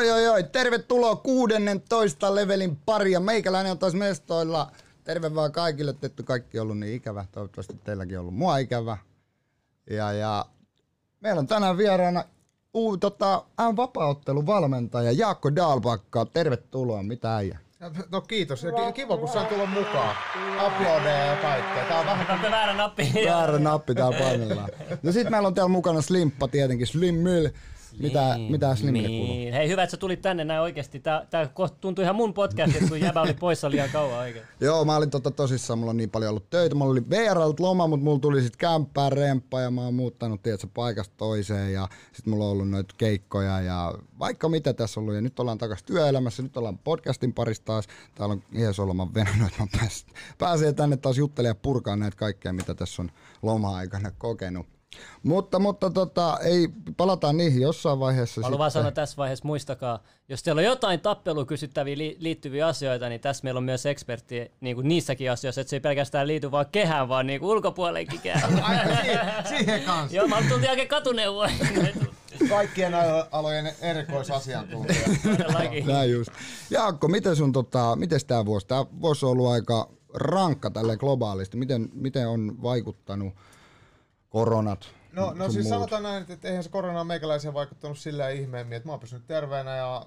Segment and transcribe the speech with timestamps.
[0.00, 3.20] Oi oi oi, tervetuloa 16 levelin paria.
[3.20, 4.72] Meikäläinen on taas mestoilla.
[5.04, 7.24] Terve vaan kaikille, että kaikki ollut niin ikävä.
[7.32, 8.96] Toivottavasti teilläkin on ollut mua ikävä.
[9.90, 10.46] Ja, ja
[11.20, 12.24] meillä on tänään vieraana
[12.74, 13.44] uu, tota,
[13.76, 16.26] vapaaottelun valmentaja Jaakko Dalbakka.
[16.26, 17.58] Tervetuloa, mitä äijä?
[18.10, 18.62] No kiitos.
[18.62, 20.16] Ja kiva, kun sain tulla mukaan.
[20.58, 21.84] Aplodeja ja kaikkea.
[21.84, 22.26] Tää on vähän...
[22.26, 23.12] Otatte väärä nappi.
[23.26, 24.68] Väärä nappi täällä painellaan.
[25.02, 26.86] No sit meillä on täällä mukana Slimppa tietenkin.
[26.86, 27.48] Slim Mill.
[28.02, 29.26] Mitä, Niin, mitä Slimille niin.
[29.26, 29.52] kuuluu?
[29.52, 31.00] Hei, hyvä, että sä tulit tänne näin oikeesti.
[31.00, 34.44] Tää, tää kohta tuntui ihan mun podcastilta, kun jäbä oli poissa liian kauan oikein.
[34.60, 36.74] Joo, mä olin tota tosissaan, mulla on niin paljon ollut töitä.
[36.74, 40.66] Mulla oli VRLt loma, mutta mulla tuli sit kämppää remppa ja mä oon muuttanut tiedätkö,
[40.74, 45.14] paikasta toiseen ja sit mulla on ollut noita keikkoja ja vaikka mitä tässä on ollut.
[45.14, 47.86] Ja nyt ollaan takaisin työelämässä, nyt ollaan podcastin parissa taas.
[48.14, 52.52] Täällä on Iesolman venannut, että mä pääsen, pääsen tänne taas juttelemaan ja purkaa näitä kaikkea,
[52.52, 53.10] mitä tässä on
[53.42, 54.79] loma-aikana kokenut.
[55.22, 58.40] Mutta, mutta tota, ei, palataan niihin jossain vaiheessa.
[58.40, 63.20] Haluan vaan sanoa tässä vaiheessa, muistakaa, jos teillä on jotain tappelukysyttäviä li- liittyviä asioita, niin
[63.20, 66.66] tässä meillä on myös ekspertti niin kuin niissäkin asioissa, että se ei pelkästään liity vaan
[66.72, 68.62] kehään, vaan niin kuin ulkopuolellekin kehään.
[68.64, 70.16] Ai, siihen, siihen kanssa.
[70.16, 71.52] Joo, mä tultiin oikein katuneuvoin.
[72.48, 72.92] Kaikkien
[73.30, 75.00] alojen erikoisasiantuntija.
[75.86, 76.30] Näin just.
[76.70, 78.66] Jaakko, miten sun tota, miten tämä vuosi?
[78.66, 81.56] Tämä vuosi on ollut aika rankka tälle globaalisti.
[81.56, 83.34] Miten, miten on vaikuttanut
[84.30, 84.88] koronat?
[85.12, 85.74] No, no siis muut?
[85.74, 89.26] sanotaan näin, että eihän se korona ole meikäläiseen vaikuttanut sillä ihmeemmin, että mä oon pysynyt
[89.26, 90.06] terveenä ja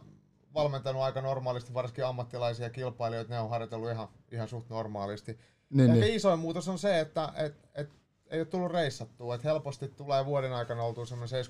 [0.53, 5.39] valmentanut aika normaalisti, varsinkin ammattilaisia kilpailijoita, ne on harjoitellut ihan, ihan suht normaalisti.
[5.69, 6.15] Niin, Ehkä niin.
[6.15, 7.89] isoin muutos on se, että et, et,
[8.29, 11.45] ei ole tullut reissattua, että helposti tulee vuoden aikana oltua semmoinen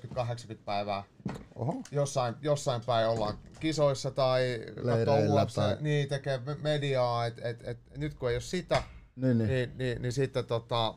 [0.54, 1.02] 70-80 päivää
[1.54, 1.74] Oho.
[1.90, 4.60] jossain, jossain päin ollaan kisoissa tai
[5.42, 8.82] UFC, tai- niin tekee me- mediaa, että et, et, nyt kun ei ole sitä,
[9.16, 9.48] Niin, niin.
[9.50, 10.94] niin, niin, niin sitten tota,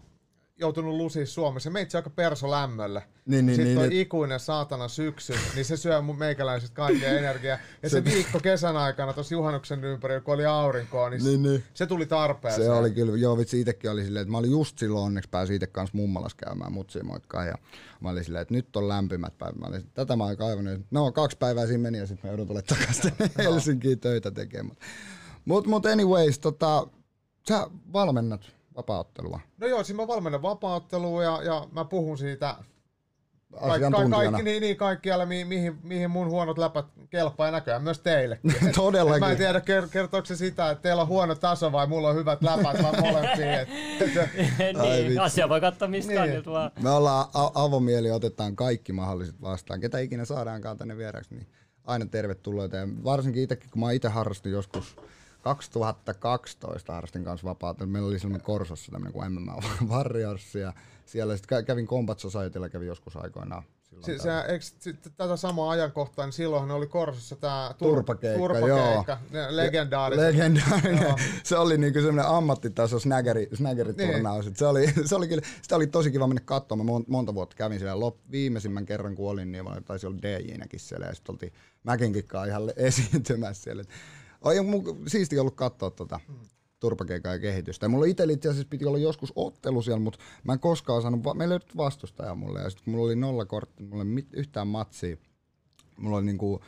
[0.59, 1.69] joutunut lusia Suomessa.
[1.69, 3.03] Meitsi aika perso lämmölle.
[3.25, 4.01] Niin, niin, sitten niin, toi niin.
[4.01, 7.57] ikuinen saatana syksy, niin se syö mun meikäläiset kaikkea energiaa.
[7.83, 11.63] Ja se, viikko kesän aikana tuossa juhannuksen ympärillä, kun oli aurinkoa, niin, Niin, niin.
[11.73, 12.63] se tuli tarpeeseen.
[12.63, 15.55] Se oli kyllä, joo vitsi itekin oli silleen, että mä olin just silloin onneksi pääsin
[15.55, 17.55] itse kanssa mummalas käymään mutsia moikkaan ja
[18.01, 19.55] mä olin silleen, että nyt on lämpimät päivät.
[19.55, 20.81] Mä olin, tätä mä oon kaivannut.
[20.91, 23.13] No kaksi päivää siinä meni ja sitten mä joudun tulemaan takaisin
[23.43, 24.77] Helsinkiin töitä tekemään.
[25.45, 26.87] Mut, mut anyways, tota,
[27.49, 32.55] sä valmennat vapaaottelua No joo, siis mä valmennan vapauttelua ja, ja mä puhun siitä
[33.51, 34.15] Kaik, ka, asiantuntijana.
[34.15, 38.39] kaikki, niin, niin, kaikkialle, mi, mihin, mihin mun huonot läpät kelpaa ja näköjään myös teille.
[38.75, 39.19] Todellakin.
[39.19, 42.15] Mä en tiedä, ker, kertooko se sitä, että teillä on huono taso vai mulla on
[42.15, 43.49] hyvät läpät vai molempiin.
[43.49, 43.69] Et,
[44.01, 44.17] et,
[44.79, 45.07] Ai vitsi.
[45.09, 46.45] niin, asia voi katsoa mistä Niin.
[46.45, 46.71] vaan.
[46.81, 49.79] Me ollaan a- avomieli, otetaan kaikki mahdolliset vastaan.
[49.79, 51.47] Ketä ikinä saadaankaan tänne vieraksi, niin
[51.83, 52.75] aina tervetulleita.
[52.77, 54.95] Ja varsinkin itsekin, kun mä itse harrastin joskus
[55.47, 57.85] 2012 harrastin kanssa vapaata.
[57.85, 59.55] Meillä oli sellainen Korsossa tämmöinen kuin MMA
[59.93, 60.73] Warriors ja
[61.05, 63.63] siellä sitten kävin Combat Societylla, kävin joskus aikoinaan.
[64.01, 69.55] Silloin se, eikö sit tätä samaa ajankohtaa, niin silloinhan oli Korsossa tämä Turpakeikka, turpakeikka ne
[69.55, 70.25] legendaariset.
[70.25, 71.03] Legendaarinen.
[71.03, 71.17] Joo.
[71.43, 74.45] se oli niinku semmoinen ammattitaso snaggeri, snaggeriturnaus.
[74.45, 74.55] Niin.
[74.55, 76.85] Se, oli, se oli kyllä, sitä oli tosi kiva mennä katsomaan.
[76.85, 77.99] Mä mon- monta vuotta kävin siellä.
[77.99, 81.05] Lop, viimeisimmän kerran kun olin, niin taisi olla DJ-näkin siellä.
[81.05, 81.53] Ja sitten oltiin
[81.83, 83.83] Mäkinkin kanssa ihan esiintymässä siellä.
[84.41, 86.19] On mun siisti ollut katsoa tota
[86.79, 87.85] turpakeikan ja kehitystä.
[87.85, 91.23] Ja mulla itse itse asiassa piti olla joskus ottelu siellä, mutta mä en koskaan saanut,
[91.23, 92.61] va- meillä ei ollut vastustajaa mulle.
[92.61, 95.17] Ja sitten kun mulla oli nolla kortti, mulla ei mit, yhtään matsia.
[95.97, 96.61] Mulla oli niinku,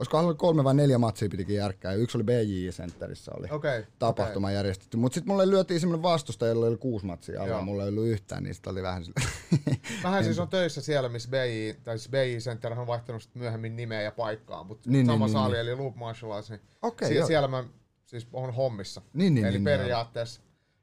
[0.00, 1.92] olisiko ollut kolme vai neljä matsia pitikin järkkää.
[1.92, 4.54] Yksi oli BJ Centerissä oli Okei, tapahtuma okei.
[4.56, 4.96] järjestetty.
[4.96, 7.54] Mutta sitten mulle lyötiin semmoinen vastustaja, jolla oli kuusi matsia alla.
[7.54, 7.62] Joo.
[7.62, 9.20] Mulla ei ollut yhtään, niin oli vähän sille.
[10.02, 13.76] Mähän siis on töissä siellä, missä BI, tai siis BI Center on vaihtanut sit myöhemmin
[13.76, 15.60] nimeä ja paikkaa, mutta Niin, sama niin, niin, saali niin.
[15.60, 17.26] eli Loop Martial Arts, niin Okei, sie- joo.
[17.26, 17.64] siellä mä
[18.06, 19.02] siis on hommissa.
[19.12, 20.40] Niin, niin, eli niin, periaatteessa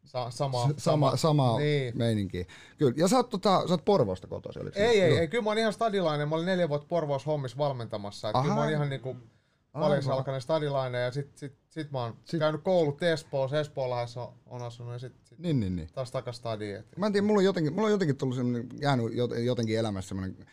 [0.08, 1.98] sa- sama, sama, sama niin.
[1.98, 2.48] meininki.
[2.78, 2.94] Kyllä.
[2.98, 4.80] Ja sä oot, tota, sä oot Porvoosta kotoisin, oliko?
[4.80, 6.30] Ei, ei, ei, kyllä mä oon ihan stadilainen.
[6.30, 8.30] Mä olin neljä vuotta Porvoos hommissa valmentamassa.
[8.30, 9.16] Että kyllä mä oon ihan niinku
[9.74, 14.34] paljon alkainen stadilainen ja sit, sit, sit mä oon Sit- käynyt koulut Espoossa, Espoolahdessa on,
[14.46, 15.90] on asunut ja sit, sit Niin, niin, niin.
[15.94, 16.84] taas takas stadiin.
[16.98, 20.08] Mä en tiedä, mulla on jotenkin, mulla on jotenkin tullut semmoinen, jäänyt jot- jotenkin elämässä
[20.08, 20.46] semmoinen,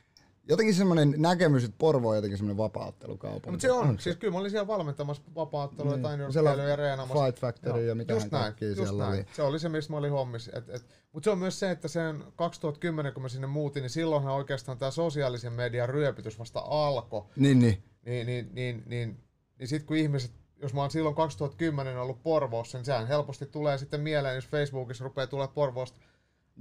[0.49, 3.50] jotenkin semmoinen näkemys, että Porvo on jotenkin semmoinen vapaa-ottelukaupunki.
[3.50, 6.32] Mutta se on, siis kyllä mä olin siellä valmentamassa vapaattelua Niin.
[6.32, 7.25] Siellä tai ja reenaamassa.
[7.25, 9.14] Fight Factory ja mitähän just näin, just siellä näin.
[9.14, 9.26] oli.
[9.32, 10.52] Se oli se, missä mä olin hommissa.
[10.55, 13.91] Et, et, Mutta se on myös se, että sen 2010, kun mä sinne muutin, niin
[13.91, 17.23] silloinhan oikeastaan tämä sosiaalisen median ryöpytys vasta alkoi.
[17.37, 17.82] Niin, niin.
[18.06, 19.25] Niin, niin, niin, niin,
[19.58, 20.31] niin sitten kun ihmiset,
[20.62, 25.05] jos mä oon silloin 2010 ollut Porvoossa, niin sehän helposti tulee sitten mieleen, jos Facebookissa
[25.05, 25.99] rupeaa tulee Porvoosta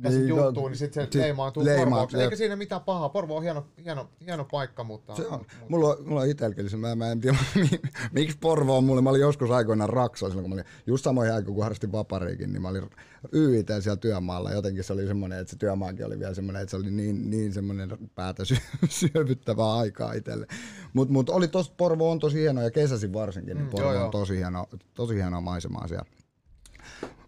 [0.01, 2.17] käsin Niin, juttuun, ko- niin sitten se sit leimaantuu leimaa- Porvooksi.
[2.17, 3.09] Eikä siinä mitään pahaa.
[3.09, 5.15] Porvo on hieno, hieno, hieno paikka, mutta...
[5.15, 5.39] Se on.
[5.39, 7.79] mutta- Mulla on, mulla on itselläkin se, mä, mä en tiedä, mi-
[8.11, 9.01] miksi Porvo on mulle.
[9.01, 12.53] Mä olin joskus aikoinaan Raksoa silloin, kun mä olin just samoin aikaan, kun harrastin vapariikin,
[12.53, 12.89] niin mä olin
[13.33, 14.51] YIT siellä työmaalla.
[14.51, 17.53] Jotenkin se oli semmoinen, että se työmaakin oli vielä semmoinen, että se oli niin, niin
[17.53, 18.57] semmoinen päätä sy-
[18.89, 20.47] syövyttävää aikaa itselle.
[20.93, 23.93] Mutta mut oli tos, Porvo on tosi hieno ja kesäsin varsinkin, niin Mm, Porvo joo,
[23.93, 24.05] joo.
[24.05, 26.05] on tosi hieno, tosi hienoa maisemaa siellä.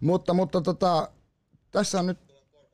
[0.00, 1.10] Mutta, mutta tota,
[1.70, 2.18] tässä on nyt,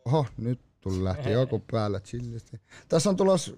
[0.04, 2.60] oho, nyt tuli lähti joku päällä chillisti.
[2.88, 3.56] Tässä on tulos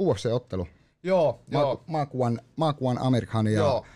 [0.00, 0.66] UFC-ottelu.
[1.02, 1.66] Joo, joo.
[1.66, 3.86] Mark, Mark One, Mark One Amerikan ja Joo.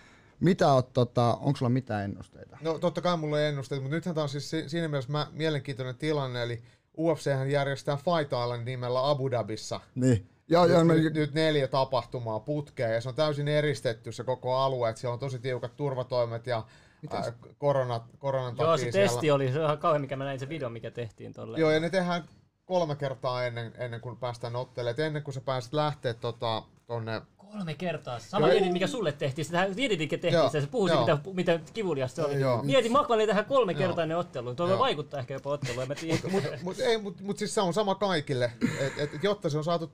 [0.40, 2.58] mitä oot, tota, onko sulla mitään ennusteita?
[2.60, 5.26] No totta kai mulla ei ennusteet, mutta nythän tämä on siis si- siinä mielessä mä,
[5.32, 6.62] mielenkiintoinen tilanne, eli
[6.98, 9.80] UFC järjestää Fight Island nimellä Abu Dhabissa.
[9.94, 10.26] Niin.
[10.48, 14.24] Joo, joo, mä, nyt, nyt, nyt neljä tapahtumaa putkeen ja se on täysin eristetty se
[14.24, 16.64] koko alue, että siellä on tosi tiukat turvatoimet ja
[17.10, 19.08] ää, korona, koronan Joo, takia se siellä.
[19.08, 21.58] testi oli, se on ihan kauhean, mikä mä näin se video, mikä tehtiin tolle.
[21.58, 22.24] Joo, ja ne tehdään
[22.64, 24.90] kolme kertaa ennen, ennen kuin päästään ottelemaan.
[24.90, 27.22] Et ennen kuin sä pääset lähteä tota, tonne...
[27.36, 28.18] Kolme kertaa.
[28.18, 28.54] Sama Joo.
[28.54, 29.44] diedit, mikä sulle tehtiin.
[29.44, 31.00] Sitä dieditikin tehtiin, Joo, sitä, se puhui joo.
[31.00, 32.40] mitä, mitä kivuliasta se oli.
[32.40, 32.62] Joo.
[32.62, 34.56] Mieti, Makvali tähän kolme kertaa ne otteluun.
[34.56, 34.78] Tuo voi Joo.
[34.78, 36.18] vaikuttaa ehkä jopa otteluun, tiedä.
[36.30, 38.52] Mut, mut, ei, mut, mut siis se on sama kaikille.
[38.80, 39.92] Et, et, et jotta se on saatu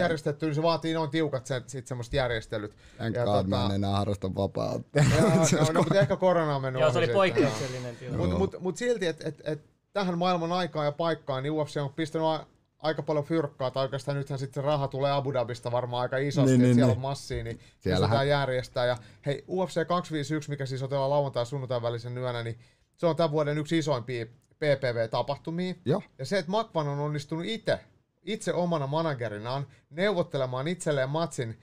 [0.00, 2.76] järjestettyä, niin se vaatii noin tiukat se, sit semmoiset järjestelyt.
[2.98, 4.98] Ja God, tota- mä en enää harrasta vapautta.
[5.18, 5.36] Joo, no,
[5.72, 8.18] no, mutta ehkä korona on mennyt Joo, se oli poikkeuksellinen tilanne.
[8.18, 9.60] Mutta mut, mut silti, että et, et,
[9.92, 12.46] tähän maailman aikaan ja paikkaan, niin UFC on pistänyt a-
[12.78, 16.50] aika paljon fyrkkaa, tai oikeastaan nythän sitten se raha tulee Abu Dhabista varmaan aika isosti,
[16.50, 16.96] Niin, niin, niin, siellä niin.
[16.98, 18.86] on massia, niin Siellähän- se järjestää.
[18.86, 22.58] Ja hei, UFC 251, mikä siis otetaan lauantai ja sunnuntain välisen yönä, niin
[22.96, 24.26] se on tämän vuoden yksi isoimpia
[24.58, 25.74] PPV-tapahtumia.
[25.84, 26.02] Joo.
[26.18, 27.80] Ja se, että Makvan on onnistunut itse,
[28.24, 31.58] itse omana managerinaan neuvottelemaan itselleen matsin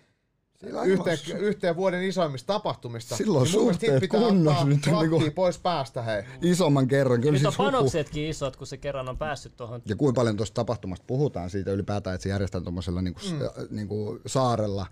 [0.62, 3.16] Sillä yhteen, yhteen vuoden isoimmista tapahtumista.
[3.16, 6.24] Silloin niin suhteet pitää kunnossa ottaa nyt niinku- pois päästä, hei.
[6.42, 9.82] Isomman kerran, kyllä Nyt on siis panoksetkin isot, kun se kerran on päässyt tuohon.
[9.86, 13.40] Ja kuinka paljon tuosta tapahtumasta puhutaan siitä ylipäätään, että se järjestetään tuommoisella niinku, mm.
[13.76, 14.86] niinku saarella.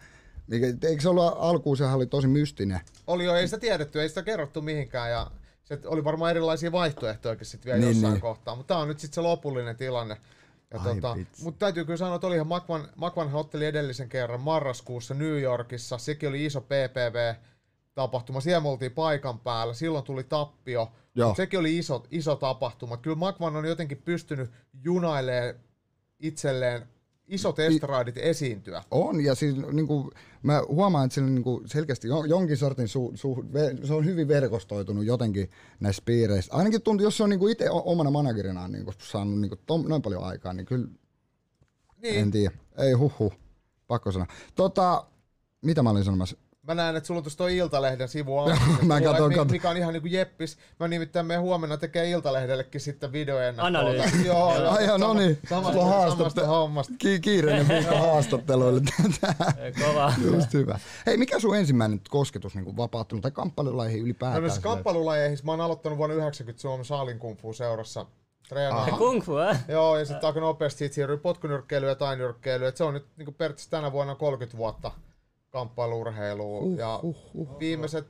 [0.48, 2.80] Mikä, eikö se ollut alkuun, sehän oli tosi mystinen.
[3.08, 5.32] Oli jo, ei sitä tiedetty, ei sitä kerrottu mihinkään ja
[5.64, 8.22] se oli varmaan erilaisia vaihtoehtojakin sitten vielä Niin, jossain niin.
[8.22, 10.18] kohtaa, mutta tämä on nyt sitten se lopullinen tilanne.
[10.72, 15.14] Ja Ai tota, mutta täytyy kyllä sanoa, että olihan Makvan, Makvan otteli edellisen kerran marraskuussa
[15.14, 20.92] New Yorkissa, sekin oli iso PPV-tapahtuma, siellä me oltiin paikan päällä, silloin tuli tappio,
[21.36, 22.98] sekin oli iso, iso tapahtuma.
[22.98, 24.52] Kyllä Makvan on jotenkin pystynyt
[24.84, 25.56] junailemaan
[26.20, 26.88] itselleen
[27.30, 28.84] isot estraadit esiintyä.
[28.92, 30.12] On, ja siis niinku,
[30.44, 33.46] mä huomaan, että sillä niinku selkeästi jo- jonkin sortin su, su,
[33.84, 35.50] se on hyvin verkostoitunut jotenkin
[35.80, 36.54] näissä piireissä.
[36.54, 40.24] Ainakin tuntuu, jos se on niinku itse omana managerinaan niinku saanut niinku tom, noin paljon
[40.24, 40.88] aikaa, niin kyllä
[42.02, 42.56] Niin, en tiedä.
[42.78, 43.34] Ei huhu,
[43.88, 44.28] pakko sanoa.
[44.56, 45.06] Tota,
[45.62, 46.38] mitä mä olin sanomassa?
[46.70, 48.38] Mä näen, että sulla on tuossa toi Iltalehden sivu
[48.82, 49.52] Mä katon, katon.
[49.52, 50.58] mikä on ihan niinku jeppis.
[50.80, 53.68] Mä nimittäin me huomenna tekee Iltalehdellekin sitten videoennakkoa.
[53.80, 54.26] Analyysi.
[54.28, 54.72] Joo, joo.
[54.72, 55.40] Ai no niin.
[55.50, 56.94] Samasta, on samasta haastatte- hommasta.
[57.00, 58.82] Ki- kiireinen viikko haastatteluille.
[59.86, 60.14] Kova.
[60.24, 60.80] Just hyvä.
[61.06, 64.44] Hei, mikä sun ensimmäinen kosketus niin vapauttanut tai kamppailulaihin No ylipäätään?
[64.44, 68.06] näissä kamppailulajeihin mä oon aloittanut vuonna 90 Suomen Saalin Kung Fu seurassa
[68.50, 68.98] treenaamaan.
[68.98, 69.58] Kung fu, eh?
[69.68, 72.70] Joo, ja sitten aika nopeasti siitä siirryi potkunyrkkeilyyn ja tainyrkkeilyyn.
[72.70, 74.92] Et se on nyt niin periaatteessa tänä vuonna 30 vuotta
[75.50, 76.60] kamppailurheilua.
[76.60, 77.60] Uh, ja uh, uh.
[77.60, 78.08] viimeiset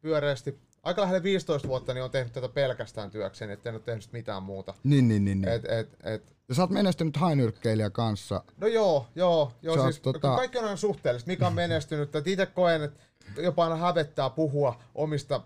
[0.00, 4.42] pyöreästi, aika lähelle 15 vuotta, niin on tehnyt tätä pelkästään työkseni, ettei ole tehnyt mitään
[4.42, 4.74] muuta.
[4.84, 5.40] Niin, niin, niin.
[5.40, 5.52] niin.
[5.52, 8.44] Et, et, et, Ja sä oot menestynyt hainyrkkeilijä kanssa.
[8.56, 11.28] no joo, joo, joo Sä siis tota- kaikki on aina suhteellista.
[11.30, 12.16] Mikä on menestynyt?
[12.16, 13.00] Et itse koen, että
[13.42, 15.40] jopa aina hävettää puhua omista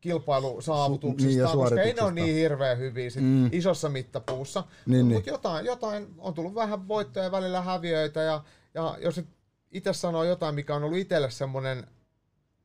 [0.00, 3.48] kilpailusaavutuksista, Niin, koska ei ne ole niin hirveän hyviä sit Mm.
[3.52, 4.64] isossa mittapuussa.
[4.86, 5.32] Niin, Mutta niin.
[5.32, 8.44] jotain, jotain, on tullut vähän voittoja ja välillä häviöitä, ja,
[8.74, 9.26] ja jos nyt
[9.72, 11.86] itse sanoo jotain, mikä on ollut itselle semmoinen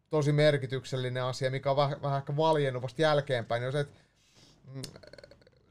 [0.10, 4.00] tosi merkityksellinen asia, mikä on vähän, vähän ehkä valjennut vasta jälkeenpäin, niin on se, että
[4.74, 4.82] mm,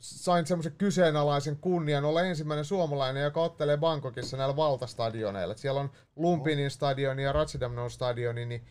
[0.00, 5.52] sain semmoisen kyseenalaisen kunnian olla ensimmäinen suomalainen, joka ottelee Bangkokissa näillä valtastadioneilla.
[5.52, 8.64] Et siellä on Lumpinin stadioni ja Ratchadamnon stadioni, niin,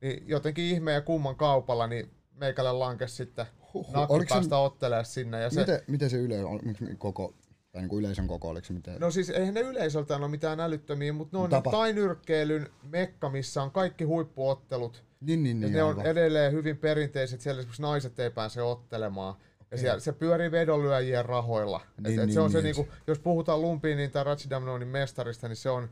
[0.00, 3.94] niin jotenkin ihmeen ja kumman kaupalla, niin meikälle lankesi sitten Huhhuh.
[3.94, 5.40] nakki Oliko se- päästä ottelemaan sinne.
[5.40, 6.60] Ja se, Miten, miten se yle on,
[6.98, 7.34] koko,
[7.72, 9.00] tai niin kuin yleisön koko, oliko se miten?
[9.00, 11.70] No siis eihän ne yleisöltään ole mitään älyttömiä, mutta ne on Tapa.
[11.70, 15.04] tainyrkkeilyn mekka, missä on kaikki huippuottelut.
[15.20, 15.76] niin, niin, Ja niin.
[15.76, 16.06] ne on aivan.
[16.06, 19.34] edelleen hyvin perinteiset, siellä esimerkiksi naiset ei pääse ottelemaan.
[19.70, 21.80] Ja siellä, se pyörii vedonlyöjien rahoilla.
[21.96, 22.64] Niin, et, et niin, se on se, niin.
[22.76, 25.88] niinku, jos puhutaan Lumpinin tai Ratchidamnonin mestarista, niin se on,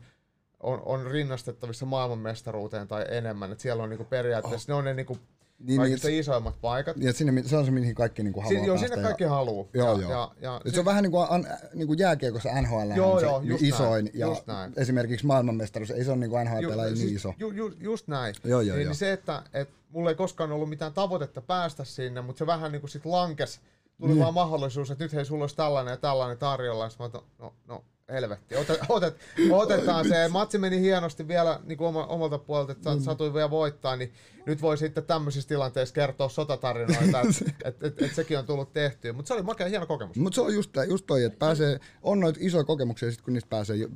[0.59, 3.51] on, on rinnastettavissa maailmanmestaruuteen tai enemmän.
[3.51, 4.75] Et siellä on niinku periaatteessa, oh.
[4.75, 5.17] ne on ne niinku
[5.63, 6.97] Niin, kaikista niin, isoimmat paikat.
[6.99, 9.23] ja sinne, se on se, mihin kaikki niin kuin haluaa Si- joo, sinne ja- kaikki
[9.23, 9.69] haluu.
[9.73, 10.11] Joo, ja, joo.
[10.11, 13.19] Ja, ja, Et se on vähän niin kuin, an, niin kuin jääkiekossa NHL Joo, on
[13.19, 14.73] se joo, just isoin, näin, ja just näin.
[14.77, 17.33] esimerkiksi maailmanmestaruus, ei se ole niin kuin NHL Ju- niin siis iso.
[17.37, 18.35] Ju, ju, just näin.
[18.43, 18.89] Joo, joo, niin, joo.
[18.89, 22.71] niin se, että et mulla ei koskaan ollut mitään tavoitetta päästä sinne, mutta se vähän
[22.71, 23.59] niin kuin sit lankes
[24.01, 26.89] tuli vaan mahdollisuus, että nyt hei, sulla olisi tällainen ja tällainen tarjolla.
[26.89, 29.15] Sitten mä no, no helvetti, otet, otet,
[29.51, 30.27] otetaan se.
[30.27, 33.01] Matsi meni hienosti vielä niin kuin oma, omalta puolelta, että mm.
[33.01, 34.13] satui vielä voittaa, niin
[34.45, 39.13] nyt voi sitten tämmöisissä tilanteissa kertoa sotatarinoita, että et, et, et sekin on tullut tehtyä.
[39.13, 40.17] Mutta se oli makea hieno kokemus.
[40.17, 43.33] Mutta se on just, tää- just toi, että pääsee, on noita isoja kokemuksia, sit kun
[43.33, 43.91] niistä pääsee ju-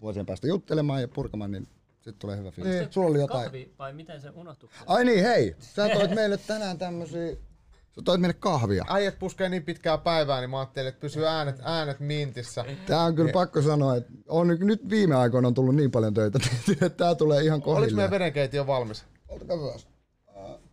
[0.00, 2.74] vuosien päästä juttelemaan ja purkamaan, niin sitten tulee hyvä fiilis.
[2.74, 2.92] Niin.
[2.92, 3.44] Sulla oli jotain.
[3.44, 4.68] Kahvi, vai miten se unohtui?
[4.86, 5.56] Ai niin, hei!
[5.58, 7.36] Sä toit meille tänään tämmösiä...
[8.00, 8.84] Sä toit meille kahvia.
[8.88, 12.64] Äijät puskee niin pitkää päivää, niin mä ajattelin, että pysyy äänet, äänet mintissä.
[12.86, 16.14] Tää on kyllä pakko sanoa, että on nyt- nyt viime aikoina on tullut niin paljon
[16.14, 16.38] töitä
[16.72, 18.10] että tää tulee ihan Oliko meidän kohdilleen.
[18.10, 19.04] vedenkeittiö valmis?
[19.28, 19.80] Katsotaan.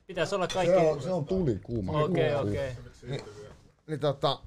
[0.08, 0.76] Pitäisi olla Se kaikki...
[0.76, 1.92] on, se on tuli kuuma.
[2.02, 2.72] Okei, okei.
[3.88, 4.40] Niin tota,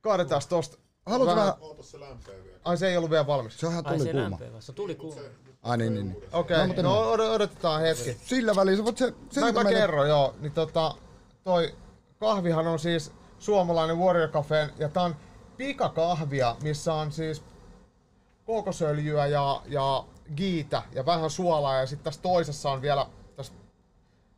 [0.00, 0.78] kaadetaan tosta.
[1.06, 1.52] Haluatko vähän...
[1.82, 1.98] Se.
[2.64, 3.60] Ai se ei ollut vielä valmis.
[3.60, 4.30] Se on ihan Ai tuli se kuuma.
[4.30, 4.72] lämpöä vasta.
[4.72, 5.20] Tuli kuuma.
[5.62, 6.16] Ai niin, niin, niin.
[6.16, 6.66] Okei, No, okay.
[6.66, 8.16] mutta no od- odotetaan hetki.
[8.24, 9.14] Sillä välillä sä voit se...
[9.30, 10.34] se Mä, mä kerron, joo.
[10.40, 10.94] Niin tota,
[11.44, 11.74] toi
[12.20, 15.16] kahvihan on siis suomalainen Warrior Cafeen, ja tää on
[15.56, 17.42] pikakahvia, missä on siis
[18.46, 20.04] kookosöljyä ja, ja
[20.36, 23.06] giitä ja vähän suolaa, ja sitten tässä toisessa on vielä,
[23.36, 23.52] tässä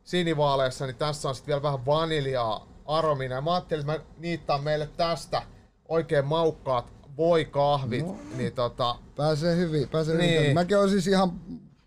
[0.04, 3.35] sinivaaleessa, niin tässä on sitten vielä vähän vaniljaa aromina.
[3.35, 5.42] Ja mä ajattelin, että mä niittaan meille tästä
[5.88, 8.16] oikein maukkaat voikahvit, no.
[8.37, 10.40] niin tota, Pääsee hyvin, pääsee Niin.
[10.40, 10.54] hyvin.
[10.54, 11.32] Mäkin olen siis ihan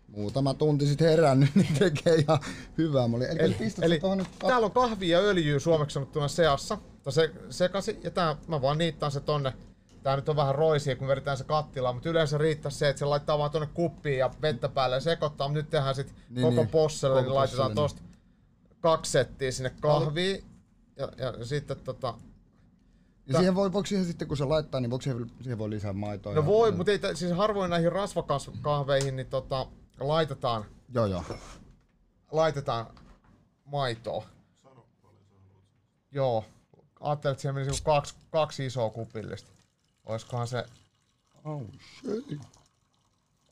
[0.08, 2.38] muutama tunti sitten herännyt, niin tekee ihan
[2.78, 3.08] hyvää.
[3.08, 7.30] Mä olin, eli, eli, Eli nyt täällä on kahvia ja öljyä suomeksi sanottuna seassa, se,
[7.50, 9.52] sekasi, ja tää, mä vaan niittaan se tonne.
[10.02, 13.04] Tää nyt on vähän roisia, kun vedetään se kattilaan, mutta yleensä riittää se, että se
[13.04, 16.42] laittaa vaan tonne kuppiin ja vettä päälle ja sekoittaa, mutta nyt tehdään sit Niin, niin,
[16.42, 16.68] koko niin.
[16.68, 18.16] posselle, niin laitetaan posselle, tosta
[18.80, 20.36] kaksi settiä sinne kahvia.
[20.96, 22.14] Ja, ja sitten tota,
[23.26, 25.92] Ja siihen voi, voiko siihen sitten, kun se laittaa, niin voiko siihen, siihen voi lisää
[25.92, 26.34] maitoa?
[26.34, 29.66] no ja- voi, mutta ei, siis harvoin näihin rasvakahveihin niin tota,
[30.00, 31.24] laitetaan, Joo, joo.
[32.32, 32.86] laitetaan
[33.64, 34.26] maitoa.
[36.10, 36.44] Joo.
[37.00, 39.50] Ajattelin, että siihen menisi kaksi, kaksi isoa kupillista.
[40.06, 40.64] Oiskohan se...
[41.44, 41.62] Oh
[42.00, 42.40] shit.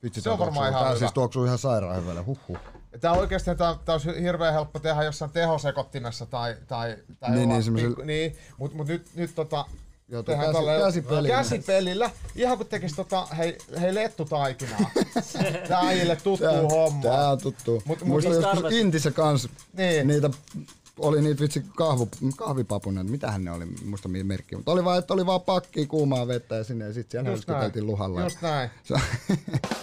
[0.02, 0.98] Vitsi, Se on varmaan ihan hyvä.
[0.98, 2.58] siis tuoksuu ihan sairaan hyvälle, huhhuh.
[3.00, 6.56] Tää oikeesti tää, tää olisi hirveän helppo tehdä jossain tehosekottimessa tai...
[6.68, 9.64] tai, tai Niin, niin, pikku- niin, mut, mut nyt, nyt tota...
[10.10, 11.28] Tehdään käsi- tolleen- käsipelillä.
[11.28, 12.10] käsipelillä.
[12.36, 14.90] Ihan kun tekis tota, hei, hei lettutaikinaa.
[15.68, 17.02] Tää äijille tuttuu Tää, homma.
[17.02, 17.72] tää on tuttu.
[17.84, 18.72] Mut- Mut, Muistan mistä joskus?
[18.72, 20.06] Intissä kans Niin.
[20.06, 20.30] niitä
[20.98, 25.14] oli niitä vitsi kahvu, kahvipapuneita, mitähän ne oli, muista mihin merkki, mutta oli vaan, että
[25.14, 27.56] oli vaan pakki kuumaa vettä ja sinne ja sit siellä Just näin.
[27.58, 28.22] höyskyteltiin luhalla.
[28.22, 28.70] Just näin.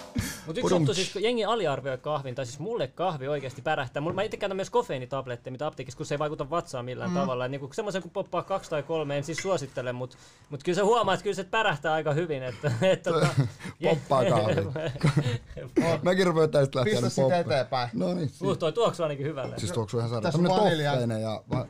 [0.46, 4.02] Mutta yksi juttu siis, kun jengi aliarvioi kahvin, tai siis mulle kahvi oikeasti pärähtää.
[4.02, 7.16] Mulla, mä itse käytän myös kofeiinitabletteja, mitä apteekissa, kun se ei vaikuta vatsaan millään mm.
[7.16, 7.48] tavalla.
[7.48, 10.18] Niin semmoisen kun poppaa kaksi tai kolme, en siis suosittele, mutta
[10.50, 12.44] mut kyllä se huomaa, että kyllä se pärähtää aika hyvin.
[12.44, 13.28] Että, että, tota,
[13.84, 14.66] Poppaa kahvi.
[16.04, 17.40] Mäkin rupean tästä lähteä Pistä sitä poppaa.
[17.40, 17.90] eteenpäin.
[17.94, 19.60] No niin, uh, toi tuoksuu ainakin hyvälle.
[19.60, 20.24] siis tuoksuu ihan sairaan.
[20.24, 21.44] Tässä on Tämmönen toffeinen ja...
[21.50, 21.68] Va...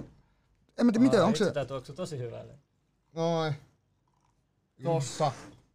[0.78, 1.46] En mä tiedä, miten, onko se...
[1.46, 2.54] Sitä tuoksuu tosi hyvälle.
[3.16, 3.54] Noin.
[4.84, 5.32] Tossa.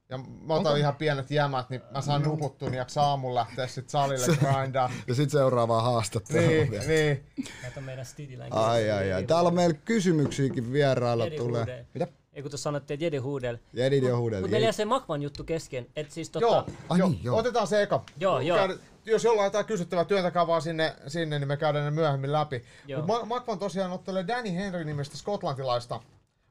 [0.08, 3.90] Ja mä otan ihan pienet jämät, niin mä saan nukuttua, niin jaksaa aamulla lähteä sit
[3.90, 4.90] salille grindaa.
[5.06, 6.84] Ja sit seuraavaa haastattelua Niin, vielä.
[6.84, 7.24] niin.
[7.62, 8.52] Kato meidän Stidilän.
[8.52, 9.24] Ai ai ai.
[9.24, 11.60] Täällä on meillä kysymyksiäkin vierailla Jedi tulee.
[11.62, 11.84] Hudel.
[11.94, 12.06] Mitä?
[12.32, 13.58] Ei kun tuossa sanottiin, että Jedi Hudel.
[13.72, 14.40] Jedit ja huudet.
[14.40, 15.86] Mutta meillä jäi se Makvan juttu kesken.
[15.96, 17.38] Et siis tota, Joo, Ai joo, niin, joo.
[17.38, 18.04] otetaan se eka.
[18.20, 18.58] Joo, joo.
[18.58, 18.74] Käydä-
[19.06, 22.64] jos jollain on jotain kysyttävää, työntäkää vaan sinne, sinne, niin me käydään ne myöhemmin läpi.
[22.86, 23.00] Joo.
[23.00, 26.00] Mut Ma- Makvan tosiaan ottelee Danny Henry nimistä skotlantilaista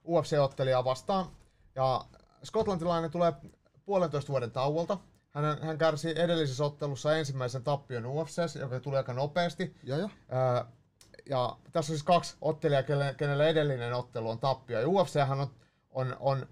[0.07, 1.25] UFC-ottelijaa vastaan.
[1.75, 2.05] Ja
[2.43, 3.33] skotlantilainen tulee
[3.85, 4.97] puolentoista vuoden tauolta.
[5.31, 9.75] Hän, hän kärsi edellisessä ottelussa ensimmäisen tappion UFC, joka tuli aika nopeasti.
[9.83, 10.09] Joo joo.
[10.33, 10.63] Öö,
[11.29, 14.79] ja tässä on siis kaksi ottelijaa, kenelle, kenelle edellinen ottelu on tappio.
[14.79, 15.47] Ja UFChän on,
[15.91, 16.47] on, on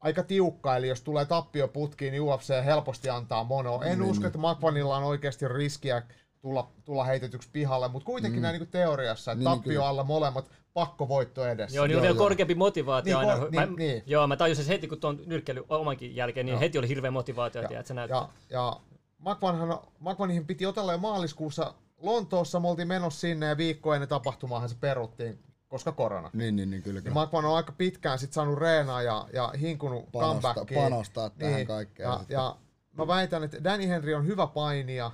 [0.00, 3.80] aika tiukka, eli jos tulee tappio putkiin, niin UFC helposti antaa mono.
[3.82, 6.02] En usko, että Makvanilla on oikeasti riskiä
[6.40, 8.42] tulla, tulla heitetyksi pihalle, mutta kuitenkin mm.
[8.42, 9.88] näin niin kuin teoriassa, että Niin, niin, niin tappio kyllä.
[9.88, 11.76] alla molemmat, pakko voitto edessä.
[11.76, 13.44] Joo, niin Joo, on korkeampi motivaatio Niin, aina.
[13.46, 14.02] ko- mä, niin, niin.
[14.06, 16.60] Joo, mä tajusin heti, kun tuon nyrkkeily omankin jälkeen, niin Joo.
[16.60, 18.18] heti oli hirveä motivaatio, että se näyttää.
[18.18, 18.76] Ja, ja
[19.18, 24.68] Makvanhan, Makvanihin piti otella jo maaliskuussa Lontoossa, me oltiin menossa sinne ja viikko ennen tapahtumaahan
[24.68, 25.38] se peruttiin,
[25.70, 26.30] koska korona.
[26.32, 26.96] Niin, niin, niin kyllä.
[26.96, 27.14] Niin kyllä.
[27.14, 30.80] Makvan on aika pitkään sit saanut reenaa ja, ja hinkunut Panosta- comebackiin.
[30.80, 32.08] panostaa tähän kaikkeen.
[32.08, 32.56] Ja, ja
[32.92, 35.10] mä väitän, että Danny Henry on hyvä painija,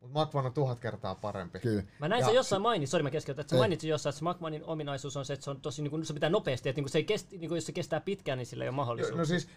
[0.00, 1.58] mutta Makvan on tuhat kertaa parempi.
[1.58, 1.82] Kyllä.
[1.98, 4.24] Mä näin Ja sen jossain mainitsin, sori mä keskeytän, että sä mainitsit jossain, että se
[4.24, 6.84] Makmanin ominaisuus on se, että se on tosi, niin kuin, se pitää nopeasti, että niin
[6.84, 9.18] kuin se ei kesti, niin kuin, jos se kestää pitkään, niin sillä ei ole mahdollisuutta.
[9.18, 9.48] No siis,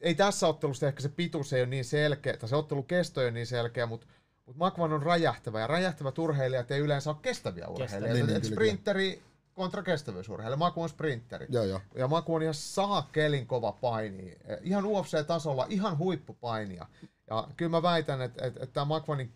[0.00, 3.24] ei tässä ottelussa ehkä se pituus ei ole niin selkeä, tai se ottelu kesto ei
[3.26, 4.06] ole niin selkeä, mutta
[4.46, 8.14] mut Makvan on räjähtävä, ja räjähtävät urheilijat ei yleensä ole kestäviä urheilijoita.
[8.14, 9.22] Niin, niin, kyllä, sprinteri
[9.58, 10.56] kontra kestävyysurheilija.
[10.56, 11.46] Maku on sprinteri.
[11.50, 11.80] Joo, joo.
[11.94, 14.38] Ja Maku on ihan saakelin kova paini.
[14.62, 16.86] Ihan UFC-tasolla, ihan huippupainia.
[17.30, 19.32] Ja kyllä mä väitän, että, että, että tämä Makvanin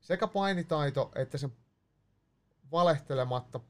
[0.00, 1.48] sekä painitaito että se
[2.72, 3.60] valehtelematta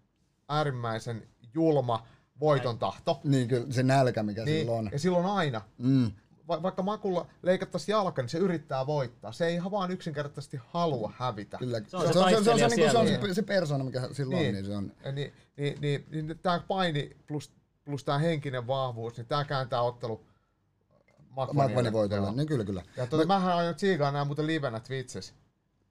[0.48, 2.06] äärimmäisen julma
[2.40, 3.20] voiton tahto.
[3.24, 4.88] Niin kyllä, se nälkä, mikä Niin, sillä on.
[4.92, 5.60] ja silloin aina.
[5.78, 6.10] Mm.
[6.48, 9.32] Va- vaikka Makulla leikattaisiin jalka, niin se yrittää voittaa.
[9.32, 11.58] Se ei ihan vaan yksinkertaisesti halua hävitä.
[11.58, 11.80] Kyllä.
[11.86, 13.84] Se on se se, on, se, on, se, on, se, niin se, on se, persona,
[13.84, 14.92] mikä sillä on, niin se on.
[15.04, 17.52] Ja Niin, niin, niin, niin tämä paini plus,
[17.84, 20.24] plus tämä henkinen vahvuus, niin tämä kääntää ottelu
[21.92, 22.26] voitolla.
[22.26, 22.36] Joo.
[22.36, 22.82] Niin kyllä, kyllä.
[22.96, 25.34] Ja tuota, mähän aion tsiigaa nää muuten livenä Twitchissä.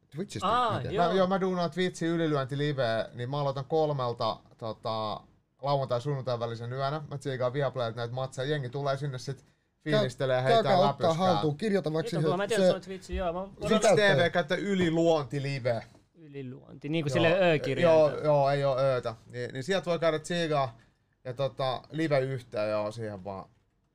[0.10, 0.48] Twitchistä.
[0.48, 0.94] Aa, miten?
[0.94, 1.08] joo.
[1.08, 5.22] Mä, joo, mä duunaan Twitchin ylilyönti live, niin mä aloitan kolmelta tota,
[5.62, 7.02] lauantai sunnuntai välisen yönä.
[7.10, 8.50] Mä tsiigaan Viaplayilta näitä matseja.
[8.50, 9.46] Jengi tulee sinne sit
[9.92, 11.28] fiilistelee ja heittää Käykää ottaa läpyskää.
[11.28, 13.34] haltuun, kirjoita vaikka kun mä tiedän, että se on Twitch, joo.
[13.34, 15.84] Mä Twitch Sitä- TV käyttää yliluonti live.
[16.16, 18.00] yliluonti, niin kuin sille ö-kirjain.
[18.00, 19.16] Joo, joo, ei oo öötä.
[19.32, 20.78] Niin, niin sieltä voi käydä tsiigaa
[21.24, 23.50] ja tota, live yhteen joo siihen vaan.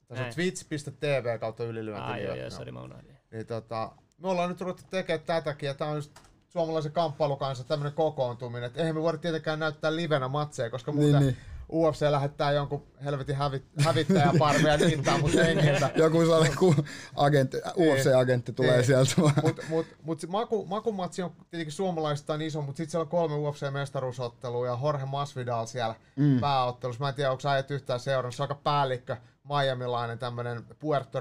[0.08, 2.42] Tässä on twitch.tv kautta ylilyönti Ai, joo, live.
[2.42, 2.50] joo, Joo.
[2.58, 3.16] sori, mä unohdin.
[3.32, 6.12] Niin tota, me ollaan nyt ruvettu tekemään tätäkin ja tää on just
[6.48, 8.64] suomalaisen kamppailukanssa tämmönen kokoontuminen.
[8.70, 11.36] Et eihän me voida tietenkään näyttää livenä matseja, koska muuten niin.
[11.72, 15.90] UFC lähettää jonkun helvetin hävit, hävittäjäparvi ja niittää mut hengiltä.
[15.96, 16.74] Joku sellainen ku
[17.16, 18.84] agentti, UFC-agentti tulee Niin.
[18.84, 19.34] sieltä vaan.
[19.68, 24.78] Mut, mut, maku, makumatsi on tietenkin suomalaistaan iso, mutta sitten siellä on kolme UFC-mestaruusottelua ja
[24.82, 26.40] Jorge Masvidal siellä mm.
[26.40, 27.04] pääottelussa.
[27.04, 28.34] Mä en tiedä, onko sä et yhtään seurannut.
[28.34, 29.16] Se on aika päällikkö,
[29.48, 31.20] Miamilainen, tämmönen Puerto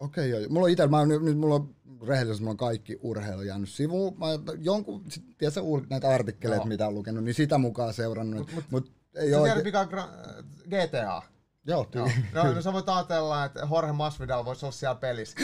[0.00, 0.40] Okei, joo.
[0.48, 1.74] Mulla on itse, mä nyt, nyt mulla on
[2.06, 4.18] rehellisesti, mulla on kaikki urheilu jäänyt sivuun.
[4.18, 4.26] Mä
[4.58, 6.68] jonkun, sit, tiedätkö, näitä artikkeleita, Joo.
[6.68, 8.38] mitä on lukenut, niin sitä mukaan seurannut.
[8.38, 11.22] Mut, mut, mut ei ole tiedät, mikä on gra- GTA?
[11.66, 12.06] Joo, Joo.
[12.08, 12.26] tyyli.
[12.34, 15.36] No, no sä voit ajatella, että Jorge Masvidal voisi olla siellä pelissä.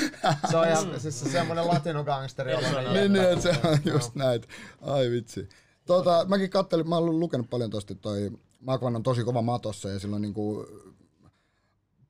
[0.51, 2.53] Se on ihan siis se semmonen latinogangsteri.
[2.93, 4.49] niin, niin, että se on just näitä.
[4.81, 5.49] Ai vitsi.
[5.87, 9.89] Tota, mäkin kattelin, mä oon lukenut paljon tosta, että toi Makvan on tosi kova matossa
[9.89, 10.67] ja silloin niinku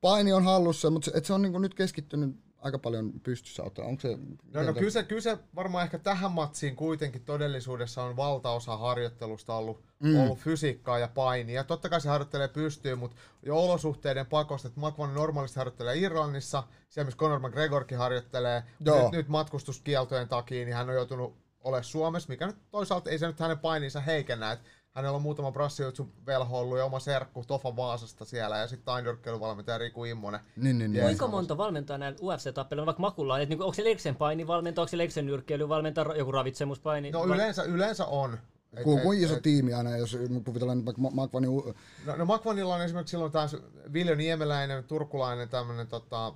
[0.01, 3.63] paini on hallussa, mutta se, et se on niinku nyt keskittynyt aika paljon pystyssä.
[3.63, 3.85] Ottaa.
[3.85, 4.17] Onko se...
[4.53, 9.55] No, no kyllä, se, kyllä se varmaan ehkä tähän matsiin kuitenkin todellisuudessa on valtaosa harjoittelusta
[9.55, 10.19] ollut, mm.
[10.19, 11.63] ollut fysiikkaa ja painia.
[11.63, 17.05] Totta kai se harjoittelee pystyyn, mutta jo olosuhteiden pakosta, että Makvan normaalisti harjoittelee Irlannissa, siellä
[17.05, 18.63] missä Conor McGregorkin harjoittelee.
[18.79, 19.03] Joo.
[19.03, 23.27] Nyt, nyt matkustuskieltojen takia niin hän on joutunut olemaan Suomessa, mikä nyt toisaalta ei se
[23.27, 24.51] nyt hänen paininsa heikennä.
[24.51, 28.85] Että hänellä on muutama brassijutsu velho ollut ja oma serkku Tofa Vaasasta siellä ja sitten
[28.85, 30.39] tainyrkkeilyvalmentaja Riku Immonen.
[30.55, 31.03] Niin, niin, niin.
[31.03, 33.41] Kuinka monta valmentaa näillä UFC-tappeleilla, vaikka makulla on?
[33.41, 37.11] Et niinku, onko se Leksen painivalmentaja, onko se Leksen nyrkkeilyvalmentaja, joku ravitsemuspaini?
[37.11, 38.37] No yleensä, yleensä on.
[38.77, 41.49] Et- Ku, et- kuin iso et- tiimi aina, jos kuvitellaan nyt vaikka Makvanin...
[41.49, 41.73] u-
[42.05, 43.55] No, no Makvanilla on esimerkiksi silloin taas
[43.93, 46.33] Viljo Niemeläinen, turkulainen tämmönen tota,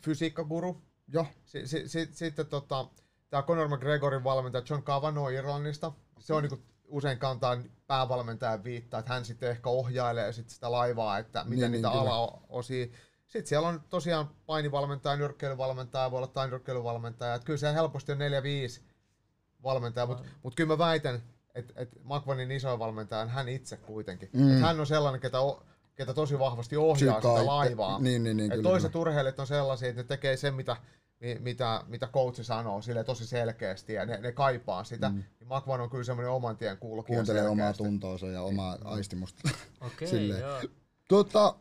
[0.00, 0.82] fysiikkaguru.
[1.12, 2.86] Joo, Si, si, si, sitten tota,
[3.30, 5.92] tämä Conor McGregorin valmentaja John Cavanaugh Irlannista.
[6.18, 6.58] Se on niinku
[6.90, 11.82] usein kantaa päävalmentajan viittaa, että hän sitten ehkä ohjailee sit sitä laivaa, että miten Niin,
[11.82, 12.86] niitä niin, alaosia.
[13.26, 17.34] Sitten siellä on tosiaan painivalmentaja, nyrkkeilyvalmentaja, voi olla tainyrkkeilyvalmentaja.
[17.34, 18.82] Että kyllä se helposti on 4-5
[19.62, 21.22] valmentaja, mutta mut kyllä mä väitän,
[21.54, 24.30] että et Makvanin isoin valmentaja on hän itse kuitenkin.
[24.32, 24.54] Mm.
[24.54, 25.62] Et hän on sellainen, ketä, o,
[25.94, 27.98] ketä tosi vahvasti ohjaa Psyykaa sitä laivaa.
[27.98, 30.99] Niin, niin, niin, Et kyllä, toiset urheilijat on sellaisia, että ne tekee sen, mitä, mi-
[31.38, 35.08] mitä, mitä coachi sanoo sille tosi selkeästi ja ne, ne kaipaa sitä.
[35.08, 35.14] Mm.
[35.14, 37.82] Niin Makvan on kyllä semmoinen oman tien kulkija kuuntelee omaa selkeästi.
[37.84, 39.50] tuntoonsa ja omaa aistimusta.
[39.86, 40.40] Okei, silleen.
[40.40, 40.60] joo.
[41.08, 41.54] tota,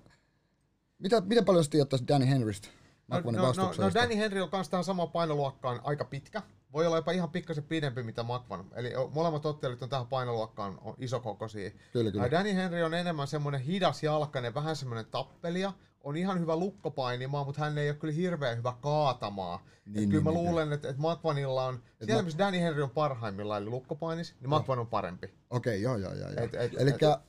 [1.00, 2.67] mitä, miten paljon sä tiedät Danny Henrystä?
[3.08, 3.91] No, no, no, no.
[3.93, 6.41] Danny Henry on kanssa tähän samaan painoluokkaan aika pitkä.
[6.74, 8.65] Voi olla jopa ihan pikkasen pidempi mitä Makvan.
[8.76, 11.72] Eli molemmat ottelijat on tähän painoluokkaan on isokokoisia.
[11.93, 12.26] Kyllä, kyllä.
[12.26, 15.74] Ja Danny Henry on enemmän semmoinen hidas jalkainen, vähän semmoinen tappelija.
[16.04, 19.60] On ihan hyvä lukkopainimaan, mutta hän ei ole kyllä hirveän hyvä kaatamaan.
[19.60, 22.60] Niin, Niin, niin, kyllä mä niin, luulen, että, että Makvanilla on, siellä Ma- missä Danny
[22.60, 25.34] Henry on parhaimmillaan, eli lukkopainis, niin Makvan on parempi.
[25.50, 26.30] Okei, joo, joo, joo.
[26.30, 26.44] joo.
[26.44, 27.20] Et- et- Elikkä...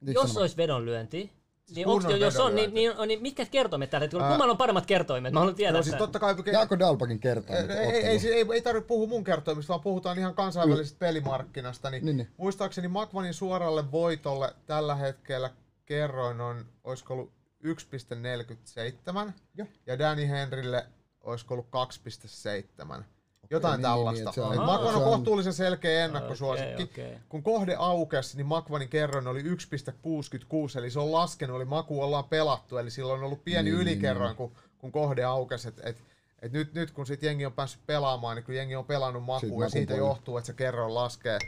[0.00, 0.40] niin Jos sano.
[0.40, 1.32] olisi vedonlyönti,
[1.74, 4.28] niin, kunnon onks, jos on, niin, niin, niin, mitkä kertoimet tällä hetkellä?
[4.28, 5.32] Kummalla on paremmat kertoimet?
[5.32, 6.34] Mä haluan tietää No siis totta kai...
[6.52, 7.56] Jaako Dalpakin kertoo.
[7.56, 11.90] Ei, ei, ei, ei, ei tarvitse puhua mun kertoimista, vaan puhutaan ihan kansainvälisestä pelimarkkinasta.
[11.90, 12.28] Niin, Niin, niin.
[12.36, 15.50] Muistaakseni Makvanin suoralle voitolle tällä hetkellä
[15.86, 17.32] kerroin on, olisiko ollut
[17.64, 19.68] 1,47 Joo.
[19.86, 20.86] ja Danny Henrylle
[21.20, 21.68] olisiko ollut
[22.98, 23.04] 2,7.
[23.50, 24.30] Jotain niin, tällaista.
[24.36, 24.66] niin, Aha.
[24.66, 26.82] Makvan on on- kohtuullisen selkeä ennakkosuosikki.
[26.82, 27.18] Okei, okei.
[27.28, 32.24] Kun kohde aukesi, niin Makvanin kerroin oli 1,66, eli se on laskenut, eli maku ollaan
[32.24, 35.68] pelattu, eli silloin on ollut pieni Niin, ylikerroin, kun, kun kohde aukesi.
[35.68, 35.96] Et, et,
[36.42, 39.62] et nyt, nyt kun sit jengi on päässyt pelaamaan, niin kun jengi on pelannut makuun,
[39.64, 41.38] ja siitä johtuu, että se kerroin laskee.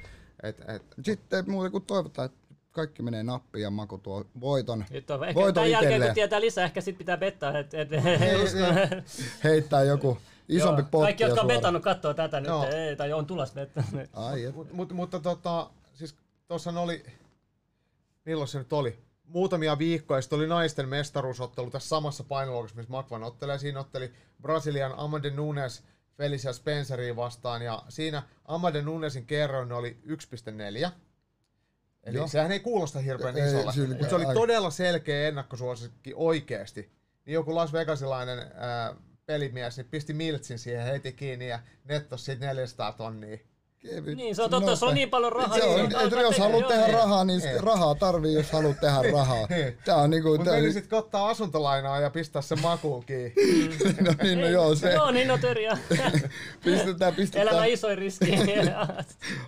[0.42, 2.39] Et, et, Sitten muuta kuin toivotaan, että
[2.72, 6.14] kaikki menee nappiin ja Maku tuo voiton, Nyt on, ehkä voiton tämän jälkeen, kun itselleen.
[6.14, 7.58] tietää lisää, ehkä sit pitää bettaa.
[7.58, 7.88] Et, et,
[9.44, 12.64] Heittää joku isompi Joo, potti Kaikki, jotka on betannut, katsoo tätä nyt, Joo.
[12.64, 13.84] ei, tai on tulossa bettaa.
[14.12, 16.14] Ai, mut, mut, mutta tota, siis
[16.48, 17.04] tuossa oli,
[18.24, 18.98] milloin se nyt oli?
[19.24, 23.58] Muutamia viikkoja sitten oli naisten mestaruusottelu tässä samassa painoluokassa, missä Makvan ottelee.
[23.58, 25.82] Siinä otteli Brasilian Amade Nunes
[26.16, 29.98] Felicia Spenceria vastaan, ja siinä Amade Nunesin kerroin oli
[30.86, 30.90] 1,4.
[32.04, 32.28] Eli Joo.
[32.28, 36.90] sehän ei kuulosta hirveän Ei, isolla, sillä- mutta se oli ai- todella selkeä ennakkosuosikki oikeesti.
[37.26, 38.94] Niin joku Las Vegasilainen ää,
[39.26, 43.38] pelimies niin pisti Miltsin siihen heti kiinni ja nettos siitä 400 tonnia.
[43.78, 46.02] Kevyt, Niin, se on totta, jos on niin paljon rahaa, Se niin on, se on
[46.04, 46.92] alkaa jos haluat joo, tehdä ei.
[46.92, 47.58] rahaa, niin Ei.
[47.60, 49.48] rahaa tarvii, jos haluat tehdä rahaa.
[49.84, 50.28] Tää on niinku...
[50.28, 53.34] Mutta Tää, menisit ottaa asuntolainaa ja pistää sen makuun kiinni.
[54.06, 54.92] no niin, no joo, se.
[54.92, 55.78] Joo, niin no törjää.
[56.64, 57.48] Pistetään, pistetään.
[57.48, 58.34] Elämä isoin riski.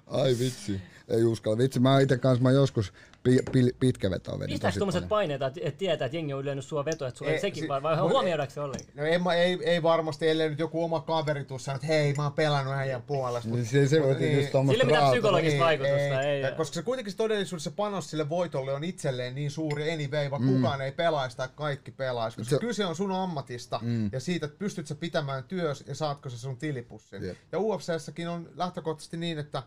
[0.07, 0.81] Ai vitsi.
[1.13, 1.59] Ei uskalla.
[1.59, 5.09] Vitsi, mä itse kanssa mä joskus pi, pi, pitkä vetoa vedin Mistä tosi tuommoiset paljon.
[5.09, 7.63] paineet, että et tietää, että jengi on ylennyt sua vetoa, että sulla Ei, ei, sekin
[7.63, 8.97] si- vai, huomioidaanko se ollenkaan?
[8.97, 12.15] No ei, mä- ei, ei varmasti, ellei nyt joku oma kaveri tuu sanoa, että hei,
[12.15, 13.51] mä oon pelannut äijän puolesta.
[13.51, 14.37] Niin se, se voi Niin.
[14.37, 16.41] just Sille mitään psykologista vaikutusta ei.
[16.41, 16.57] ja ole.
[16.57, 20.55] Koska se kuitenkin todellisuudessa panos sille voitolle on itselleen niin suuri anyway, vaikka mm.
[20.57, 22.37] kukaan ei pelaisi tai kaikki pelaisi.
[22.37, 24.11] Koska Se- se, kyse on sun ammatista Mm.
[24.13, 27.25] ja siitä, että pystyt sä pitämään työs ja saatko sä sun tilipussin.
[27.25, 27.37] Jep.
[27.53, 29.63] Ja UFCssäkin on lähtökohtaisesti niin, että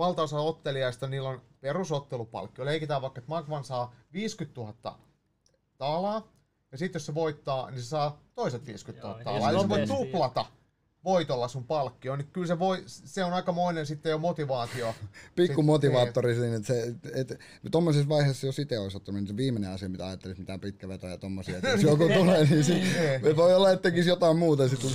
[0.00, 2.64] valtaosa ottelijaista niillä on perusottelupalkkio.
[2.64, 4.98] Leikitään vaikka, että Magvan saa 50 000
[5.78, 6.32] taalaa,
[6.72, 9.50] ja sitten jos se voittaa, niin se saa toiset 50 000 Joo, taalaa.
[9.50, 10.44] Eli se voi tuplata
[11.04, 14.94] voitolla sun palkkio, niin kyllä se, voi, se on aikamoinen sitten jo motivaatio.
[15.36, 16.82] Pikku motivaattori siinä, että se,
[17.14, 20.60] et, et, tuommoisessa vaiheessa, jos itse olisi ottanut, niin se viimeinen asia, mitä ajattelisi, mitään
[20.60, 22.82] pitkä veto ja tommosia, että jos joku tulee, niin sit,
[23.22, 23.36] Niin.
[23.36, 24.90] voi olla, että tekisi jotain muuta, sitten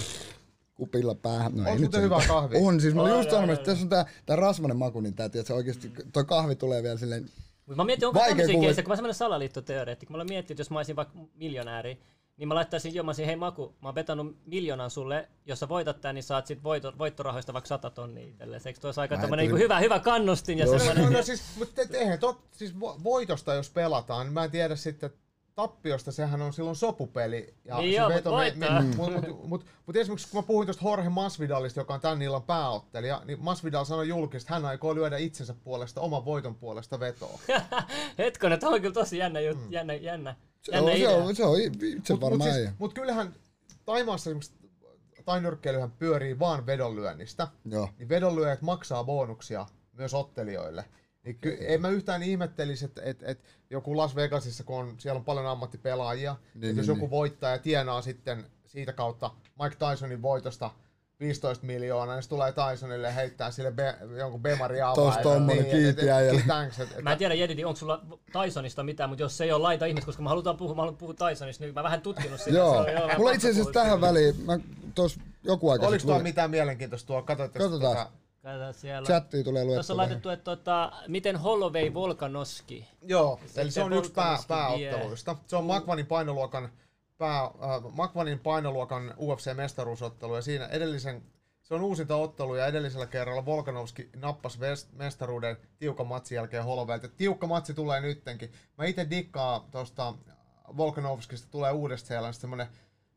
[0.75, 1.51] kupilla päähän.
[1.55, 2.59] No, Onks ei nyt muuten se- hyvää kahvia?
[2.59, 5.29] On, siis mä olin just sanomassa, että tässä on tää, tää rasvanen maku, niin tää,
[5.29, 7.29] tiedät, se oikeesti, toi kahvi tulee vielä silleen,
[7.65, 10.61] Mut mä mietin, onko tämmöisiä keissejä, kun mä semmoinen salaliittoteoreetti, kun mä olen miettinyt, että
[10.61, 11.99] jos mä olisin vaikka miljonääri,
[12.37, 15.69] niin mä laittaisin jo, mä olisin, hei Maku, mä oon vetanut miljoonan sulle, jos sä
[15.69, 18.61] voitat tän, niin saat sit voito, voittorahoista vaikka 100 tonnia itselle.
[18.65, 20.65] Eikö tuossa aika tämmönen niin hyvä, hyvä kannustin ja.
[20.65, 21.03] No, semmoinen...
[21.03, 24.51] no, no siis, mutta te, eihän tot, siis vo- voitosta jos pelataan, niin mä en
[24.51, 25.09] tiedä sitten,
[25.55, 27.53] tappiosta sehän on silloin sopupeli.
[27.65, 30.47] Ja Niin se joo, veto mut me- me- mut, mut, mut, mut esimerkiksi kun mä
[30.47, 34.65] puhuin tuosta Jorge Masvidalista, joka on tän illan pääottelija, niin Masvidal sanoi julkisesti, että hän
[34.65, 37.39] aikoo lyödä itsensä puolesta, oman voiton puolesta vetoa.
[38.17, 40.35] Hetkonen, toi on kyllä tosi jännä juttu, jännä, jännä.
[40.61, 41.15] se jännä on, se idea.
[41.15, 43.33] on, se on itse Mut, mut, varmaan siis, siis, mut kyllähän
[43.85, 44.53] Taimaassa esimerkiksi
[45.25, 47.47] tainyrkkeilyhän pyörii vaan vedonlyönnistä.
[47.65, 47.89] Joo.
[47.97, 50.85] niin vedonlyöjät maksaa bonuksia myös ottelijoille.
[51.25, 55.17] Niin ky- en mä yhtään ihmettelisi, että et, et joku Las Vegasissa, kun on, siellä
[55.19, 57.11] on paljon ammattipelaajia, Niin, niin, että jos niin, joku niin.
[57.11, 59.31] voittaa ja tienaa sitten siitä kautta
[59.63, 60.71] Mike Tysonin voitosta
[61.19, 64.95] 15 miljoonaa, niin se tulee Tysonille ja heittää sille be, jonkun Bemari avaa.
[64.95, 66.41] Tos tommonen kiintiäjälle.
[66.47, 68.01] Thanks, et, et, Mä en tiedä Jedidi, onko sulla
[68.43, 70.97] Tysonista mitään, mutta jos se ei ole laita ihmis, koska mä halutaan puhua, mä haluan
[70.97, 72.57] puhua Tysonista, niin mä vähän tutkinut sitä.
[72.57, 72.73] Joo.
[72.73, 74.59] Se on, Mulla pakko itse asiassa tähän väliin, mä
[74.95, 77.23] tos joku aika Oliko luin- mitään mielenkiintoista tuolla?
[77.25, 77.69] Katsotaan.
[77.71, 78.07] Katsotaan.
[78.71, 79.07] Siellä.
[79.07, 79.93] chattiin tulee Tuossa luettua.
[79.93, 82.87] on laitettu, että tota, miten Holloway Volkanoski.
[83.01, 85.35] Joo, Sitten eli se on yksi pää, pääotteluista.
[85.47, 86.69] Se on Makvanin painoluokan,
[87.17, 87.51] pää, äh,
[87.91, 91.23] Makvanin painoluokan UFC-mestaruusottelu ja siinä edellisen,
[91.61, 97.07] se on uusinta ottelu ja edellisellä kerralla Volkanovski nappasi vest- mestaruuden tiukan matsin jälkeen Holovelta.
[97.07, 98.51] Tiukka matsi tulee nyttenkin.
[98.77, 100.13] Mä itse dikkaan tuosta
[100.77, 102.67] Volkanovskista tulee uudesta seelannista semmonen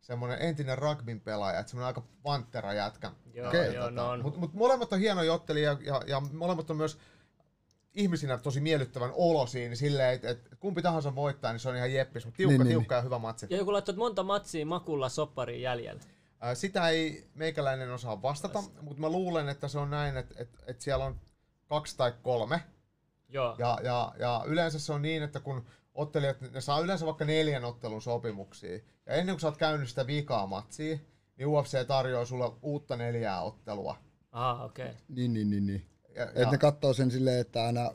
[0.08, 3.10] semmoinen entinen rugbyn pelaaja, että semmoinen aika panttera jätkä.
[3.34, 3.74] Joo, Okei.
[3.74, 4.22] joo, no on.
[4.22, 6.98] Mutta mut molemmat on hienoja ottelijia ja, ja molemmat on myös
[7.94, 11.92] ihmisinä tosi miellyttävän olo siinä silleen, että et kumpi tahansa voittaa, niin se on ihan
[11.92, 13.46] jeppis, mutta tiukka, Niin, niin, tiukka ja hyvä matsi.
[13.50, 16.02] Ja joku laittoi, monta matsia makulla soppariin jäljellä.
[16.40, 20.58] Ää, Sitä ei meikäläinen osaa vastata, mutta mä luulen, että se on näin, että, että,
[20.66, 21.20] että siellä on
[21.66, 22.62] kaksi tai kolme.
[23.28, 23.54] Joo.
[23.58, 25.66] Ja, ja, ja yleensä se on niin, että kun
[25.98, 28.78] ottelijat, ne saa yleensä vaikka neljän ottelun sopimuksia.
[29.06, 30.98] Ja ennen kuin sä oot käynyt sitä vikaa matsia,
[31.38, 33.96] niin UFC tarjoaa sulle uutta neljää ottelua.
[34.32, 34.86] Ah, okei.
[34.86, 34.96] Okay.
[35.08, 35.86] Niin, niin, niin, niin.
[36.14, 37.90] Ja, Että ne katsoo sen silleen, että aina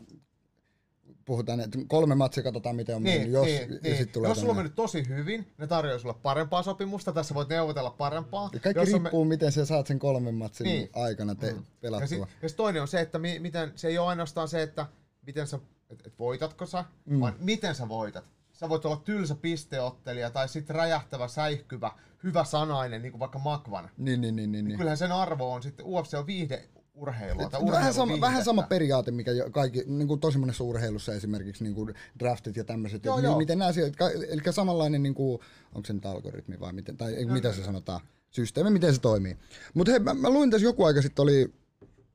[1.25, 3.97] puhutaan, että kolme matsia katsotaan miten on Niin, mennyt, jos, niin, ja niin.
[3.97, 7.49] sit tulee Jos sulla on mennyt tosi hyvin, ne tarjoaa sulle parempaa sopimusta, tässä voit
[7.49, 8.49] neuvotella parempaa.
[8.53, 10.89] ja kaikki Jos on riippuu, miten sä saat sen kolmen matsin Niin.
[10.93, 12.07] aikana te- Ja, pelattua.
[12.07, 14.85] sit, ja sit toinen on se, että mi, miten, se ei ole ainoastaan se, että
[15.25, 15.59] miten sä,
[15.89, 17.19] et, et voitatko sä, mm.
[17.19, 18.25] vaan miten sä voitat.
[18.53, 21.91] Sä voit olla tylsä pisteottelija tai sitten räjähtävä, säihkyvä,
[22.23, 23.89] hyvä sanainen, niin kuin vaikka Makvan.
[23.97, 24.77] Niin, niin, niin, niin, niin.
[24.77, 27.49] Kyllähän sen arvo on sitten, UFC on viihdeurheilua.
[27.49, 31.63] Tai Vähän sama, vähän sama periaate, mikä jo kaikki, niin kuin tosi monessa urheilussa esimerkiksi
[31.63, 33.35] niin kuin draftit ja tämmöiset, Joo, että joo.
[33.35, 33.93] mi- miten nämä asiat,
[34.29, 35.39] eli samanlainen, niin kuin,
[35.75, 39.37] onko se nyt algoritmi vai miten, tai ei, mitä se sanotaan, systeemi, miten se toimii.
[39.73, 41.53] Mutta hei, mä, mä luin tässä joku aika sitten, oli,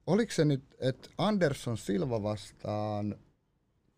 [0.06, 3.16] oliko se nyt, että Anderson Silva vastaan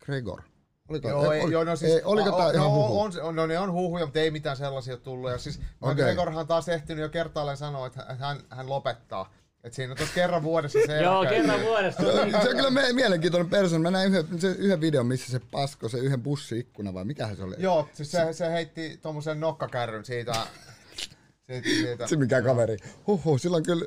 [0.05, 0.41] Gregor?
[0.89, 2.99] Oliko, Joo, ei, oli, joo, no siis, ei, oliko tämä ihan no, huhu?
[2.99, 5.31] on, on, no ne on huhuja, mutta ei mitään sellaisia tullut.
[5.31, 5.93] Ja siis Okei.
[5.93, 9.33] McGregorhan taas ehtinyt jo kertaalleen sanoa, että hän, hän lopettaa.
[9.63, 12.01] Että siinä on tuossa kerran vuodessa se Joo, kerran vuodessa.
[12.03, 13.83] Se on, se on kyllä me- mielenkiintoinen persoona.
[13.83, 17.43] Mä näin yhden, se, yhden videon, missä se pasko, se yhden bussi-ikkuna vai mikähän se
[17.43, 17.55] oli?
[17.57, 20.33] Joo, siis se, se heitti tuommoisen nokkakärryn siitä.
[21.47, 22.07] siitä, siitä.
[22.07, 22.77] Se mikä kaveri.
[23.07, 23.85] Huhhuh, silloin kyllä...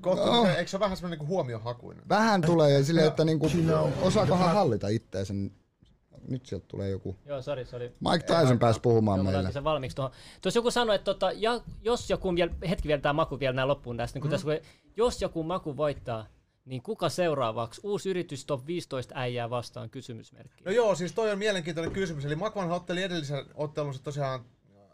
[0.00, 0.46] Kohta, no.
[0.46, 2.08] Eikö se ole vähän semmoinen niin huomiohakuinen?
[2.08, 3.50] Vähän tulee ja silleen, että niinku,
[4.02, 5.34] osaakohan hallita itteensä.
[6.28, 7.16] Nyt sieltä tulee joku.
[7.26, 7.92] Joo, sori, sori.
[8.10, 9.52] Mike Tyson pääsi puhumaan Joo, meille.
[9.52, 10.12] sen valmiiksi tuohon.
[10.42, 13.68] Tuossa joku sanoi, että tota, ja, jos joku, vielä, hetki vielä tämä maku vielä näin
[13.68, 14.32] loppuun tästä, niin kun mm.
[14.32, 16.26] tässä, jos joku maku voittaa,
[16.64, 17.80] niin kuka seuraavaksi?
[17.84, 20.64] Uusi yritys top 15 äijää vastaan kysymysmerkki.
[20.64, 22.24] No joo, siis toi on mielenkiintoinen kysymys.
[22.24, 24.44] Eli Makvan otteli edellisen ottelunsa tosiaan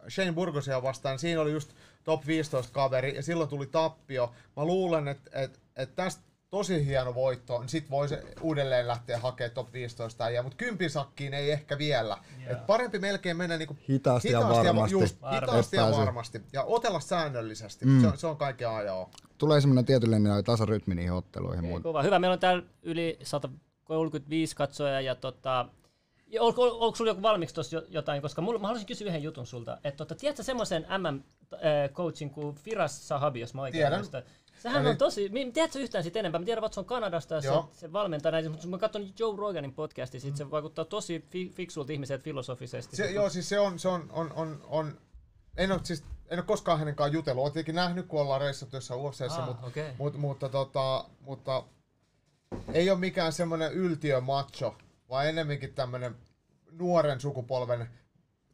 [0.09, 1.19] Shane Burgosia vastaan.
[1.19, 1.73] Siinä oli just
[2.07, 4.33] top 15 kaveri ja silloin tuli tappio.
[4.57, 9.55] Mä luulen, että et, et tästä tosi hieno voitto, niin sit voisi uudelleen lähteä hakemaan
[9.55, 12.19] top 15 äijää, mutta kympisakkiin ei ehkä vielä.
[12.41, 12.53] Yeah.
[12.53, 14.95] Et parempi melkein mennä niinku hitaasti, hitaasti ja varmasti.
[14.95, 16.43] Ja, just, hitaasti ja varmasti.
[16.53, 17.85] Ja otella säännöllisesti.
[17.85, 18.01] Mm.
[18.01, 21.65] Se, se on kaikkea ajoa tulee semmoinen tietynlainen tasarytmi niihin otteluihin.
[21.65, 22.03] Ei, kova.
[22.03, 25.69] Hyvä, meillä on täällä yli 135 katsojaa ja tota,
[26.41, 29.79] Onko, onko sulla joku valmiiksi tuossa jotain, koska mulla, mä haluaisin kysyä yhden jutun sulta.
[29.85, 33.99] Että tota, tiedätkö semmoisen MM-coachin kuin Firas Sahabi, jos mä oikein Tiedän.
[33.99, 34.23] Muista.
[34.63, 34.91] Sehän Eli...
[34.91, 36.39] on tosi, tiedätkö yhtään siitä enempää?
[36.39, 39.37] Mä tiedän, että se on Kanadasta ja se, se valmentaa näitä, mutta mä katson Joe
[39.37, 40.37] Roganin podcastia, sit mm.
[40.37, 42.97] se vaikuttaa tosi fi, fiksulta ihmiseltä filosofisesti.
[42.97, 44.99] Se, joo, siis se on, se on, on, on, on
[45.57, 47.43] en ole, siis, en ole koskaan hänen kanssaan jutellut.
[47.43, 49.91] Olen tietenkin nähnyt, kun ollaan reissattu jossain UFCssä, ah, mutta, okay.
[49.99, 51.63] mutta, mutta, tota, mutta
[52.73, 54.77] ei ole mikään semmoinen yltiömacho,
[55.09, 56.17] vaan enemmänkin tämmöinen
[56.71, 57.91] nuoren sukupolven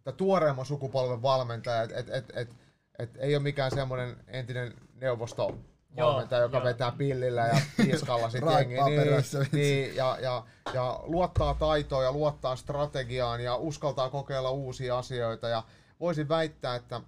[0.05, 2.51] tai tuoreemman sukupolven valmentaja, että et, et, et,
[2.99, 5.59] et, ei ole mikään semmoinen entinen neuvosto
[5.97, 6.65] valmentaja, joka joo.
[6.65, 8.75] vetää pillillä ja piiskalla sit jengi.
[8.75, 15.49] Niin, niin, ja, ja, ja luottaa taitoon ja luottaa strategiaan ja uskaltaa kokeilla uusia asioita.
[15.49, 15.63] Ja
[16.01, 17.01] voisin väittää, että,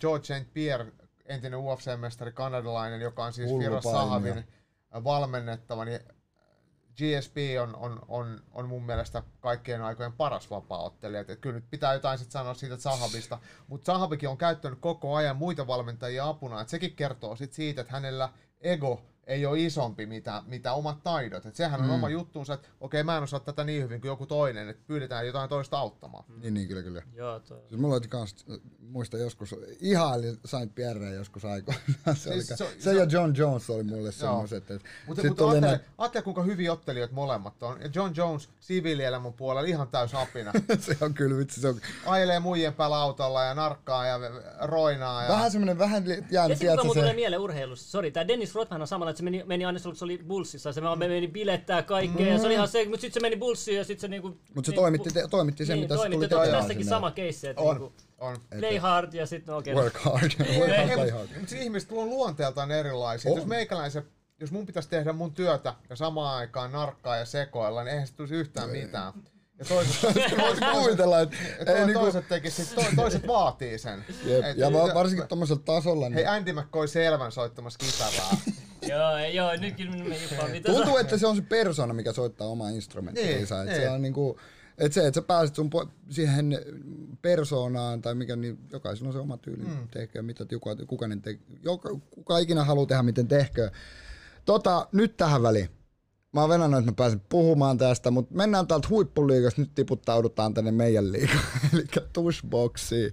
[0.00, 0.52] George St.
[0.54, 0.92] Pierre,
[1.26, 4.44] entinen UFC-mestari kanadalainen, joka on siis Firas Sahavin
[5.04, 6.00] valmennettava, niin
[6.96, 11.24] GSP on, on, on, on mun mielestä kaikkien aikojen paras vapaaottelija.
[11.28, 15.36] Et kyllä nyt pitää jotain sit sanoa siitä Sahabista, mutta Sahabikin on käyttänyt koko ajan
[15.36, 16.60] muita valmentajia apuna.
[16.60, 18.28] Et sekin kertoo sit siitä, että hänellä
[18.60, 21.46] ego ei ole isompi mitä, mitä omat taidot.
[21.46, 21.92] Et sehän on mm.
[21.92, 25.26] oma juttuunsa, että okei mä en osaa tätä niin hyvin kuin joku toinen, että pyydetään
[25.26, 26.24] jotain toista auttamaan.
[26.28, 26.40] Mm.
[26.40, 27.02] Niin, niin kyllä, kyllä.
[27.14, 27.60] Joo, toi.
[27.68, 28.46] Siis mulla oli kans,
[28.80, 31.86] muista joskus, ihaili Saint Pierre joskus aikoinaan.
[32.14, 34.64] se, siis, se, se, se, ja John Jones oli mulle semmoiset.
[35.06, 35.80] Mutta mut ajattele, nä...
[35.98, 37.80] ajattele, kuinka hyviä ottelijat molemmat on.
[37.80, 40.52] Ja John Jones siviilielämän puolella ihan täys apina.
[40.78, 41.60] se on kyllä vitsi.
[41.60, 41.80] Se on...
[42.06, 44.18] Ajelee muijien päällä autolla ja narkkaa ja
[44.60, 45.22] roinaa.
[45.22, 45.28] Ja...
[45.28, 46.30] Vähän semmoinen vähän jäänyt.
[46.30, 46.98] Ja sitten se...
[46.98, 47.90] tulee mieleen urheilussa.
[47.90, 50.80] Sori, tämä Dennis Rodman on samalla, että se meni, meni aina se oli Bullsissa, se
[50.98, 52.32] meni bilettää kaikkea, mm.
[52.32, 54.38] ja se oli ihan se, mutta sitten se meni Bullsiin ja sitten se niinku...
[54.54, 56.58] Mutta se toimitti, te, toimitti sen, niin, mitä toimitti, se tuli tehdä.
[56.58, 58.36] Tässäkin sama case, että on, niinku, on.
[58.58, 59.74] play hard ja sitten no, okei.
[59.74, 59.84] Okay.
[59.84, 60.32] Work hard.
[60.58, 61.28] Work hard, play hard.
[61.38, 63.30] Mutta ihmiset on luonteeltaan erilaisia.
[63.30, 63.36] On.
[63.36, 64.02] Jos meikäläisen
[64.40, 68.14] jos mun pitäisi tehdä mun työtä ja samaan aikaan narkkaa ja sekoilla, niin eihän se
[68.14, 69.12] tulisi yhtään mitään.
[69.58, 70.02] Ja toiset,
[70.38, 72.00] voisi kuvitella, että ei niinku...
[72.00, 74.04] toiset, tekisi, to, toiset vaatii sen.
[74.24, 74.44] Jep.
[74.44, 76.08] Et, ja varsinkin tuommoisella tasolla.
[76.08, 76.14] Niin...
[76.14, 78.36] Hei, Andy McCoy Selvän soittamassa kitaraa.
[78.88, 82.68] joo, joo, nytkin me jopa mitä Tuntuu, että se on se persona, mikä soittaa omaa
[82.68, 83.26] instrumenttia.
[83.26, 83.76] Niin, että niin.
[83.76, 84.40] Se on niinku,
[84.78, 86.58] että se, että sä pääset sun po- siihen
[87.22, 89.88] persoonaan tai mikä, niin jokaisella on se oma tyyli mm.
[89.90, 93.70] tehkö, mitä kuka, kukainen te, joka, kuka ikinä haluaa tehdä, miten tehkö.
[94.44, 95.68] Tota, nyt tähän väliin
[96.32, 100.70] mä oon venannut, että mä pääsen puhumaan tästä, mutta mennään täältä huippuliigasta, nyt tiputtaudutaan tänne
[100.70, 101.40] meidän liigaan,
[101.72, 103.12] eli Tushboxiin.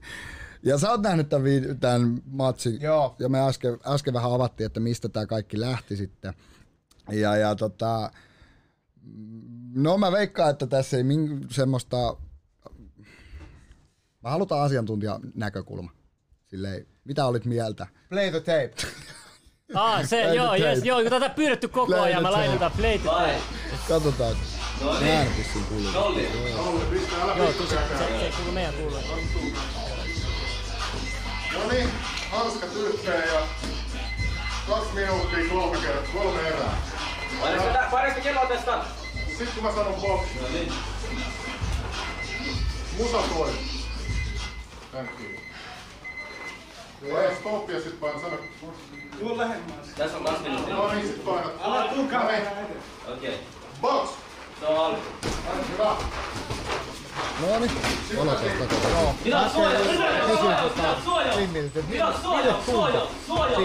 [0.63, 1.45] Ja sä oot nähnyt tämän,
[1.79, 3.15] tämän matsin, Joo.
[3.19, 6.33] ja me äsken, äsken vähän avattiin, että mistä tämä kaikki lähti sitten.
[7.11, 8.11] Ja, ja tota,
[9.75, 12.17] no mä veikkaan, että tässä ei min, semmoista,
[14.23, 15.91] mä halutaan asiantuntijan näkökulma.
[16.47, 17.87] Silleen, mitä olit mieltä?
[18.09, 18.73] Play the tape.
[19.73, 23.09] Ah, se, joo, yes, joo, kun tätä pyydetty koko play ajan, mä laitetaan play the
[23.09, 23.41] tape.
[23.87, 24.35] Katsotaan.
[24.81, 25.11] No niin.
[25.11, 25.91] Ääni vissiin kuuluu.
[25.91, 26.29] Nolli.
[27.37, 27.75] Joo, se, se,
[28.19, 28.99] se kuuluu meidän kuuluu.
[31.59, 31.89] No niin,
[32.31, 33.41] hanskat yhteen ja
[34.69, 36.77] kaksi minuuttia kolme kertaa, kolme erää.
[37.91, 38.83] Painatko kelloa tästä?
[39.27, 40.27] Sitten kun mä sanon box.
[40.41, 40.73] No niin.
[42.97, 43.51] Musa soi.
[44.91, 45.39] Thank you.
[47.13, 48.35] Paina stop ja sit paina sana.
[49.19, 49.87] Tuu lähemmäs.
[49.97, 50.75] Tässä on kaksi minuuttia.
[50.75, 51.53] No niin, sit painat.
[51.63, 52.39] Älä tuu Okei.
[53.07, 53.33] Okay.
[53.81, 54.09] Box!
[54.59, 55.01] Se on alku.
[55.71, 55.95] Hyvä.
[57.41, 57.71] No niin,
[58.17, 58.91] olotaan takaisin.
[58.91, 59.15] Joo.
[59.23, 59.81] Pidä suojaa,
[60.75, 61.33] pidä suojaa.
[61.33, 62.87] Slimmiltä, että miten tuntuu.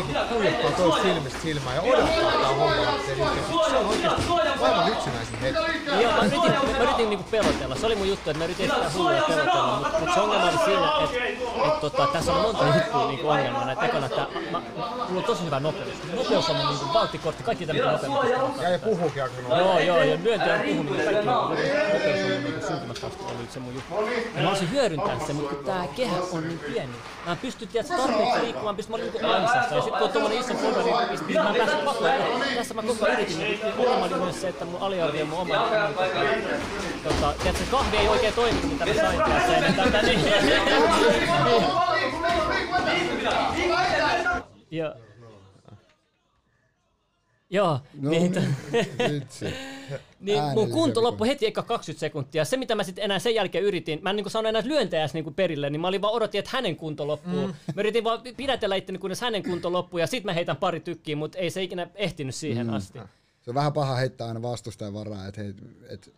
[0.05, 3.71] Siitä tuijottaa toista silmistä silmään ja odottaa tää homma lähtee liikkeelle.
[3.71, 4.23] Se on oikeesti
[4.63, 5.63] aivan yksinäisin hetki.
[6.03, 7.77] Joo, mä yritin, mä yritin niinku pelotella.
[7.77, 9.77] Se oli mun juttu, että mä yritin sitä hullua pelotella.
[9.79, 11.25] Mutta mut se ongelma oli siinä, että
[11.67, 13.73] et, tota, tässä on monta juttua niinku ongelmana.
[13.73, 14.63] Että ekana, että mä,
[15.09, 15.89] mulla on tosi hyvä nopeus.
[16.17, 18.63] Nopeus on mun niinku valttikortti, kaikki tämmöitä nopeutta.
[18.63, 23.07] Ja, ja puhukin aika Joo, joo, ja lyönti on puhuminen, kaikki nopeus on niinku syntymästä
[23.07, 23.95] asti ollut se mun juttu.
[24.37, 26.93] Ja mä olisin hyödyntää sen, mutta kun tää kehä on niin pieni.
[27.27, 29.75] Mä en pysty tiedätkö, tarpeeksi liikkumaan, pystyn mä olin niin ansassa.
[29.75, 32.11] Ja sit kun on tommonen iso fodari, niin niin mä en päässyt pakoon.
[32.55, 33.39] Tässä mä koko ajan yritin.
[33.39, 35.55] Niin ongelma oli myös se, että mun aliarvio on mun oma.
[37.05, 39.83] Tota, tiedätkö, kahvi ei oikein toimi, mitä mä sain tässä.
[39.83, 40.21] Tätä, niin.
[44.71, 44.95] Ja,
[47.51, 49.74] Joo, No niin, niin, vitsi.
[50.21, 51.35] Niin mun Äänellisiä kunto loppui vikoja.
[51.35, 52.45] heti eka 20 sekuntia.
[52.45, 55.15] Se, mitä mä sitten enää sen jälkeen yritin, mä en niin saanut enää lyöntejä edes
[55.15, 57.47] niin perille, niin mä olin vaan odotin, että hänen kunto loppuu.
[57.47, 57.55] Mm.
[57.75, 61.17] Mä yritin vaan pidätellä itteni, kunnes hänen kunto loppuu, ja sitten mä heitän pari tykkiä,
[61.17, 62.73] mutta ei se ikinä ehtinyt siihen mm.
[62.73, 62.99] asti.
[63.43, 65.55] Se on vähän paha heittää aina vastustajan varaa, että hei,
[65.89, 66.13] et,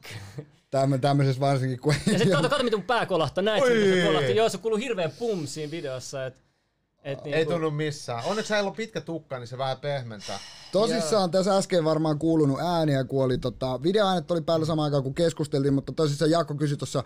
[0.71, 3.43] tämmö, tämmöisessä varsinkin, kun Ja sitten kato, kato, miten mun pää kolahtaa.
[3.43, 4.37] Näet sen, miten se kolahti.
[4.37, 6.27] Joo, se kuuluu hirveän pum siinä videossa.
[7.07, 8.25] Et, et Ei niinku- tunnu missään.
[8.25, 10.39] Onneksi heillä on pitkä tukka, niin se vähän pehmentää.
[10.73, 15.15] Tosissaan tässä äsken varmaan kuulunut ääniä, kun oli tota, videoäänet oli päällä samaan aikaan kun
[15.15, 17.05] keskusteltiin, mutta tosissaan Jaakko kysyi tuossa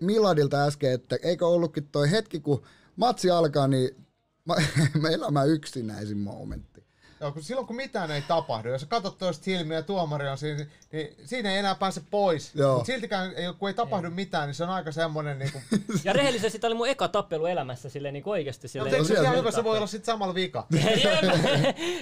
[0.00, 2.62] Milladilta äsken, että eikö ollutkin toi hetki, kun
[2.96, 3.90] matsi alkaa, niin
[4.48, 4.54] mä,
[5.00, 6.75] meillä on mä yksinäisin momentti.
[7.20, 10.38] Joo, kun silloin kun mitään ei tapahdu, jos sä katsot toista silmiä ja tuomari on
[10.38, 12.50] siinä, niin siinä ei enää pääse pois.
[12.54, 12.72] Joo.
[12.74, 15.62] Mutta siltikään, ei- kun ei tapahdu mitään, niin se on aika semmonen niinku...
[16.04, 18.94] Ja rehellisesti tämä oli mun eka tappelu elämässä silleen niin oikeasti No, silleen.
[18.94, 20.66] eikö se Tosiaan ihan se- hyvä, se voi olla sit samalla vika.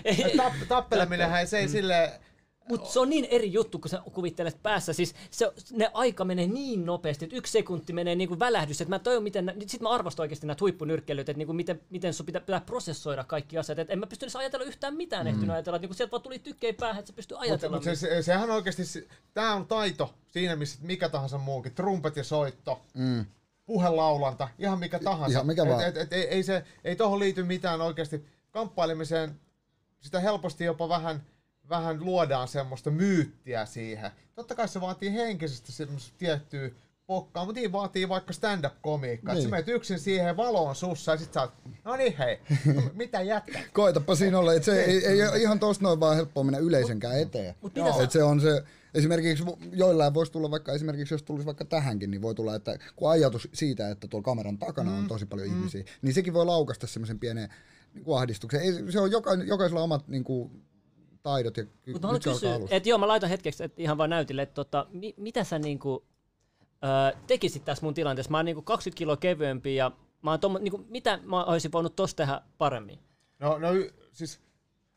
[0.05, 2.11] Ei, Tapp, tappeleminenhän ei, se ei silleen...
[2.69, 4.93] Mutta se on niin eri juttu, kun sä kuvittelet päässä.
[4.93, 8.81] Siis se, ne aika menee niin nopeasti, että yksi sekunti menee niin kuin välähdys.
[8.81, 9.55] Että mä toivon, miten...
[9.61, 13.25] Sitten mä arvostan oikeasti näitä huippunyrkkeilyitä, että niin kuin miten, miten sun pitää, pitää prosessoida
[13.25, 13.79] kaikki asiat.
[13.79, 15.29] Että en mä pysty edes ajatella yhtään mitään mm.
[15.31, 15.77] ehtinyt ajatella.
[15.77, 17.77] Että niin kuin sieltä vaan tuli tykkejä päähän, että sä pystyy Mutta ajatella.
[17.77, 21.75] mut se, se, sehän oikeasti, se- tää on taito siinä, missä mikä tahansa muukin.
[21.75, 23.27] Trumpet ja soitto, Mm.
[23.67, 25.37] puhelaulanta, ihan mikä tahansa.
[25.39, 25.89] Ihan mikä et.
[25.89, 29.41] Et, et, ei, ei, se, ei tohon liity mitään oikeasti kamppailemiseen.
[30.01, 31.23] Sitä helposti jopa vähän,
[31.69, 34.11] vähän luodaan semmoista myyttiä siihen.
[34.35, 36.71] Totta kai se vaatii henkisesti semmoista tiettyä
[37.07, 39.35] pokkaa, mutta niin vaatii vaikka stand-up-komiikkaa.
[39.35, 39.45] Niin.
[39.45, 41.53] Sä menet yksin siihen valoon sussa ja sit sä oot,
[41.85, 42.39] no niin hei,
[42.95, 43.61] mitä jätkä?
[43.73, 47.21] Koitapa siinä olla, että se ei, ei ole ihan tosta noin vaan helppoa mennä yleisönkään
[47.21, 47.55] eteen.
[47.61, 48.63] Mut sä- Et se on se,
[48.95, 53.11] esimerkiksi joillain voisi tulla vaikka, esimerkiksi jos tulisi vaikka tähänkin, niin voi tulla, että kun
[53.11, 54.99] ajatus siitä, että tuolla kameran takana Mm.
[54.99, 57.49] on tosi paljon ihmisiä, niin sekin voi laukasta semmoisen pienen
[57.95, 58.61] niin ahdistuksen.
[58.61, 60.63] Ei, se on joka, jokaisella omat niin kuin,
[61.25, 62.77] taidot ja ky- Mutta mä kysyä, alusta.
[62.77, 66.05] että joo, mä laitan hetkeksi et ihan vaan näytille, että tota, mi, mitä sä niinku,
[66.85, 68.31] ö, tekisit tässä mun tilanteessa?
[68.31, 69.91] Mä oon niinku 20 kiloa kevyempi ja
[70.23, 72.99] mä oon tommo, niinku, mitä mä olisin voinut tossa tehdä paremmin?
[73.39, 74.41] No, no y- siis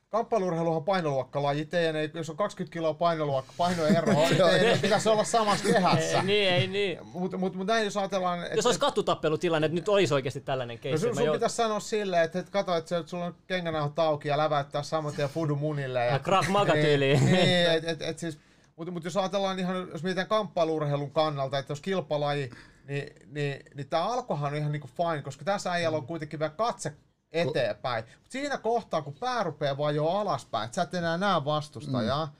[0.09, 1.65] kamppailurheiluhan on painoluokkalaji.
[1.65, 6.17] Teidän ei, jos on 20 kiloa painoluokka, painoero, niin teidän ei pitäisi olla samassa kehässä.
[6.17, 6.99] Ei, niin, ei niin.
[7.03, 10.75] Mutta mut, mut näin jos ajatellaan, että Jos olisi katutappelutilanne, että nyt olisi oikeasti tällainen
[10.77, 11.01] no, keissi.
[11.01, 14.27] sun, mä sun joud- pitäisi sanoa silleen, että, että kato, että, sulla on kengänauhat auki
[14.27, 16.05] ja läväyttää saman tien fudu munille.
[16.05, 17.25] Ja, Ja Krav Maga niin, tyyliin.
[17.25, 18.39] niin, et, et, et siis,
[18.75, 22.49] mutta mut jos ajatellaan ihan, jos mietitään kamppailurheilun kannalta, että jos kilpalaji,
[22.87, 26.53] niin, niin, niin tämä alkohan on ihan niinku fine, koska tässä äijällä on kuitenkin vielä
[26.57, 26.93] katse
[27.31, 28.03] eteenpäin.
[28.03, 32.25] Mut siinä kohtaa, kun pää rupeaa vaan jo alaspäin, että sä et enää näe vastustajaa,
[32.25, 32.31] mm.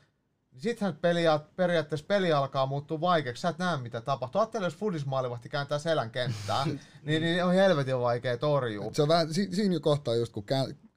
[0.51, 1.23] niin sittenhän peli,
[1.55, 3.41] periaatteessa peli alkaa muuttua vaikeaksi.
[3.41, 4.41] Sä et näe, mitä tapahtuu.
[4.41, 6.65] Ajattele, jos fudismaalivahti kääntää selän kenttää,
[7.05, 8.93] niin, niin on helvetin vaikea torjua.
[8.93, 10.45] Se on vähän, si, siinä jo kohtaa just kun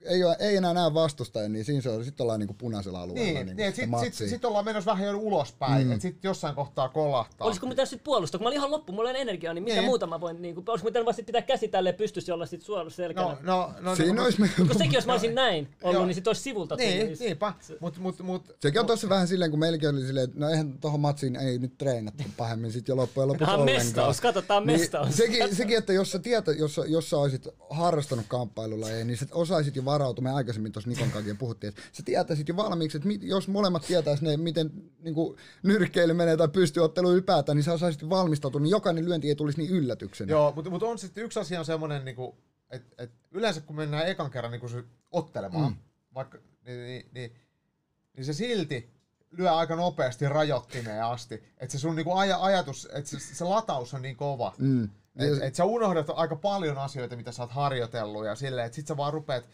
[0.04, 3.24] ei, ole, ei enää näe vastustaja, niin siinä se on, sit ollaan niinku punaisella alueella.
[3.24, 5.92] Niin, niinku niin että sitä sit, sit, sit, ollaan menossa vähän jo ulospäin, mm.
[5.92, 7.46] että sitten jossain kohtaa kolahtaa.
[7.46, 8.38] Olisiko mitä sitten puolustaa?
[8.38, 9.84] Kun mä olin ihan loppu, mulla ei ole energiaa, niin mitä Niin.
[9.84, 12.96] muuta mä voin, niin kuin, olisiko mitä vasta pitää käsi tälleen pystyssä olla sit suorassa
[12.96, 13.26] selkänä?
[13.26, 16.14] No, no, no, Siinä no, olisi me, Kun sekin, jos mä olisin näin ollut, niin
[16.14, 16.76] sit olisi sivulta.
[16.76, 17.52] Niin, niin- niinpä.
[17.80, 20.78] Mut, mut, mut, Sekin on tossa vähän silleen, kun meilläkin oli silleen, että no eihän
[20.78, 23.84] tohon matsiin ei nyt treenattu pahemmin sit jo loppujen lopuksi on ollenkaan.
[23.84, 25.06] mestaus, tää on mestaus.
[25.06, 29.26] Niin, sekin, sekin, että jos sä, tietä, jos, jos sä olisit harrastanut kamppailulla, niin sä
[29.32, 33.08] osaisit jo varautua, me aikaisemmin tuossa Nikon kanssa puhuttiin, että sä tietäisit jo valmiiksi, että
[33.08, 37.72] mit, jos molemmat tietäis ne, miten niin kuin, nyrkkeily menee tai pystyottelu ylipäätään, niin sä
[37.72, 40.30] osaisit valmistautua, niin jokainen lyönti ei tulisi niin yllätyksenä.
[40.30, 42.38] joo, mutta mut on sitten yksi asia on semmoinen, niinku,
[42.70, 45.78] että et yleensä kun mennään ekan kerran se ottelemaan, mm.
[46.14, 47.32] vaikka, niin, niin, niin,
[48.16, 48.90] niin se silti
[49.30, 51.34] lyö aika nopeasti rajoittimeen asti.
[51.58, 54.54] Että se sun niinku aja, ajatus, että se, se lataus on niin kova.
[54.58, 54.84] Mm.
[55.16, 58.86] Että et sä unohdat aika paljon asioita, mitä sä oot harjoitellut ja silleen, että sit
[58.86, 59.44] sä vaan rupeat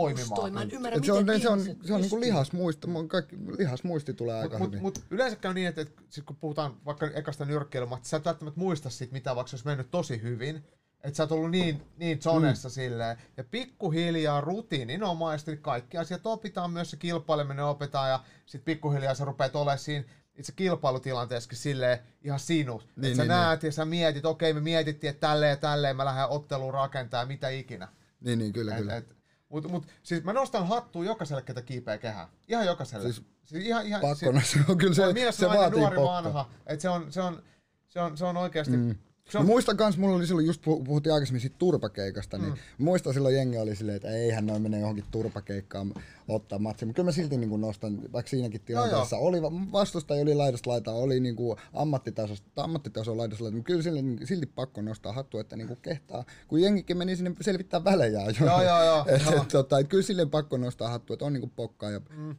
[0.00, 0.40] toimimaan.
[0.40, 2.88] Toi, mä en ymmärrä, Et se miten on, se on, se on niin kuin lihasmuisti,
[3.08, 4.82] kaikki, lihasmuisti tulee aika Mutta hyvin.
[4.82, 8.24] mut, mut yleensä käy niin, että, että sit kun puhutaan vaikka ekasta nyrkkeilymatta, sä et
[8.24, 10.64] välttämättä muista siitä, mitä vaikka se olisi mennyt tosi hyvin.
[11.04, 12.72] Että sä oot ollut niin, niin zonessa mm.
[12.72, 13.16] silleen.
[13.36, 19.56] Ja pikkuhiljaa rutiininomaisesti kaikki asiat opitaan, myös se kilpaileminen opetaan ja sit pikkuhiljaa sä rupeat
[19.56, 20.04] olemaan siinä
[20.38, 22.82] itse kilpailutilanteessakin silleen ihan sinut.
[22.82, 25.56] Niin, Niin, että sä niin, näet ja sä mietit, okei me mietittiin, että tälleen ja
[25.56, 27.88] tälleen mä lähden otteluun rakentaa mitä ikinä.
[28.20, 28.96] Niin, niin, kyllä, Et, kyllä.
[28.96, 29.17] et,
[29.48, 32.28] mut, mut, siis mä nostan hattua jokaiselle, ketä kiipeä kehää.
[32.48, 33.02] Ihan jokaiselle.
[33.04, 35.96] Siis Siis, siis ihan, ihan, Pakkona se on kyllä se, mies, se nainen, vaatii nuori,
[35.96, 36.24] pokkaa.
[36.24, 36.50] vanha.
[36.66, 37.42] Et se on, se on,
[37.86, 38.94] se on, se on oikeasti mm.
[39.34, 42.84] Mä muistan kans, mulla oli silloin, just puhuttiin aikaisemmin siitä turpakeikasta, niin mm.
[42.84, 45.94] muistan silloin jengi oli silleen, että eihän noin mene johonkin turpakeikkaan
[46.28, 46.86] ottaa matsia.
[46.86, 50.92] Mutta kyllä mä silti niin nostan, vaikka siinäkin tilanteessa no oli, vastustaja oli laidasta laita,
[50.92, 55.38] oli niin kuin ammattitasosta, ammattitaso laidasta laita, mutta kyllä silti, niin, silti pakko nostaa hattu,
[55.38, 58.46] että niin kuin kehtaa, kun jengikin meni sinne selvittää välejä jo.
[58.46, 59.04] Joo, joo, joo.
[59.08, 62.36] et, et, tota, kyllä silleen pakko nostaa hattu, että on niin kuin pokkaa ja mm.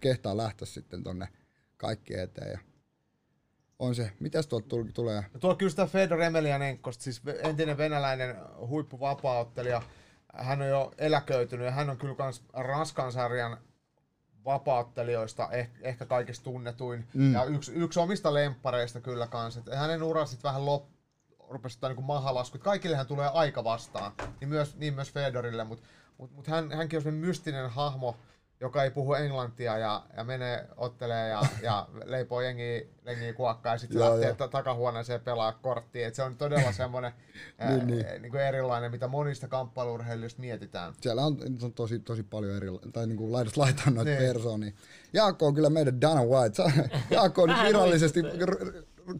[0.00, 1.28] kehtaa lähteä sitten tonne
[1.76, 2.50] kaikki eteen.
[2.50, 2.58] Ja
[3.78, 4.12] on se.
[4.20, 5.24] Mitäs tuolta tulee?
[5.34, 9.82] No tuolla kyllä sitä Fedor Emelianenkosta, siis entinen venäläinen huippuvapaaottelija.
[10.34, 13.58] Hän on jo eläköitynyt ja hän on kyllä myös Ranskan sarjan
[14.44, 17.06] vapauttelijoista eh, ehkä kaikista tunnetuin.
[17.14, 17.32] Mm.
[17.34, 19.60] Ja yksi, yksi omista lemppareista kyllä kanssa.
[19.60, 20.84] Et hänen ura sitten vähän lop,
[21.48, 22.58] rupesi niin mahalasku.
[22.58, 25.86] Kaikillehän tulee aika vastaan, niin myös, niin myös Fedorille, mutta
[26.18, 28.16] mut, mut hän, hänkin on mystinen hahmo,
[28.60, 33.78] joka ei puhu englantia ja, ja menee ottelee ja, ja leipoo jengi, jengi kuokkaa ja
[33.78, 36.06] sitten lähtee t- takahuoneeseen pelaa korttia.
[36.08, 37.12] Et se on todella semmoinen
[37.68, 38.22] niin, niin.
[38.22, 40.94] niin kuin erilainen, mitä monista kamppailurheilijoista mietitään.
[41.00, 44.22] Siellä on, on tosi, tosi paljon eri, tai niin kuin laidasta laitaan noita niin.
[44.22, 44.72] persoonia.
[45.12, 46.62] Jaakko on kyllä meidän Dana White.
[47.10, 48.20] Jaakko on nyt virallisesti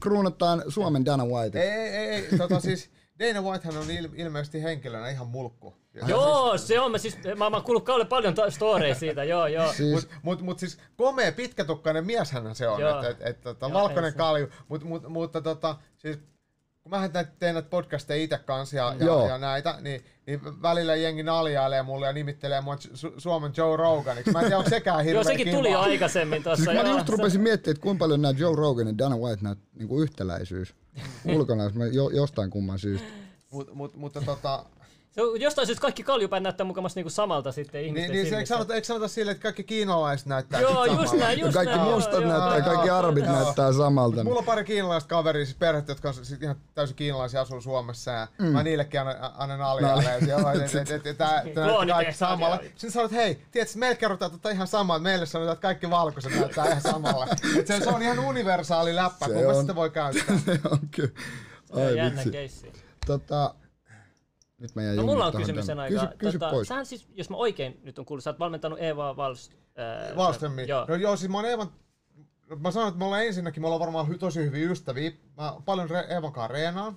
[0.00, 1.60] kruunataan Suomen Dana White.
[1.62, 2.08] Ei, ei.
[2.08, 5.74] ei tota siis, Dana Whitehan on il- ilmeisesti henkilönä ihan mulkku.
[5.94, 6.90] Ja joo, se on.
[6.90, 9.72] Mä, siis, mä, mä kuullut Kalle paljon storeja siitä, joo, joo.
[9.72, 9.92] Siis...
[9.92, 14.48] Mutta mut, mut siis komea pitkätukkainen mieshän se on, että et, et, et, valkoinen kalju.
[14.68, 16.18] Mutta mut, mutta tota, siis
[16.82, 17.08] kun mä
[17.38, 22.06] teen näitä podcasteja itse kanssa ja, ja, ja, näitä, niin, niin välillä jengi naljailee mulle
[22.06, 24.30] ja nimittelee mua Su- Suomen Joe Roganiksi.
[24.30, 25.56] Mä en tiedä, onko sekään hirveän Joo, sekin kiva.
[25.56, 26.64] tuli aikaisemmin tuossa.
[26.64, 29.62] Siis mä just rupesin miettimään, että kuinka paljon nämä Joe Rogan ja Dana White näitä
[29.74, 30.74] niin kuin yhtäläisyys
[31.24, 33.06] ulkona, jo, jostain kumman syystä.
[33.50, 34.64] Mut, mut, mutta tota,
[35.16, 38.36] se on, jostain syystä kaikki kaljupäin näyttää mukamassa niinku samalta sitten ihmisten Niin, niin se,
[38.36, 41.90] eikö, sanota, eikö sanota sille, että kaikki kiinalaiset näyttää Joo, just näin, just Kaikki näin,
[41.90, 42.98] mustat joo, näyttää, joo, kaikki joo.
[42.98, 43.34] arabit joo.
[43.34, 44.24] näyttää samalta.
[44.24, 48.10] Mulla on pari kiinalaista kaveria, siis perhettä, jotka on sit ihan täysin kiinalaisia asuu Suomessa
[48.10, 48.46] ja mm.
[48.46, 51.36] mä niillekin annan, annan tää
[51.66, 52.56] näyttää kaikki samalla.
[52.56, 56.34] Sitten sanoit, hei, tiedätkö, meille kerrotaan tota ihan samaa, että meille sanotaan, että kaikki valkoiset
[56.34, 57.26] näyttää ihan samalla.
[57.66, 60.38] Se, se on ihan universaali läppä, kun sitä voi käyttää.
[60.46, 61.10] Se on kyllä.
[61.64, 62.30] Se on Ai jännä vitsi.
[62.30, 62.72] keissi.
[63.06, 63.54] Tota,
[64.58, 65.82] nyt mä jäin No mulla on jumit tohon kysymyksen tänne.
[65.82, 66.06] aika.
[66.06, 66.68] Kysy, kysy tota, pois.
[66.68, 69.50] Sähän siis, jos mä oikein nyt on kuullut, sä oot valmentanut Eva Vals...
[70.10, 70.68] Äh, Wallströmi.
[70.68, 70.84] Joo.
[70.88, 71.72] No joo, siis mä oon Eevan,
[72.58, 75.10] mä sanon, että me ollaan ensinnäkin, me ollaan varmaan hy, tosi hyviä ystäviä.
[75.36, 76.96] Mä paljon Re- Eevan kanssa reenaan.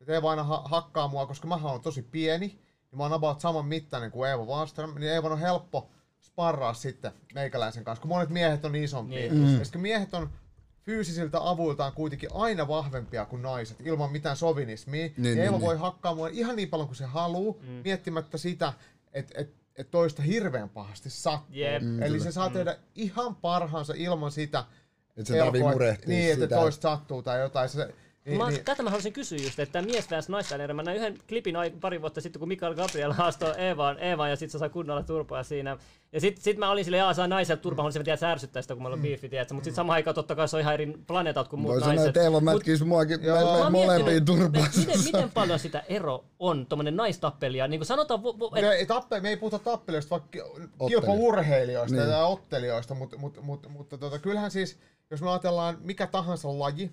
[0.00, 2.58] Et Eeva aina ha- hakkaa mua, koska mä oon tosi pieni.
[2.90, 4.94] Ja mä oon about saman mittainen kuin Eeva Wallström.
[4.94, 5.90] Niin Eevan on helppo
[6.20, 9.18] sparraa sitten meikäläisen kanssa, kun monet miehet on isompia.
[9.18, 9.34] Niin.
[9.34, 9.58] Mm.
[9.58, 10.30] Ja sit kun miehet on
[10.90, 15.06] fyysisiltä avuiltaan kuitenkin aina vahvempia kuin naiset, ilman mitään sovinismia.
[15.06, 15.60] Niin, niin, Eeva niin.
[15.60, 17.68] voi hakkaa mua ihan niin paljon kuin se haluaa, mm.
[17.84, 18.72] miettimättä sitä,
[19.12, 21.56] että et, et toista hirveän pahasti sattuu.
[21.56, 21.82] Jep.
[21.82, 24.64] Mm, Eli se saa tehdä ihan parhaansa ilman sitä,
[25.16, 26.54] Et se tarvii pelkoa, murehtia Niin, että sitä.
[26.54, 27.68] toista sattuu tai jotain.
[27.68, 27.94] Se,
[28.24, 30.74] niin, Mä, niin, tätä mä haluaisin kysyä just, että mies vs naisväliä.
[30.74, 34.52] Mä näin yhden klipin pari vuotta sitten, kun Mikael Gabriel haastoi Eevaan, Eevaan ja sitten
[34.52, 35.76] se sai kunnolla turpaa siinä.
[36.12, 38.82] Ja sitten sit mä olin silleen, jaa, saa naiselta turpaa, että se ärsyttää sitä, kun
[38.82, 39.54] mulla on beefi, tiedätkö.
[39.54, 41.94] Mutta sitten samaan aikaan totta kai se on ihan eri planeetat kuin muut Voi sanoa,
[41.94, 42.08] naiset.
[42.08, 43.20] että Eeva Mut- mätkisi muakin.
[43.62, 44.66] Mä molempiin turpaan.
[44.66, 47.68] että Miten, miten paljon sitä ero on, tommonen naistappelia?
[47.68, 50.42] Niin kuin sanotaan, vo, vo, et, me, ei, tappe, me ei puhuta tappelijoista, vaan ki-
[50.88, 52.10] kilpaurheilijoista Niin.
[52.10, 54.78] ja ottelijoista, mutta, mutta, mutta, mutta tota, kyllähän siis,
[55.10, 56.90] jos me ajatellaan mikä tahansa laji,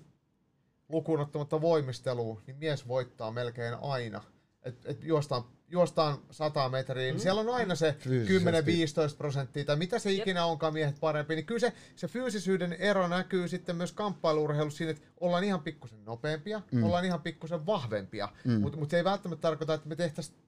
[0.88, 4.22] lukuun ottamatta voimistelua, niin mies voittaa melkein aina.
[4.62, 9.12] Et, et juostaan, juostaan 100 metriä, niin siellä on aina se Fyysisesti.
[9.12, 13.08] 10-15 prosenttia, tai mitä se ikinä onkaan miehet parempi, niin kyllä se, se fyysisyyden ero
[13.08, 16.84] näkyy sitten myös kamppailurheilussa siinä, että ollaan ihan pikkusen nopeampia, mm.
[16.84, 18.60] ollaan ihan pikkusen vahvempia, mm.
[18.60, 20.38] mutta mut se ei välttämättä tarkoita, että me tehtäisiin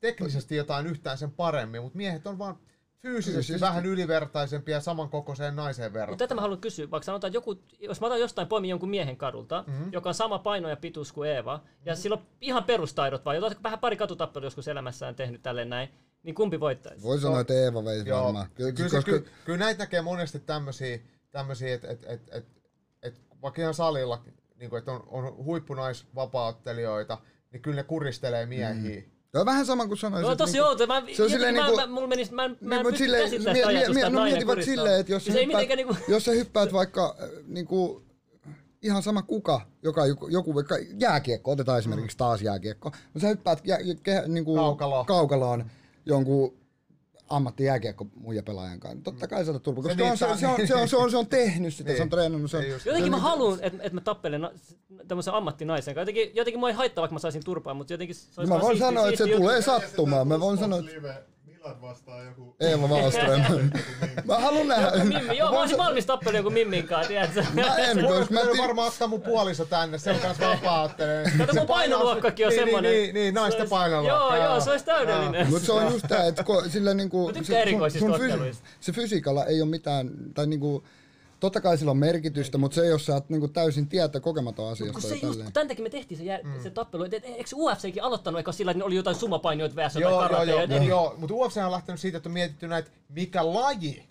[0.00, 2.58] teknisesti jotain yhtään sen paremmin, mutta miehet on vaan
[3.04, 3.60] fyysisesti, Fyysisesti.
[3.60, 6.18] vähän ylivertaisempia samankokoiseen naiseen Mutta verrattuna.
[6.18, 9.16] tätä mä haluan kysyä, vaikka sanotaan, että joku, jos mä otan jostain poimin jonkun miehen
[9.16, 9.92] kadulta, mm-hmm.
[9.92, 12.02] joka on sama paino ja pituus kuin Eeva, ja mm-hmm.
[12.02, 15.88] sillä on ihan perustaidot vaan, jota vähän pari katutappelua joskus elämässään tehnyt tälleen näin,
[16.22, 17.02] niin kumpi voittaisi?
[17.02, 18.46] Voi sanoa, että Eeva veisi Joo, varmaan.
[18.54, 20.98] kyllä, kyllä, koska, kyllä, kyllä näitä näkee monesti tämmöisiä,
[21.30, 22.46] tämmöisiä että et, et, et,
[23.02, 24.24] et, vaikka ihan salilla,
[24.56, 27.18] niin kuin, että on, on huippunaisvapauttelijoita,
[27.52, 29.00] niin kyllä ne kuristelee miehiä.
[29.00, 29.13] Mm.
[29.34, 30.28] Tämä on vähän sama kuin sanoisit.
[30.28, 32.56] No tosi niinku- outo, mä, se on silleen mä, niinku- mä, mulla menisi, mä, en-
[32.60, 34.64] mä en mut pysty silleen- käsittämään mie- sitä ajatusta, mie- että no nainen mieti vaikka
[34.64, 35.96] silleen, että jos ei hyppäät, niinku...
[36.08, 38.02] jos sä hyppäät vaikka äh, niinku,
[38.82, 43.60] ihan sama kuka, joka joku, joku vaikka jääkiekko, otetaan esimerkiksi taas jääkiekko, mutta sä hyppäät
[43.64, 45.06] jä, jä, niinku, Kaukaloon.
[45.06, 45.70] kaukaloon
[46.06, 46.54] jonkun
[47.28, 49.00] ammattijääkiekko muija pelaajan kanssa.
[49.04, 51.10] Totta kai saada turpa, koska niin, on, se, saa- se, on, se, on, se, on,
[51.10, 51.96] se on tehnyt sitä, Niin.
[51.96, 52.50] se on treenannut.
[52.50, 52.86] Se on, Ei just.
[52.86, 54.52] Jotenkin mä se- haluan, että et mä tappelen na-
[55.08, 56.10] tämmöisen ammattinaisen kanssa.
[56.10, 58.62] Jotenkin, jotenkin mua ei haittaa, vaikka mä saisin turpaan, mutta jotenkin se olisi Mä vaan
[58.62, 60.28] voin siisti- sanoa, että se siisti tulee sattumaan.
[60.28, 61.22] Mä voin sanoa, että
[61.64, 62.56] Vlad vastaan joku...
[62.60, 63.40] Eeva Wallström.
[64.28, 65.04] mä haluan nähdä.
[65.04, 67.44] Mimmi, joo, mä olisin valmis tappelemaan joku Mimmin kanssa, tiedätkö?
[67.54, 71.24] Mä en, koska mä Mä tii- varmaan ottaa mun puoliso tänne, se on kans vapaa-ottelee.
[71.38, 72.92] Kato, mun painoluokkakin on niin, semmonen.
[72.92, 74.36] Niin, niin, niin naisten Se olisi- painoluokka.
[74.36, 75.50] Joo, joo, se olisi täydellinen.
[75.50, 77.26] Mutta se on just tää, että sillä niinku...
[77.26, 78.64] Mä tykkään se- erikoisista otteluista.
[78.80, 80.84] se fysiikalla ei ole mitään, tai niinku...
[81.40, 84.64] Totta kai sillä on merkitystä, mutta se ei jos sä oot niinku täysin tietä kokematon
[84.64, 87.14] Kun asiasta se ja just, kun tämän takia me tehtiin se, jär, se tappelu, et,
[87.14, 89.96] et, eikö UFCkin aloittanut eikä sillä, että ne oli jotain sumapainioita vs.
[89.96, 92.32] Joo, jotain joo, karatea, joo, joo, et- joo, mutta UFC on lähtenyt siitä, että on
[92.32, 94.06] mietitty näitä, mikä laji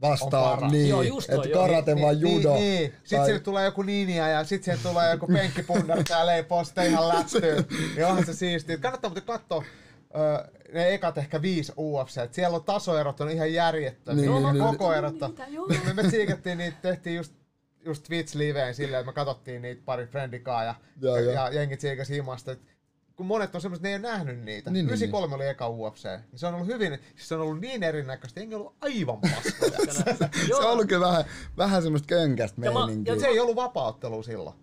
[0.00, 2.54] Vastaa, niin, Joo, just toi, että karate vai judo.
[2.54, 2.92] Niin, niin.
[2.92, 6.82] Sitten tai- sinne tulee joku ninja ja sitten sinne tulee joku penkkipundari ja leipoo sitä
[6.82, 7.64] ihan lättyyn.
[7.96, 8.78] niin onhan se siistiä.
[8.78, 9.64] Kannattaa muuten katsoa
[10.14, 12.18] ö, ne ekat ehkä viisi UFC.
[12.18, 14.20] Et siellä on tasoerot on ihan järjettömiä.
[14.20, 14.78] Niin, Niin, niin, niin, niin.
[14.78, 15.14] koko erot.
[15.48, 15.66] Joo.
[15.84, 17.32] Me, me tsiikattiin niitä, tehtiin just
[17.84, 21.32] just Twitch-liveen silleen, että me katsottiin niitä pari friendikaa ja, ja, joo.
[21.34, 22.52] ja jengi tsiikasi himasta.
[22.52, 22.60] Et
[23.16, 24.70] kun monet on semmoiset, ne ei ole nähnyt niitä.
[24.70, 26.04] Niin, Niin, niin, 93 oli eka UFC.
[26.04, 29.20] Niin se on ollut hyvin, siis se on ollut niin erinäköistä, jengi on ollut aivan
[29.20, 29.92] paskoja.
[30.46, 31.24] Se on ollut kyllä vähän,
[31.56, 33.18] vähän semmoista könkästä Ja meininkiä.
[33.18, 34.56] se ei ollut vapaaottelu silloin.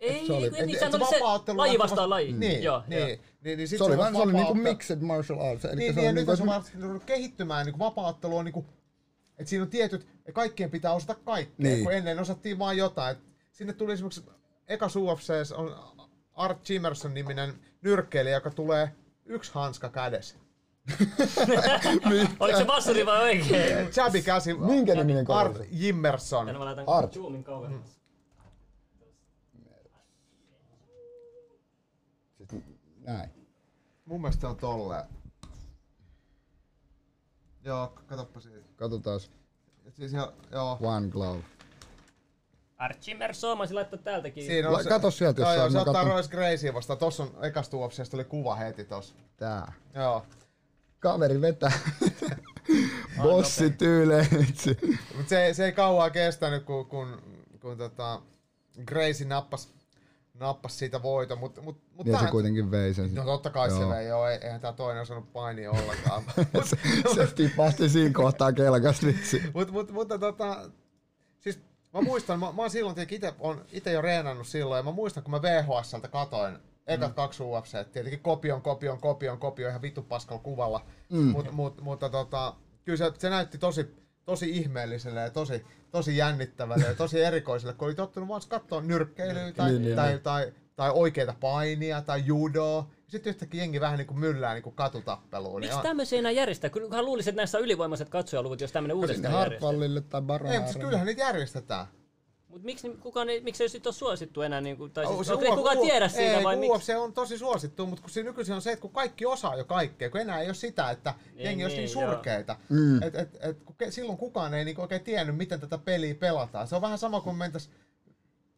[0.00, 2.32] Ei, Se oli- Et- niin, et sehän oli se vapaaottelu laji on vastaan vasta- laji.
[2.32, 3.18] Niin, joo, niin, joo.
[3.44, 5.64] Niin, niin, sit se oli, vaan, se oli niinku mixed martial arts.
[5.64, 8.44] Eli Niin, se niin, ja on nyt niinku, on se ruvennut kehittymään, niin vapaaottelu on
[8.44, 8.66] niinku,
[9.38, 11.72] että siinä on tietyt, ja kaikkien pitää osata kaikkea, Niin.
[11.74, 11.84] niin.
[11.84, 13.16] kun ennen osattiin vain jotain.
[13.16, 13.22] Et
[13.52, 14.24] sinne tuli esimerkiksi,
[14.68, 15.76] eka UFCs on
[16.32, 18.92] Art Chimerson niminen nyrkkeilijä, joka tulee
[19.26, 20.36] yksi hanska kädessä.
[22.40, 23.88] Oliko se vassuri vai oikein?
[23.88, 24.54] Chabi käsi.
[24.54, 25.56] Minkä niminen Art?
[25.70, 26.46] Jimmerson.
[26.46, 27.16] Mä laitan Art.
[33.04, 33.30] Näin.
[34.04, 35.04] Mun mielestä on tolleen.
[37.64, 38.68] Joo, katoppa siitä.
[38.76, 39.20] Katsotaan.
[39.86, 40.78] Et Siis ihan, joo.
[40.80, 41.44] One glove.
[42.76, 44.44] Archie Merso, mä olisin laittaa täältäkin.
[44.44, 46.10] Siinä La- kato sieltä, jos joo, saa, joo, se ottaa katon.
[46.10, 46.98] Royce Gracie vastaan.
[46.98, 49.14] Tossa on ekasta UFCstä oli kuva heti tossa.
[49.36, 49.72] Tää.
[49.94, 50.26] Joo.
[50.98, 51.72] Kaveri vetää.
[53.22, 54.26] Bossi tyyleen.
[55.16, 57.22] Mut se, se ei kauaa kestänyt, kun, kun,
[57.60, 58.22] kun tota,
[58.84, 59.68] Gracie nappas,
[60.44, 61.38] nappas siitä voiton.
[61.38, 63.14] Mut, mut, mut Ja se kuitenkin vei sen.
[63.14, 63.78] No totta kai Joo.
[63.78, 64.28] se vei, joo.
[64.28, 66.22] ei- Eihän tää toinen osannut painia ollenkaan.
[66.70, 66.76] se,
[67.14, 69.42] se tipahti siinä kohtaa kelkas vitsi.
[69.54, 70.70] Mut, mut, mutta tota,
[71.40, 71.58] siis
[71.94, 74.92] mä muistan, mä, mä oon silloin tietenkin ite, on ite jo reenannut silloin, ja mä
[74.92, 77.14] muistan, kun mä VHSltä katoin ekat mm.
[77.14, 81.18] kaksi UFC, tietenkin kopion, kopion, kopion, kopion, ihan vittu paskalla kuvalla, mm.
[81.18, 86.84] mut, mut, mutta tota, kyllä se, se näytti tosi, tosi ihmeelliselle ja tosi, tosi jännittävälle
[86.84, 90.20] ja tosi erikoiselle, kun oli tottunut vaan katsoa nyrkkeilyä tai, Niin, niin, tai, niin.
[90.20, 92.90] tai, tai, oikeita painia tai judoa.
[93.06, 95.60] Sitten yhtäkkiä jengi vähän niin kuin myllää niin kuin katutappeluun.
[95.60, 96.70] Miksi Niin tämmöisiä enää järjestää?
[96.70, 99.34] Kyllähän luulisin, että näissä on ylivoimaiset katsojaluvut, jos tämmöinen uudestaan.
[99.34, 101.86] Hartwallille tai Ei, mutta kyllähän niitä järjestetään.
[102.54, 104.60] Mutta miksi, ni- kukaan ei, miksi ei sit ole suosittu enää?
[104.60, 106.92] Niin kuin, tai Oh, siis, se onko ei kukaan tiedä siitä ei, vai miksi?
[106.92, 109.64] UFC on tosi suosittu, mutta kun siinä nykyisin on se, että kun kaikki osaa jo
[109.64, 112.56] kaikkea, kun enää ei ole sitä, että Niin, jengi olisi niin, niin surkeita.
[112.68, 113.02] Mm.
[113.02, 116.68] Et, et, et, kun ke, silloin kukaan ei niinku oikein tiennyt, miten tätä peliä pelataan.
[116.68, 117.70] Se on vähän sama kuin mentäis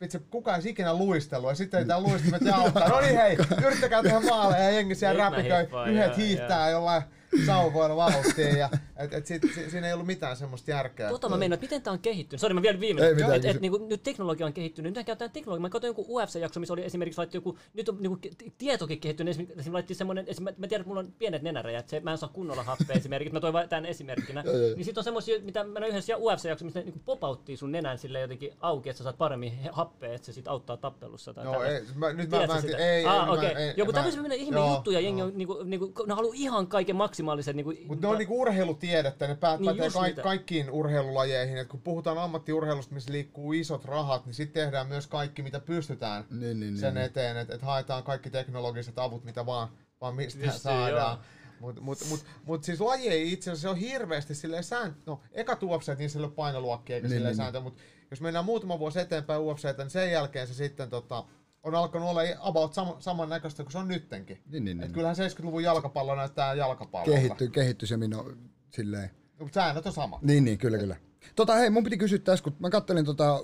[0.01, 2.89] Vitsi, kukaan ei ikinä luistellut ja sitten ei tää luistimet jaottaa.
[2.89, 3.37] No niin hei,
[3.67, 5.67] yrittäkää tehdä maaleja ja jengi siellä räpiköi.
[5.93, 7.03] Yhdet hiihtää jollain
[7.47, 11.09] sauvoilla vauhtiin ja et, et sit, si, siinä ei ollut mitään semmoista järkeä.
[11.09, 12.41] Tota mä meinaan, miten tää on kehittynyt.
[12.41, 13.09] Sori, mä vielä viimeinen.
[13.09, 14.95] Ei mitään, Et, et, niinku, nyt teknologia on kehittynyt.
[14.95, 15.63] Nyt käytetään teknologia.
[15.63, 18.19] Mä katsoin joku UFC-jakso, missä oli esimerkiksi laitettu joku, nyt on niinku,
[18.59, 19.31] tietokin kehittynyt.
[19.31, 22.19] Esimerkiksi, laitettiin semmonen, esim, mä, mä tiedän, että mulla on pienet nenäräjät, se, mä en
[22.19, 23.35] saa kunnolla happea esimerkiksi.
[23.35, 24.45] Mä toin tämän esimerkkinä.
[24.77, 27.99] Niin sit on semmosia, mitä mä näin yhdessä UFC-jaksossa, missä ne niinku popauttii sun nenän
[27.99, 31.35] sille jotenkin auki, että sä saat paremmin happea, että se sit auttaa tappelussa.
[31.35, 32.77] Tai Joo, ei, mä, nyt mä, Tiedätkö mä en sitä?
[32.77, 32.93] tiedä.
[32.93, 33.55] Ei, ah, ei, okei.
[33.55, 35.29] mä, ei, Joku mä- tämmöisiä ihme joo, juttuja, jengi joo.
[35.29, 36.97] on, niinku, niinku, ne haluaa ihan kaiken
[37.27, 37.57] maksimaalisen.
[37.57, 41.59] Niinku, Mutta ne on niinku urheilutiedettä, ne päät, Niin niin pätee just ka- kaikkiin urheilulajeihin.
[41.59, 46.25] Et kun puhutaan ammattiurheilusta, missä liikkuu isot rahat, niin sitten tehdään myös kaikki, mitä pystytään
[46.31, 47.05] Niin, niin, sen niin.
[47.05, 47.37] eteen.
[47.37, 49.69] Että et haetaan kaikki teknologiset avut, mitä vaan,
[50.01, 51.13] vaan mistä Justiin, saadaan.
[51.17, 51.25] joo.
[51.61, 54.99] Mutta mut, mut, mut siis laji ei itse asiassa ole hirveästi silleen sääntö.
[55.07, 57.83] No, eka UFC, niin sillä ei ole painoluokkia eikä Niin, niin, silleen niin, sääntö, mutta
[58.11, 61.25] jos mennään muutama vuosi eteenpäin UFCtä, niin sen jälkeen se sitten tota,
[61.67, 64.43] on alkanut olla about sama, samannäköistä kuin se on nyttenkin.
[64.51, 64.95] Niin, niin, Et niin.
[64.95, 67.11] kyllähän 70-luvun jalkapallo näyttää jalkapallolta.
[67.13, 68.31] Kehitty, kehitty se mino
[68.71, 69.11] silleen.
[69.39, 70.19] Mutta säännöt on sama.
[70.23, 70.97] Niin, niin, kyllä, kyllä.
[71.37, 73.41] Tota, hei, mun piti kysyä tässä, kun mä kattelin tota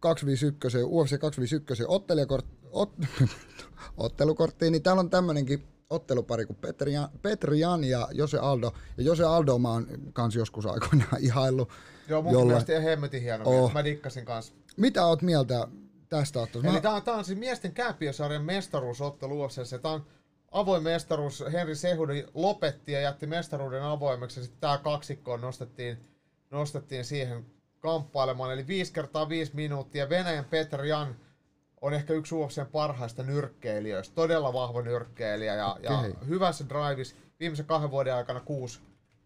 [0.00, 2.92] 251, UFC 251 ottelijakort, ot,
[3.96, 8.72] ottelukorttia, niin täällä on tämmönenkin ottelupari kuin Petri Jan, Petri Jan ja Jose Aldo.
[8.96, 11.68] Ja Jose Aldo mä oon kans joskus aikoinaan ihaillut.
[12.08, 13.72] Joo, mun jollain- mielestä ihan hemmetin hieno Oh.
[13.72, 14.52] Mä dikkasin kanssa.
[14.76, 15.68] Mitä oot mieltä
[16.08, 16.68] tästä ottelusta?
[16.68, 19.78] Eli Mä, tää on, tää on siis miesten kääpiösarjan mestaruusottelu UFCssä.
[19.78, 20.06] Tää on
[20.50, 21.44] avoin mestaruus.
[21.52, 24.42] Henri Sehudi lopetti ja jätti mestaruuden avoimeksi.
[24.42, 25.98] Sitten tää kaksikko nostettiin,
[26.50, 27.46] nostettiin siihen
[27.80, 28.52] kamppailemaan.
[28.52, 30.08] Eli 5 kertaa 5 minuuttia.
[30.08, 31.16] Venäjän Petr Jan
[31.80, 34.14] on ehkä yksi UFCn parhaista nyrkkeilijöistä.
[34.14, 37.16] Todella vahva nyrkkeilijä ja, ja hyvässä drivis.
[37.40, 38.80] Viimeisen kahden vuoden aikana kuusi,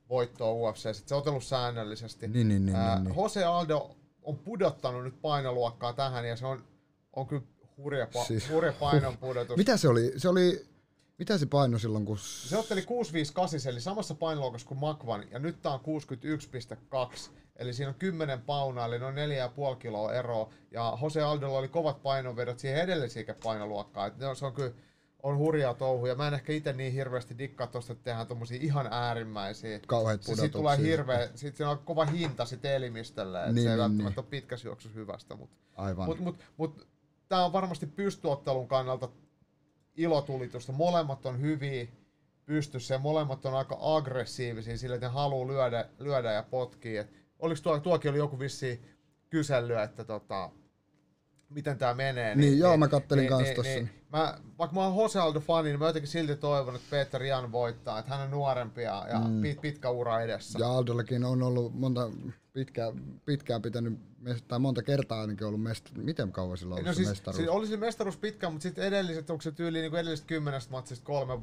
[0.08, 0.94] voittoa UFC.
[1.06, 2.28] Se on otellut säännöllisesti.
[2.28, 3.16] Niin, niin, niin, Ää, niin, niin.
[3.16, 6.64] Jose Aldo on pudottanut nyt painoluokkaa tähän ja se on,
[7.16, 7.42] on kyllä
[7.76, 9.56] hurja, pa- Siis- hurja painon pudotus.
[9.56, 10.12] Mitä se oli?
[10.16, 10.66] Se oli,
[11.18, 12.18] mitä se paino silloin, kun...
[12.18, 15.80] Se otteli 658, eli samassa painoluokassa kuin Makvan, ja nyt tää on
[17.24, 17.30] 61,2.
[17.56, 20.52] Eli siinä on 10 paunaa, eli noin 4,5 kiloa eroa.
[20.70, 24.08] Ja Jose Aldolla oli kovat painonvedot siihen edellisiin painoluokkaan.
[24.08, 24.72] Et se on kyllä
[25.22, 28.58] on hurjaa touhu, ja mä en ehkä itse niin hirveästi dikkaa tosta, että tehdään tommosia
[28.62, 29.80] ihan äärimmäisiä.
[29.86, 30.90] Kauheat Se, siitä tulee pudotuksia.
[30.96, 34.24] hirveä, sit siinä on kova hinta sit elimistölle, että Niin, se ei niin, välttämättä niin.
[34.24, 36.06] ole pitkässä juoksussa hyvästä, mutta Aivan.
[36.06, 36.86] mut, mut, mut,
[37.30, 39.08] tää on varmasti pystyottelun kannalta
[39.96, 40.72] ilotulitusta.
[40.72, 41.86] Molemmat on hyviä
[42.46, 47.04] pystyssä ja molemmat on aika aggressiivisia sillä, että ne haluaa lyödä, lyödä ja potkia.
[47.38, 48.82] Oliko tuo, tuokin oli joku vissi
[49.30, 50.50] kysely, että tota,
[51.50, 52.34] miten tämä menee.
[52.34, 53.78] Niin, joo, mä kattelin kans tossa.
[54.12, 57.52] mä, vaikka mä oon Jose Aldo fani, niin mä jotenkin silti toivon, että Peter Jan
[57.52, 59.40] voittaa, että hän on nuorempi ja, ja Mm.
[59.42, 60.58] pit, pitkä ura edessä.
[60.58, 62.10] Ja Aldollakin on ollut monta
[62.52, 63.98] pitkään, pitkään pitänyt,
[64.48, 67.36] tai monta kertaa ainakin ollut mest, miten kauan sillä on ollut No siis, mestaruus?
[67.36, 71.04] siis oli se mestaruus pitkään, mutta sitten edelliset, onko se tyyli niin edellisestä kymmenestä matsista
[71.04, 71.38] kolme,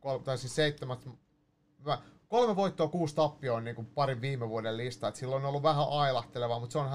[0.00, 1.08] kolme tai siis seitsemät,
[1.86, 1.98] mä-
[2.28, 5.62] kolme voittoa, kuusi tappioa on niin kuin parin viime vuoden lista, että silloin on ollut
[5.62, 6.90] vähän ailahtelevaa, mutta se on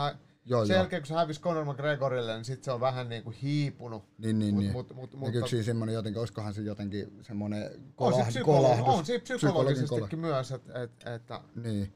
[0.45, 0.79] Joo, sen joo.
[0.81, 4.03] jälkeen kun se hävisi Conor McGregorille, niin sitten se on vähän niin kuin hiipunut.
[4.17, 4.71] Niin, niin, Mut- niin.
[4.73, 8.63] mut- mut- Näkyykö mutta- siinä semmoinen jotenkin, olisikohan se jotenkin semmoinen On se, kolahd, psykologi,
[8.77, 8.99] kolahdus?
[8.99, 11.93] on se psykologin psykologisestikin myös, että, että, että Niin.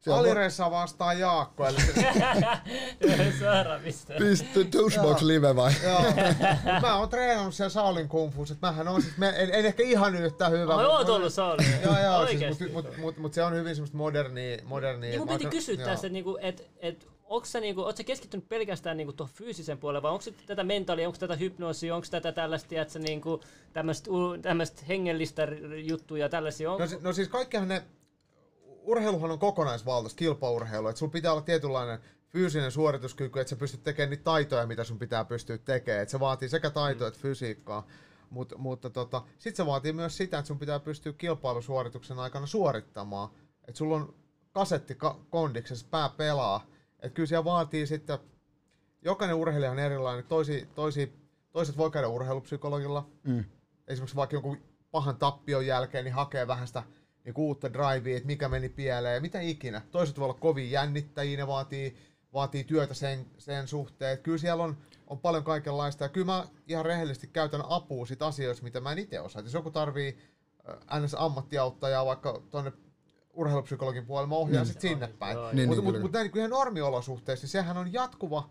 [0.00, 1.92] Se on Alireissa vastaan Jaakko, eli se.
[4.18, 5.72] Piste Touchbox Live vai?
[5.84, 6.02] joo,
[6.82, 10.14] mä oon treenannut siellä Saulin kungfuus, että mähän on siis, mä en, en, ehkä ihan
[10.14, 10.74] yhtä hyvä.
[10.76, 11.62] Ai mut- oot ollut Sauli.
[11.84, 14.58] Joo, joo, siis, mutta mut, mut, mut se on hyvin semmoista modernia.
[14.64, 17.92] modernia Niin mun Mä piti oon- kysyä tässä, että niinku, et, et, onko sä, niinku,
[17.96, 22.06] sä keskittynyt pelkästään niinku tuohon fyysisen puolelle, vai onko tätä mentaalia, onko tätä hypnoosia, onko
[22.10, 23.40] tätä tällaista, tiedätkö, niinku,
[24.42, 25.48] tämmöistä, hengellistä
[25.84, 27.82] juttuja, tällaisia, on, No, si- no siis kaikkihan ne,
[28.82, 34.10] urheiluhan on kokonaisvaltaista, kilpaurheilu, että sulla pitää olla tietynlainen fyysinen suorituskyky, että sä pystyt tekemään
[34.10, 36.02] niitä taitoja, mitä sun pitää pystyä tekemään.
[36.02, 37.86] Että se vaatii sekä taitoa että fysiikkaa.
[38.30, 43.28] Mut, mutta tota, sitten se vaatii myös sitä, että sun pitää pystyä kilpailusuorituksen aikana suorittamaan.
[43.68, 44.14] Että sulla on
[44.52, 46.66] kasetti ka- kondiksessa, pää pelaa.
[47.02, 48.18] Että kyllä siellä vaatii sitten,
[49.02, 50.24] jokainen urheilija on erilainen.
[50.24, 51.12] Toisi, toisi,
[51.52, 53.44] toiset voi käydä urheilupsykologilla, Mm.
[53.88, 54.58] esimerkiksi vaikka jonkun
[54.90, 56.82] pahan tappion jälkeen, niin hakee vähän sitä
[57.24, 59.82] niin uutta drivea, että mikä meni pieleen ja mitä ikinä.
[59.90, 61.96] Toiset voi olla kovin jännittäjiä, ne vaatii,
[62.32, 64.12] vaatii työtä sen, sen suhteen.
[64.12, 64.76] Että kyllä siellä on,
[65.06, 68.98] on paljon kaikenlaista ja kyllä mä ihan rehellisesti käytän apua sit asioista, mitä mä en
[68.98, 69.40] itse osaa.
[69.40, 70.18] Et Jos joku tarvii
[70.70, 72.72] äh, NS-ammattiauttajaa vaikka tuonne
[73.32, 74.72] urheilupsykologin puolelle, mä ohjaan Niin.
[74.72, 75.36] sit sinne päin.
[75.36, 76.00] Niin, Mutta niin, mut, kyllä.
[76.00, 78.48] mut näin niin normiolosuhteissa, niin sehän on jatkuva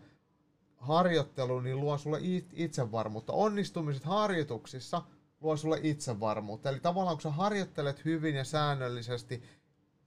[0.76, 3.32] harjoittelu, niin luo sulle it- itsevarmuutta.
[3.32, 5.02] Onnistumiset harjoituksissa
[5.40, 6.68] luo sulle itsevarmuutta.
[6.68, 9.42] Eli tavallaan kun sä harjoittelet hyvin ja säännöllisesti,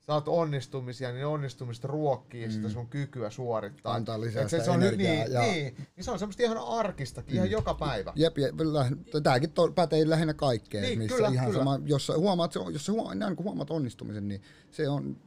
[0.08, 2.52] saat onnistumisia, niin ne onnistumiset ruokkii mm.
[2.52, 3.94] sitä sun kykyä suorittaa.
[3.94, 6.44] Antaa lisää Et se, sitä se on, energiaa niin, ja- niin, niin, se on semmoista
[6.44, 7.36] ihan arkistakin, mm.
[7.36, 8.14] ihan joka päivä.
[8.16, 8.48] Jep, ja
[9.24, 11.60] tämäkin to, pätee lähinnä kaikkeen, Niin, missä kyllä, ihan kyllä.
[11.60, 14.42] sama, jos huomaat, se on- jos sä huomaat, näin kun huomaat onnistumisen, niin
[14.72, 15.18] se on,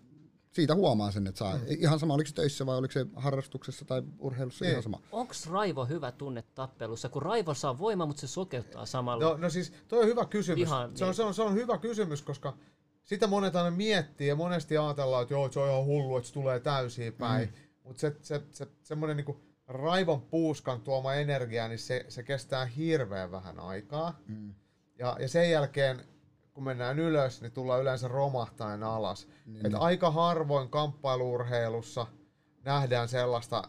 [0.53, 1.62] siitä huomaa sen, että saa, mm.
[1.79, 4.70] ihan sama, oliko se töissä vai oliko se harrastuksessa tai urheilussa, Niin.
[4.70, 5.01] ihan sama.
[5.12, 9.24] onko raivo hyvä tunne tappelussa, kun raivo saa voimaa, mutta se sokeuttaa samalla?
[9.24, 10.61] No, no siis, toi on hyvä kysymys.
[10.61, 11.14] Ihan se, on, niin.
[11.14, 12.57] se, on, se on hyvä kysymys, koska
[13.09, 16.35] sitä monet aina miettii ja monesti ajatellaan, että joo, se on ihan hullu, että se
[16.35, 17.49] tulee täysiin päin.
[17.49, 17.55] Mm.
[17.85, 23.31] Mutta se, se, se, semmoinen niinku raivon puuskan tuoma energia, niin se, se kestää hirveän
[23.31, 24.19] vähän aikaa.
[24.27, 24.55] Mm.
[24.99, 26.01] Ja, ja sen jälkeen,
[26.53, 29.29] kun mennään ylös, niin tullaan yleensä romahtaen alas.
[29.47, 29.83] Niin, Et niin.
[29.83, 32.07] aika harvoin kamppailuurheilussa
[32.65, 33.63] nähdään sellaista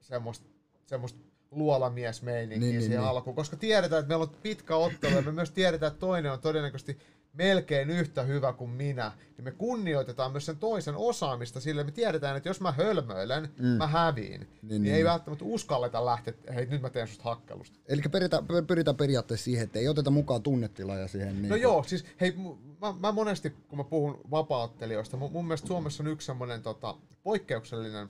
[0.00, 0.48] semmoista,
[0.86, 3.10] semmoista luolamiesmeininkiä niin, niin, siihen niin.
[3.10, 6.40] alkuun, koska tiedetään, että meillä on pitkä ottelu ja me myös tiedetään, että toinen on
[6.40, 6.98] todennäköisesti
[7.32, 12.36] melkein yhtä hyvä kuin minä, niin me kunnioitetaan myös sen toisen osaamista sille, me tiedetään,
[12.36, 13.66] että jos mä hölmöilen, mm.
[13.66, 14.94] mä häviin, niin, niin, niin.
[14.94, 17.78] ei välttämättä uskalleta lähteä, että hei nyt mä teen susta hakkelusta.
[17.88, 21.42] Eli pyritään, pyritään periaatteessa siihen, että ei oteta mukaan tunnetilaa siihen.
[21.42, 22.34] Niin No joo, siis hei,
[22.80, 26.94] mä, mä monesti, kun mä puhun vapaattelijoista, mun, mun mielestä Suomessa on yksi semmoinen tota,
[27.22, 28.08] poikkeuksellinen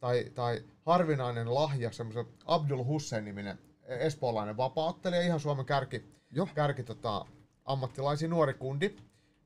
[0.00, 6.48] tai, tai harvinainen lahja, semmoisen Abdul Hussein-niminen espoolainen vapaaottelija, ihan Suomen kärki, Joo.
[6.54, 7.26] kärki tota,
[7.64, 8.96] ammattilaisia nuori kundi.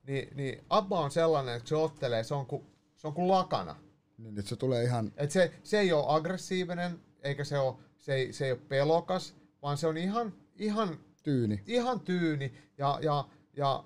[0.07, 2.65] Niin, niin Abba on sellainen, että se ottelee, se on kuin,
[2.95, 3.75] se on kuin lakana.
[4.17, 8.13] Niin, että se tulee ihan, Et se, se ei ole aggressiivinen, eikä se, ole, se,
[8.13, 11.63] ei, se ei ole pelokas, vaan se on ihan, ihan tyyni.
[11.67, 12.53] ihan tyyni.
[12.77, 13.83] Ja, ja, ja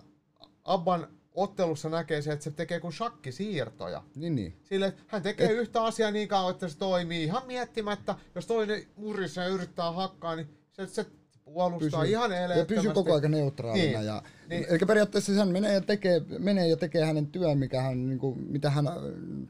[0.64, 4.04] Abban ottelussa näkee se, että se tekee kuin shakkisiirtoja.
[4.16, 4.60] Niin, niin.
[4.64, 5.58] Sille, että hän tekee Et...
[5.58, 8.16] yhtä asiaa niin kauan, että se toimii ihan miettimättä.
[8.36, 11.06] Jos toinen murisee ja yrittää hakkaa, niin se, se
[11.54, 12.76] puolustaa pysyy- ihan Ja eleettömästi.
[12.76, 13.84] pysyy koko ajan neutraalina.
[14.00, 14.66] Niin, Ja, niin.
[14.70, 18.40] Eli periaatteessa hän menee ja tekee, menee ja tekee hänen työn, mikä hän, niin kuin,
[18.52, 18.94] mitä hän on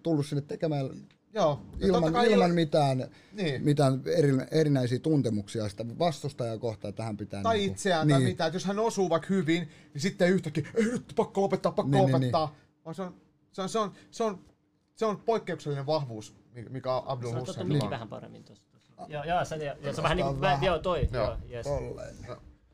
[0.04, 0.89] tullut sinne tekemään
[1.36, 1.62] Joo.
[1.80, 3.64] Ja ilman, kai ilman il- mitään, Niin.
[3.64, 7.43] mitään eri, erinäisiä tuntemuksia sitä vastustajaa kohtaan, että hän pitää...
[7.43, 8.45] tai niin kuin- itseään tai mitä.
[8.45, 12.06] Että jos hän osuu vaikka hyvin, niin sitten yhtäkkiä, ei nyt pakko lopettaa, pakko Niin,
[12.06, 12.56] niin, lopettaa.
[12.86, 13.16] Vaan se on,
[13.51, 14.39] se on, se on, se on,
[14.95, 17.89] se on poikkeuksellinen vahvuus, mi- mikä Abdul Sä oot Hussein on.
[17.89, 18.64] vähän paremmin tossa.
[19.07, 19.55] Joo, joo, ja se
[19.97, 20.63] on vähän niinku, vähän.
[20.63, 21.23] joo, toi, Joo.
[21.25, 21.67] joo, yes.
[21.67, 22.15] Tolleen.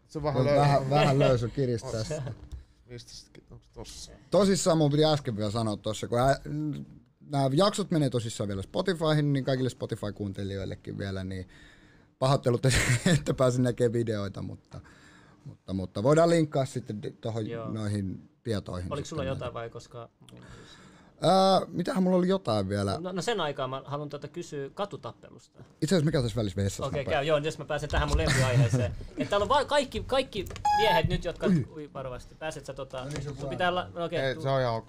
[0.07, 0.69] Se on vähän Vähän, löysä.
[0.69, 2.33] vähän, vähän löysä kiristää sitä.
[2.85, 4.11] Mistä se- onko tossa?
[4.31, 6.19] Tosissaan mun piti äsken vielä sanoa tuossa, kun
[7.29, 11.47] nämä jaksot menee tosissaan vielä Spotifyhin, niin kaikille Spotify-kuuntelijoillekin vielä, niin
[12.19, 14.79] pahoittelut, että pääsin näkemään videoita, mutta,
[15.45, 17.43] mutta, mutta voidaan linkkaa sitten tuohon
[17.73, 18.93] noihin tietoihin.
[18.93, 20.09] Oliko sulla jotain vai koska...
[21.21, 22.97] Ää, mitähän mulla oli jotain vielä.
[22.99, 25.63] No, no sen aikaa mä haluan tätä kysyä katutappelusta.
[25.81, 27.17] Itse asiassa mikä tässä välissä vessassa Okei, nopea.
[27.17, 27.25] käy.
[27.25, 28.95] Joo, jos mä pääsen tähän mun lempiaiheeseen.
[29.17, 30.45] että täällä on vaan kaikki, kaikki
[30.77, 31.47] miehet nyt, jotka...
[31.75, 32.35] Ui, varovasti.
[32.35, 33.05] Pääset sä tota...
[33.39, 33.75] sun pitää...
[33.75, 33.87] La...
[33.93, 34.87] no Okei, Ei, okay, se on ihan ok.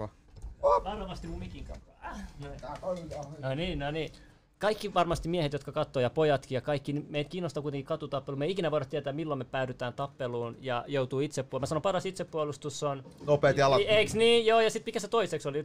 [0.62, 1.90] varovasti mun mikin kanssa.
[2.02, 3.10] Ah, noin.
[3.40, 4.12] No niin, no niin.
[4.60, 8.36] Kaikki varmasti miehet, jotka katsoo ja pojatkin ja kaikki, niin meitä kiinnostaa kuitenkin katutappelu.
[8.36, 11.60] Me ei ikinä voida tietää, milloin me päädytään tappeluun ja joutuu itsepuolustukseen.
[11.60, 13.04] Mä sanon, paras itsepuolustus on...
[13.26, 13.80] Nopeat jalat.
[13.86, 14.46] Eiks niin?
[14.46, 15.58] Joo, ja sitten mikä se toiseksi oli?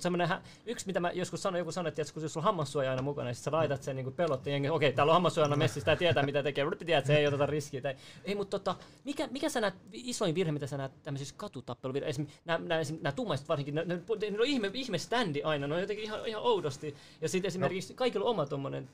[0.66, 3.28] Yksi, mitä mä joskus sanoin, joku sanoi, että kun jos sulla on hammassuoja aina mukana,
[3.28, 4.70] niin sit sä laitat sen niin pelotti jengi.
[4.70, 6.64] Okei, täällä on hammassuojana messissä, tää tietää mitä tekee.
[6.64, 7.82] Rupi tiedät, että se ei oteta riskiä.
[7.82, 7.96] Tai...
[8.26, 12.39] Ei, mutta tota, mikä, mikä sä näet, isoin virhe, mitä sä näet tämmöisissä katutappeluvirhe, esimerkiksi
[12.46, 13.96] nämä, nämä, nämä tummaiset varsinkin, ne, ne,
[14.32, 16.96] ne, on ihme, ihme standi aina, ne on jotenkin ihan, ihan oudosti.
[17.22, 18.85] Ja sitten esimerkiksi kaikilla on oma tommonen,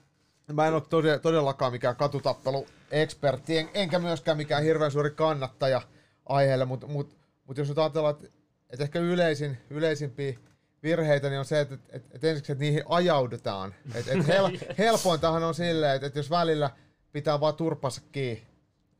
[0.52, 5.82] Mä en ole tode- todellakaan mikään katutappelu-ekspertti, en, enkä myöskään mikään hirveän suuri kannattaja
[6.26, 8.28] aiheelle, mutta mut, mut jos nyt ajatellaan, että
[8.70, 10.38] et ehkä yleisin, yleisimpiä
[10.84, 13.76] virheitä niin on se, että et, et, ensiksi että niihin ajaudutaan.
[13.96, 16.70] Et, et hel, helpointahan on silleen, että et jos välillä
[17.12, 18.48] pitää vaan turpansa kiinni,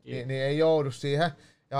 [0.04, 1.30] niin, niin ei joudu siihen.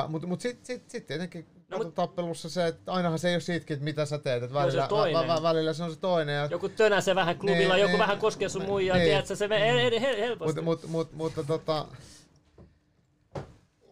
[0.09, 3.35] Mutta mut sitten sit, sit tietenkin No, no, mut- tappelussa se, että ainahan se ei
[3.35, 4.43] ole siitäkin, että mitä sä teet.
[4.43, 5.29] Että se välillä, toinen.
[5.29, 6.35] vä, vä, välillä se on se toinen.
[6.37, 9.07] Ja, joku tönäsee vähän klubilla, Niin, joku niin, vähän koskee sun muijaa, niin.
[9.09, 10.61] tiedätkö, se menee hel- helposti.
[10.61, 11.87] Mutta mut, mut, mutta tota...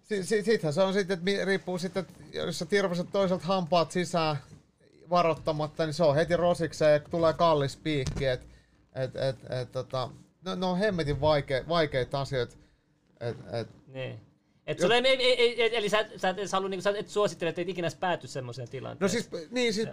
[0.02, 3.44] Si, si, sittenhän se on sitten, että mi- riippuu sitten, että jos sä tirvaset toiselta
[3.46, 4.36] hampaat sisään
[5.10, 8.26] varoittamatta, niin se on heti rosikseen ja tulee kallis piikki.
[8.26, 8.40] Et,
[8.94, 10.08] et, et, et, tota,
[10.44, 12.56] no, ne on hemmetin vaikea, vaikeita asioita.
[13.20, 14.20] Et, et, Niin.
[14.70, 17.62] Et sulle, ei, ei, ei, eli sä, sä et halua, niin sä et suosittele, että
[17.62, 19.22] et ikinä pääty semmoiseen no tilanteeseen.
[19.22, 19.88] siis, niin siis...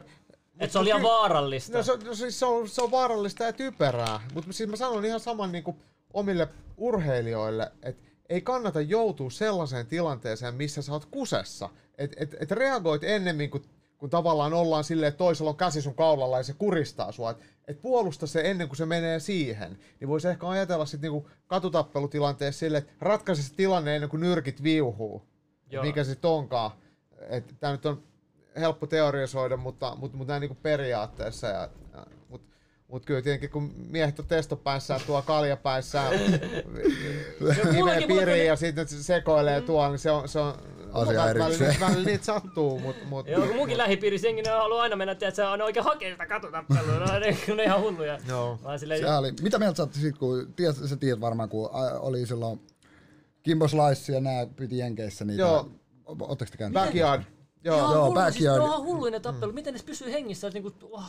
[0.60, 1.78] Et se on liian vaarallista.
[1.78, 5.06] No, se, no siis se on, se on vaarallista ja typerää, mutta siis mä sanon
[5.06, 5.78] ihan saman niin kuin
[6.14, 6.48] omille
[6.78, 11.70] urheilijoille, että ei kannata joutua sellaiseen tilanteeseen, missä sä oot kusessa.
[11.98, 13.66] Että et, et reagoit ennemmin, kun,
[13.98, 17.32] kun tavallaan ollaan silleen, että toisella on käsi sun kaulalla ja se kuristaa sua.
[17.32, 19.80] Että et puolusta se ennen kuin se menee siihen.
[20.00, 24.64] Niin voisi ehkä ajatella sitten niinku katutappelutilanteessa silleen, että ratkaise se tilanne ennen kuin nyrkit
[24.64, 25.28] viuhuu.
[25.72, 25.84] Joo.
[25.84, 26.72] Mikä se onkaan.
[27.60, 28.04] Tämä nyt on
[28.60, 31.48] helppo teorisoida, mutta, mutta, mutta näin niin kuin periaatteessa.
[31.48, 32.48] Ja, ja, mutta,
[32.88, 36.44] mutta kyllä tietenkin kun miehet on testopäissään tuo kaljapäissään, nimeä
[37.74, 40.54] mullakin- piriin ja sitten se sekoilee tuolla, niin se on, se on
[40.94, 41.76] Asia erikseen.
[41.80, 45.32] välillä niitä sattuu, mutta mut, Joo, kun munkin lähipiirissä jengi ne haluaa aina mennä, että
[45.32, 47.00] se on oikein hakea sitä katutappelua.
[47.00, 48.20] No, ne, ne on ihan hulluja.
[48.28, 48.60] Joo.
[48.64, 51.70] Vaan silleen, Se oli, mitä mieltä sä oot sit, kun tiedät, sä tiedät varmaan, kun
[52.00, 52.62] oli silloin
[53.44, 55.42] Kimbo Slice ja nää piti Jenkeissä niitä.
[55.42, 55.70] Joo.
[56.06, 56.74] Ootteko te käynyt?
[56.74, 57.24] backyard.
[57.64, 57.78] Joo.
[57.78, 58.58] Joo, Joo, siis backyard.
[58.58, 59.54] ne on ihan hulluinen tappelu.
[59.54, 60.50] Miten ne pysyy hengissä?
[60.50, 61.04] Niin kuin, oh.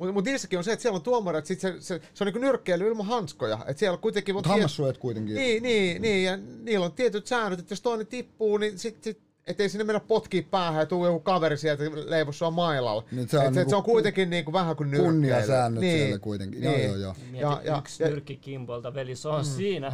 [0.00, 2.38] Mutta mut niissäkin on se, että siellä on tuomarit, sit se, se, se on niinku
[2.38, 3.58] nyrkkeily ilman hanskoja.
[3.66, 5.34] Et siellä kuitenkin on Mutta hammassuojat kuitenkin.
[5.34, 9.18] Niin, niin, niin, ja niillä on tietyt säännöt, että jos toinen tippuu, niin sit, sit
[9.46, 13.04] ettei sinne mennä potkii päähän ja tuu joku kaveri sieltä leivos sua mailalla.
[13.12, 15.12] Niin se on et, et niinku se on kuitenkin niinku vähän kuin nyrkkeily.
[15.12, 16.62] Kunniasäännöt siellä kuitenkin.
[16.62, 17.14] Joo, joo, joo.
[17.30, 19.92] Mieti, Ja, ja, yksi ja, nyrkki Kimbolta, veli, se on siinä.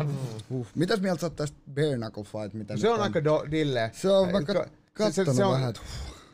[0.51, 0.67] Huh.
[0.75, 2.55] Mitäs mieltä sä oot tästä bare knuckle fight?
[2.55, 3.91] Mitä se nyt on aika do, dille.
[3.95, 5.81] Se on Et vaikka kattonut on- vähän, että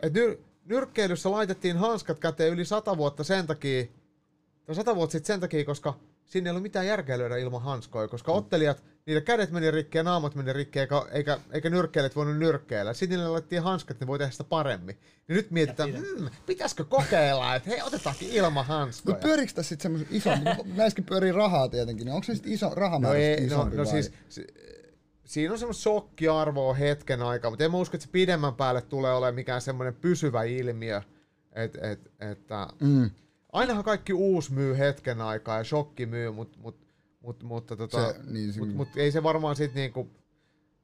[0.03, 3.85] Et nyr, nyrkkeilyssä laitettiin hanskat käteen yli sata vuotta sen takia,
[4.67, 5.95] tai sata vuotta sitten sen takia, koska
[6.25, 10.03] sinne ei ollut mitään järkeä lyödä ilman hanskoja, koska ottelijat, niiden kädet meni rikki ja
[10.03, 12.95] naamat meni rikki, eikä, eikä, eikä nyrkkeilijät voinut nyrkkeillä.
[12.95, 14.99] Sitten niille laitettiin hanskat, niin voi tehdä sitä paremmin.
[15.29, 19.15] Niin nyt mietitään, hmm, pitäisikö kokeilla, että hei, otetaankin ilman hanskoja.
[19.15, 20.39] Mutta pyöriikö tässä sitten semmoisen ison,
[20.77, 23.77] näissäkin pyörii rahaa tietenkin, niin onko se sitten iso, No, rahamäärä ei, sit no, isompi
[23.77, 23.93] no vai?
[23.93, 24.47] siis, si,
[25.33, 29.13] siinä on semmoista shokkiarvoa hetken aikaa, mutta en mä usko, että se pidemmän päälle tulee
[29.15, 31.03] olemaan mikään semmoinen pysyvä ilmiö.
[31.53, 33.11] Et, et, että Mm.
[33.53, 36.77] ainahan kaikki uusi myy hetken aikaa ja shokki myy, mut, mut,
[37.21, 40.05] mut, mutta tota, Se, niin, mut, se, mut ei se varmaan sit niinku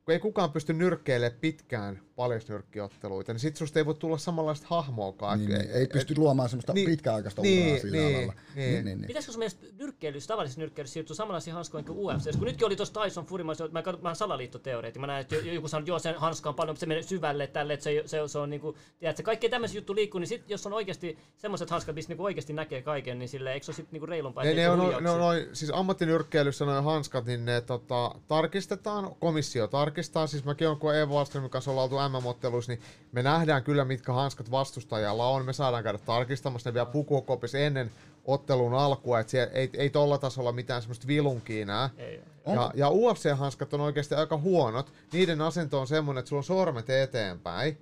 [0.05, 5.39] kun ei kukaan pysty nyrkkeilemään pitkään paljasnyrkkiotteluita, niin sit susta ei voi tulla samanlaista hahmoakaan.
[5.39, 8.33] Niin, Et- niin, ei pysty luomaan semmoista niin, pitkäaikaista niin, uraa sillä niin, alalla.
[8.55, 8.73] niin.
[8.73, 9.07] Niin, niin, niin.
[9.07, 12.39] Pitäisikö sun mielestä nyrkkeilyssä, tavallisessa nyrkkeilyssä siirtyä samanlaisiin hanskoihin kuin UFC?
[12.39, 15.01] Kun nytkin oli tuossa Tyson Fury, mä, mä, oon salaliittoteoreetti.
[15.01, 17.47] Mä näen, että joku sanoo, että joo, sen hanska on paljon, mutta se menee syvälle
[17.47, 20.67] tälle, että se, se, se on niinku, tiedätkö, kaikkea tämmöisiä juttu liikkuu, niin sit, jos
[20.67, 23.93] on oikeasti semmoiset hanskat, missä niinku oikeasti näkee kaiken, niin sille eikö se ole sitten
[23.93, 24.45] niinku reilumpaa?
[24.45, 29.67] Ne, ne, on, ne on noin, siis ammattinyrkkeilyssä noin hanskat, niin ne tota, tarkistetaan, komissio
[29.67, 32.81] tarkistaa, siis mäkin on, kun Evo Wallströmin kanssa ollaan oltu MM-otteluissa, niin
[33.13, 37.91] me nähdään kyllä, mitkä hanskat vastustajalla on, me saadaan käydä tarkistamassa ne vielä pukukopissa ennen
[38.25, 41.91] ottelun alkua, että siellä ei, ei tolla tasolla mitään semmoista vilunkia nää.
[41.99, 44.93] Ei, Ja, ja UFC-hanskat on oikeasti aika huonot.
[45.13, 47.79] Niiden asento on semmoinen, että sulla on sormet eteenpäin.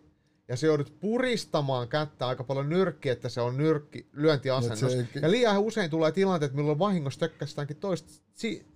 [0.49, 4.87] Ja se joudut puristamaan kättä aika paljon nyrkki, että se on nyrkki lyöntiasennossa.
[4.87, 8.67] Niin, se- Ja liian usein tulee tilanteet, milloin vahingossa tökkästäänkin toista si-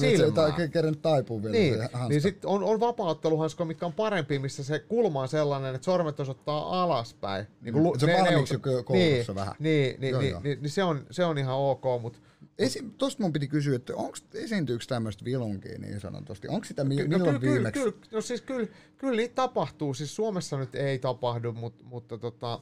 [0.00, 0.50] Niin, ei silmää.
[0.52, 1.74] ta- kerran taipuu vielä Niin,
[2.08, 6.20] niin sit on, on vapaatteluhanskoja, mitkä on parempi, missä se kulma on sellainen, että sormet
[6.20, 7.46] osoittaa alaspäin.
[7.60, 7.82] Niin Mm.
[7.98, 9.54] Se valmiiksi jo koulussa niin, vähän.
[9.58, 10.40] Niin, niin, Joo, niin, joo.
[10.44, 12.18] niin, niin, se, on, se on ihan ok, mutta
[12.58, 16.48] Esi- tosta mun piti kysyä, että onko esiintyykö tämmöistä vilunkia niin sanotusti?
[16.48, 17.80] Onko sitä mi- Ky- milloin no, kyllä, viimeksi?
[17.82, 18.66] Kyllä, no siis kyllä,
[18.98, 19.94] kyllä niitä tapahtuu.
[19.94, 22.60] Siis Suomessa nyt ei tapahdu, mutta, mutta tota,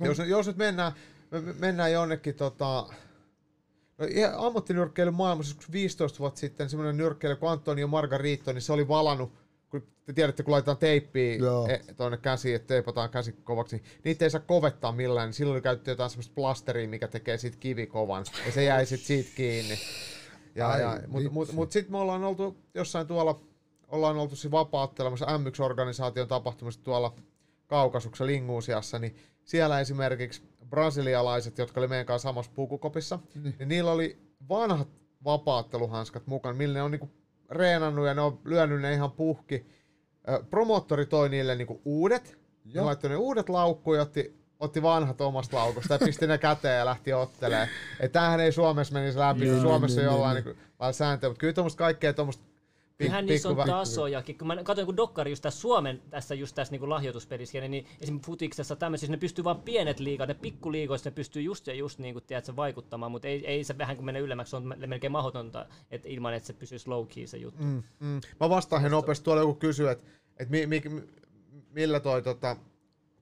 [0.00, 0.92] jos, jos nyt mennään,
[1.30, 2.94] me- me- mennään jonnekin tota, no,
[4.36, 9.32] ammattinyrkkeilyn maailmassa joskus 15 vuotta sitten semmoinen nyrkkeilijä kuin Antonio Margarito, niin se oli valannut
[9.70, 11.34] kun te tiedätte, kun laitetaan teippiä
[11.68, 15.62] e, tuonne käsiin, että teipataan käsi kovaksi, niin niitä ei saa kovettaa millään, niin silloin
[15.62, 19.78] käytetty jotain semmoista plasteria, mikä tekee siitä kivikovan, ja se jäi sitten siitä kiinni.
[20.54, 23.40] Ja, Ai, ja, mutta mut, mut sitten me ollaan oltu jossain tuolla,
[23.88, 27.14] ollaan oltu siis vapaattelemassa M1-organisaation tapahtumassa tuolla
[27.66, 33.92] Kaukasuksen Linguusiassa, niin siellä esimerkiksi brasilialaiset, jotka oli meidän kanssa samassa pukukopissa, niin, niin niillä
[33.92, 34.88] oli vanhat
[35.24, 37.10] vapaatteluhanskat mukana, millä ne on niinku
[37.50, 39.66] reenannut ja ne on lyönyt ne ihan puhki.
[40.28, 42.86] Ö, Promoottori toi niille niinku uudet, ne Joo.
[42.86, 46.84] laittoi ne uudet laukkuun ja otti, otti vanhat omasta laukusta ja pisti ne käteen ja
[46.86, 47.68] lähti ottelemaan.
[48.00, 51.30] Et tämähän ei Suomessa menisi läpi, Niin, niin, Suomessa niin, jollain niin, niin, niin, sääntöä,
[51.30, 52.44] mutta kyllä tuommoista kaikkea tuommoista
[52.98, 54.38] Kyllähän niissä on tasojakin.
[54.38, 58.26] Kun mä katsoin kun dokkari just tässä Suomen tässä just tässä niin lahjoituspelissä, niin esimerkiksi
[58.26, 62.14] futiksessa tämmöisissä ne pystyy vaan pienet liigat, ne pikkuliigoissa ne pystyy just ja just niin
[62.14, 65.66] kuin, tiedätkö, vaikuttamaan, mutta ei, ei se vähän kun menee ylemmäksi, se on melkein mahdotonta,
[65.90, 67.64] että ilman että se pysyisi low key se juttu.
[67.64, 68.20] Mm, mm.
[68.40, 70.06] Mä vastaan he nopeasti, tuolla joku kysyy, että
[70.38, 71.02] et mi, mi, mi,
[71.70, 72.56] millä toi tota,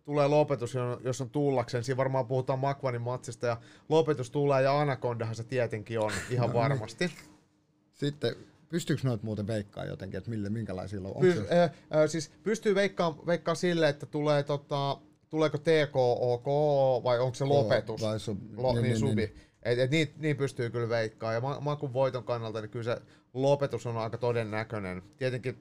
[0.05, 1.85] tulee lopetus, jos- jos on tullakseen.
[1.85, 3.57] Siinä varmaan puhutaan Makvanin matsista ja
[3.89, 7.11] lopetus tulee ja Anacondahan se tietenkin on ihan varmasti.
[7.93, 8.37] Sitten
[8.69, 11.21] pystyykö noit muuten veikkaa jotenkin, että mille, minkälaisia on?
[11.21, 14.99] Py, se, äh, äh, siis pystyy veikkaan, veikkaan sille, että tulee tota,
[15.31, 16.47] tuleeko TKOK
[17.05, 18.03] vai onko se lopetus?
[18.03, 19.15] vai su- Lo, niin, niin, niin, subi.
[19.15, 19.37] niin.
[19.63, 21.33] Et, et niin, niin pystyy kyllä veikkaa.
[21.33, 23.03] Ja ma- makun voiton kannalta niin kyllä se
[23.35, 25.03] lopetus on aika todennäköinen.
[25.17, 25.59] Tietenkin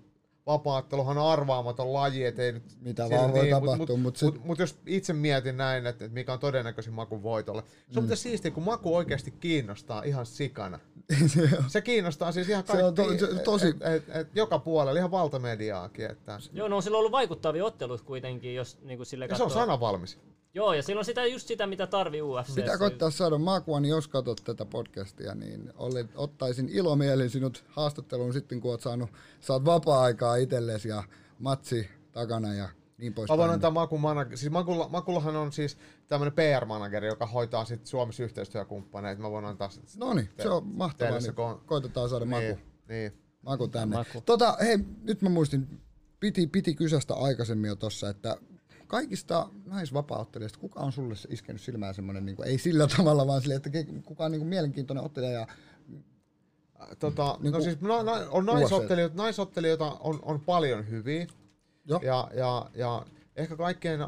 [0.48, 2.64] vapaatteluhan on arvaamaton laji, et ei nyt...
[2.82, 6.06] Mitä vaan voi mut- tapahtua, mut, mut sit- mut, mut jos itse mietin näin, että,
[6.06, 7.64] että mikä on todennäköisin makun voitolle.
[7.92, 8.16] Se on mm.
[8.16, 10.80] siistiä, kun maku oikeasti kiinnostaa ihan sikana.
[11.68, 15.00] Se kiinnostaa siis ihan Se on kaikki, to- se- tosi- et, et, et, joka puolella,
[15.00, 16.12] ihan valtamediaakin.
[16.12, 19.44] Että, Joo, no on sillä ollut vaikuttavia ottelut kuitenkin, jos niin kuin sille ja se
[19.44, 20.18] on sanavalmis.
[20.56, 22.56] Joo, ja silloin sitä just sitä, mitä tarvii UFC.
[22.56, 28.34] Pitää koittaa saada makua, niin jos katsot tätä podcastia, niin olet, ottaisin ilomielin sinut haastatteluun
[28.34, 31.04] sitten, kun oot saanut, saat vapaa-aikaa itsellesi ja
[31.40, 33.38] matsi takana ja niin Mä poispäin.
[33.38, 35.78] voin antaa Maku manag- siis Makulla, Makullahan on siis
[36.08, 39.22] tämmöinen PR-manageri, joka hoitaa sitten Suomessa yhteistyökumppaneita.
[39.22, 42.60] Mä voin antaa sit No niin, se on mahtavaa, niin kon- koitetaan saada maku, niin,
[42.88, 43.14] niin.
[43.42, 43.98] maku tänne.
[43.98, 44.22] Maku.
[44.26, 45.82] Tota, hei, nyt mä muistin,
[46.20, 48.38] piti, piti kysästä aikaisemmin jo tossa, että
[48.88, 53.62] kaikista naisvapauttelijoista, kuka on sulle iskenyt silmään semmoinen, niin kuin, ei sillä tavalla, vaan silleen,
[53.66, 53.70] että
[54.06, 55.48] kuka on niin kuin mielenkiintoinen ottelija ja
[57.00, 61.28] Tota, Niin no siis na, na, on naisottelijoita, naisottelijoita on, on paljon hyviä.
[61.86, 62.00] Joo.
[62.04, 63.06] Ja, ja, ja
[63.36, 64.00] ehkä kaikkein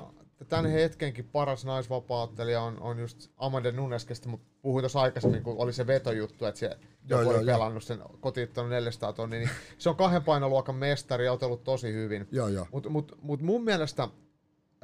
[0.49, 5.55] tämän hetkenkin paras naisvapauttelija on, on just Amanda Nunes, kestä mä puhuin tuossa aikaisemmin, kun
[5.57, 6.78] oli se vetojuttu, että se
[7.09, 11.25] Joo, joku joo, oli pelannut sen kotiuttanut 400 tonnia, niin se on kahden painoluokan mestari
[11.25, 12.28] ja otellut tosi hyvin.
[12.71, 14.07] Mutta mut, mut mun mielestä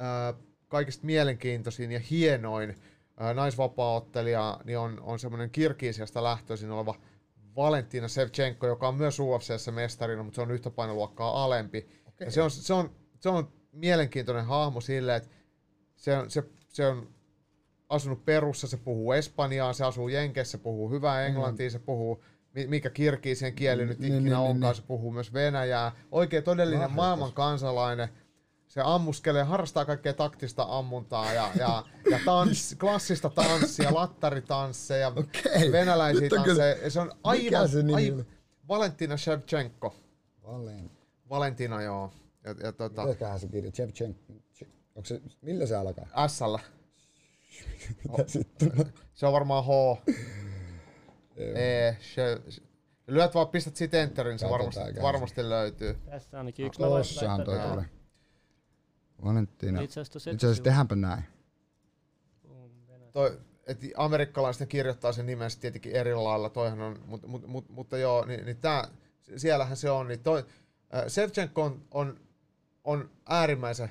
[0.04, 0.34] ää,
[0.68, 2.74] kaikista mielenkiintoisin ja hienoin
[3.16, 6.94] ää, naisvapaa-ottelija niin on, on semmoinen Kirkiisiasta lähtöisin oleva
[7.56, 11.88] Valentina Sevchenko, joka on myös UFCssä mestarina, mutta se on yhtä painoluokkaa alempi.
[12.08, 12.24] Okei.
[12.26, 12.90] Ja se, on, se, on,
[13.20, 15.28] se on mielenkiintoinen hahmo silleen, että
[15.96, 17.08] se on, se, se on
[17.88, 22.24] asunut Perussa, se puhuu espanjaa, se asuu Jenkeissä, se puhuu hyvää englantia, se puhuu,
[22.54, 24.74] mi- mikä kirkiisien kieli nyt Niin, ikinä niin, onkaan, niin.
[24.82, 25.92] se puhuu myös venäjää.
[26.12, 28.08] Oikein todellinen maailman kansalainen.
[28.74, 35.72] Se ammuskelee, harrastaa kaikkea taktista ammuntaa ja, ja, ja tans, klassista tanssia, lattaritansseja, Okei.
[35.72, 36.76] venäläisiä kyllä- tansseja.
[36.84, 38.26] Ja se on Mikä aivan, se nimi aivan?
[38.68, 39.94] Valentina Shevchenko.
[40.42, 40.90] Valen.
[41.30, 42.12] Valentina, joo.
[42.44, 43.70] Ja, ja tota, Tehkäähän se kirja.
[43.70, 44.16] Chevchen.
[44.94, 46.06] Onko se, millä se alkaa?
[48.26, 48.92] Sitten?
[49.14, 49.68] Se on varmaan H.
[51.36, 52.40] E, se,
[53.06, 55.94] lyöt vaan, pistät siitä enterin, se varmasti, varmasti löytyy.
[56.10, 56.80] Tässä ainakin yksi.
[56.80, 57.84] Mä voin Tossahan toi tulee.
[59.24, 59.80] Valentina.
[59.80, 61.24] Itse asiassa tuossa Itse asiassa tehdäänpä näin.
[63.12, 67.68] Toi, et amerikkalaiset kirjoittaa sen nimen sit tietenkin eri lailla, toihan on, mut, mut, mut,
[67.68, 68.88] mutta joo, niin, niin tää,
[69.36, 70.44] siellähän se on, niin toi,
[70.94, 72.20] äh, Sevchenko on, on,
[72.84, 73.90] on äärimmäisen,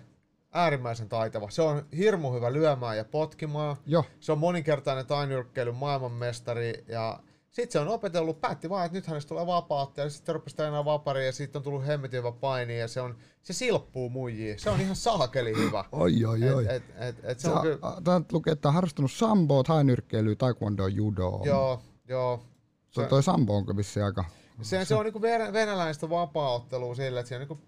[0.51, 1.49] äärimmäisen taitava.
[1.49, 3.76] Se on hirmu hyvä lyömään ja potkimaan.
[3.86, 4.05] Joo.
[4.19, 7.19] Se on moninkertainen tainyrkkeilyn maailmanmestari ja
[7.54, 10.86] sitten se on opetellut, päätti vaan, että nyt hänestä tulee vapautta ja sitten rupesi enää
[10.86, 14.58] vapari ja siitä on tullut hemmetin hyvä paini ja se, on, se silppuu muijia.
[14.58, 15.86] Se on ihan saakeli hyvä.
[15.91, 16.66] Oi, oi, oi.
[16.70, 20.36] Et, et, et, et se Se on kyllä, Tämä lukee, että on harrastanut samboa, tainyrkkeilyä,
[20.36, 21.41] taekwondo, judo.
[21.45, 22.43] joo, joo.
[22.91, 24.26] Se on toi sambo onko vissiin aika...
[24.62, 27.60] Se, se on niinku venä- venäläistä vapaa-ottelua sillä, että siinä niinku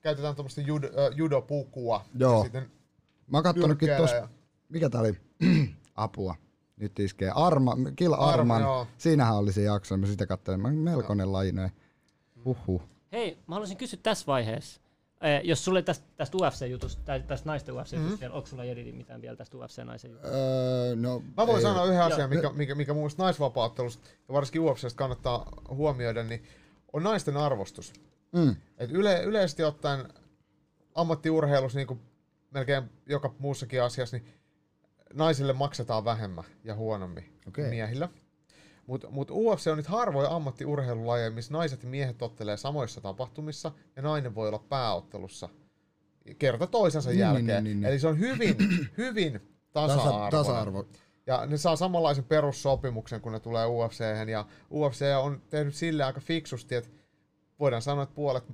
[0.00, 2.04] käytetään tuommoista judo, äh, judopukua.
[2.18, 2.38] Joo.
[2.38, 2.70] Ja sitten
[3.26, 4.28] Mä oon kattonutkin tossa, ja-
[4.68, 5.14] mikä tää oli?
[5.94, 6.34] Apua.
[6.76, 7.30] Nyt iskee.
[7.34, 8.62] Arma, Kill Arman.
[8.62, 8.86] joo.
[8.98, 10.60] Siinähän oli se jakso, mä sitä katselin.
[10.60, 11.70] Mä melkoinen laji noin.
[12.44, 12.82] Huhhuh.
[13.12, 14.80] Hei, mä haluaisin kysyä tässä vaiheessa.
[15.20, 18.36] Eh, jos sulle tästä, tästä UFC-jutusta, tai tästä naisten UFC-jutusta, mm-hmm.
[18.36, 20.36] onko sulla Jedi mitään vielä tästä UFC-naisen jutusta?
[20.36, 24.34] Öö, no, Mä voin ei- sanoa yhden asian, mikä, mikä, mikä mun mielestä naisvapaattelusta ja
[24.34, 26.44] varsinkin UFCstä kannattaa huomioida, niin
[26.92, 27.92] on naisten arvostus.
[28.32, 28.56] Mm.
[28.78, 30.08] Et yle, yleisesti ottaen
[30.94, 32.00] ammattiurheilussa, niin kuin
[32.50, 34.26] melkein joka muussakin asiassa, niin
[35.14, 38.08] naisille maksetaan vähemmän ja huonommin kuin miehillä.
[38.86, 44.02] Mutta mut UFC on nyt harvoja ammattiurheilulajeja, missä naiset ja miehet ottelee samoissa tapahtumissa ja
[44.02, 45.48] nainen voi olla pääottelussa
[46.38, 47.46] kerta toisensa Niin, jälkeen.
[47.46, 47.84] niin, niin, niin.
[47.90, 48.56] Eli se on hyvin,
[48.98, 49.40] hyvin
[49.72, 50.30] Tasa, tasa-arvoinen.
[50.30, 50.86] tasa-arvo.
[51.26, 56.20] Ja ne saa samanlaisen perussopimuksen, kun ne tulee UFC:hen ja UFC on tehnyt sille aika
[56.20, 56.90] fiksusti, että
[57.60, 58.44] voidaan sanoa, että puolet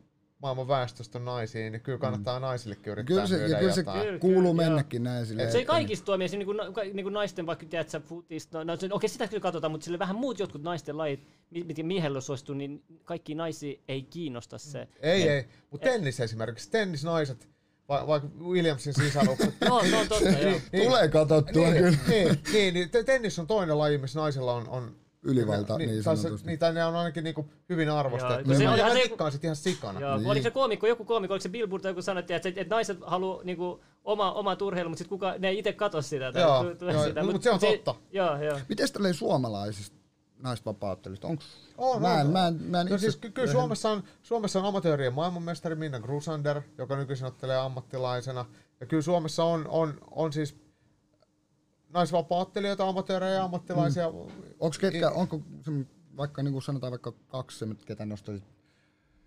[0.43, 2.43] maailman väestöstä on naisia, niin kyllä kannattaa mm.
[2.43, 4.01] naisillekin yrittää Kyllä se, myydä ja kyllä se jotain.
[4.07, 5.53] Kyllä, kuuluu kyllä, mennäkin näin silleen.
[5.53, 6.59] Se ei kaikista toimii, niin kuin,
[6.95, 9.99] niin kuin naisten vaikka tiedätkö, futista, no, no, se- okei sitä kyllä katsotaan, mutta sille
[9.99, 11.21] vähän muut jotkut naisten lajit,
[11.51, 14.89] mi- mitkä miehellä suostuu, niin kaikki naisia ei kiinnosta se.
[15.01, 15.49] Ei, ei.
[15.71, 17.49] Mutta tennis esimerkiksi, tennisnaiset,
[17.89, 19.55] va- vaikka Williamsin sisarukset.
[19.67, 20.61] Joo, se on totta, joo.
[20.85, 21.97] Tulee katsottua niin, kyllä.
[22.09, 26.17] niin, niin, niin, te- tennis on toinen laji, missä naisilla on, on Ylivalta, niin tai
[26.17, 26.47] se- sanotusti.
[26.47, 28.53] Niin, tai ne on ainakin niinku hyvin arvostettu.
[28.53, 30.01] Joo, Ja se mä se- tikkaan sit ihan sikana.
[30.01, 30.21] Joo, Niin.
[30.23, 30.31] niin.
[30.31, 32.99] oliko se koomikko, joku koomikko, oliko se Billboard tai joku sanoi, että, että, että naiset
[33.07, 36.33] haluaa niinku, oma, oma urheilu, mutta sitten kuka, ne ei itse katso sitä.
[36.33, 37.95] tai Joo, tu- tu- joo, sitä, mut se on totta.
[38.13, 38.59] Joo, joo.
[38.69, 39.97] Mites tälleen suomalaisista
[40.43, 41.27] naisvapauttelusta?
[41.29, 41.45] Onks...
[41.79, 42.33] On, mä, en, on.
[42.33, 46.01] mä, en, mä en No siis ky- kyllä Suomessa on, Suomessa on amatöörien maailmanmestari Minna
[46.01, 48.45] Grusander, joka nykyisin ottelee ammattilaisena.
[48.81, 50.57] Ja kyllä Suomessa on, on, on siis
[51.93, 54.11] naisvapaattelijoita, amatöörejä ja ammattilaisia.
[54.11, 54.17] Mm.
[54.61, 55.41] Onks ketkä, onko
[56.17, 58.45] vaikka niin kuin sanotaan vaikka kaksi, ketä nostaisit?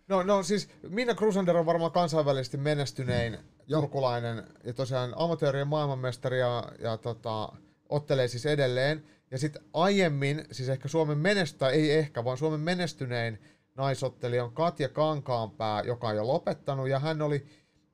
[0.07, 3.37] No, no siis Minna Grusander on varmaan kansainvälisesti menestynein
[3.67, 3.81] Joo.
[3.81, 7.49] turkulainen ja tosiaan amatöörien maailmanmestari ja, ja tota,
[7.89, 9.03] ottelee siis edelleen.
[9.31, 13.41] Ja sitten aiemmin, siis ehkä Suomen menestä, ei ehkä, vaan Suomen menestynein
[13.75, 17.45] naisottelija on Katja Kankaanpää, joka on jo lopettanut, ja hän oli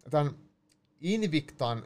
[0.09, 0.31] tämän
[1.01, 1.83] Invictan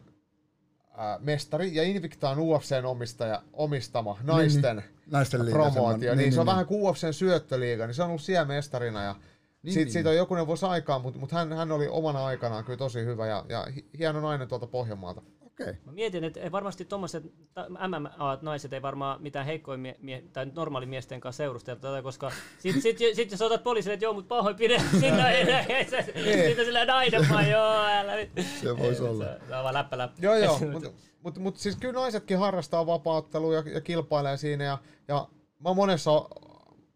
[1.00, 6.00] äh, mestari, ja Invicta on UFCn omistaja, omistama naisten Naisten liiga promootio, semmonen.
[6.00, 9.14] niin, niin, se on vähän kuin UFCn syöttöliiga, niin se on ollut siellä mestarina, ja
[9.14, 9.22] Niin,
[9.64, 12.64] niin, siitä, niin, siitä on jokunen vuosi aikaa, mutta, mutta hän, hän oli omana aikanaan
[12.64, 15.22] kyllä tosi hyvä ja, ja hi- hieno nainen tuolta Pohjanmaalta.
[15.54, 15.70] Okei.
[15.70, 15.82] Okay.
[15.86, 17.24] Mä mietin, että ei varmasti tuommoiset
[17.70, 22.82] MMA-naiset ei varmaan mitään heikkoja mie- mie- tai normaali miesten kanssa seurustella tätä, koska sit,
[22.82, 25.86] sit, sit, jos otat poliisille, että joo, mut pahoinpide, sinne ei
[26.48, 28.30] sitten sillä nainen vaan, joo, älä nyt.
[28.62, 29.26] Se voisi olla.
[29.26, 30.18] Se, on vaan läppä läppä.
[30.22, 30.90] Joo, joo, mutta
[31.22, 34.78] mut, mut siis kyllä naisetkin harrastaa vapauttelua ja, ja kilpailee siinä ja,
[35.08, 35.28] ja
[35.60, 36.12] mä oon monessa,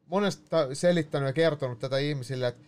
[0.06, 2.68] monesta selittänyt ja kertonut tätä ihmisille, että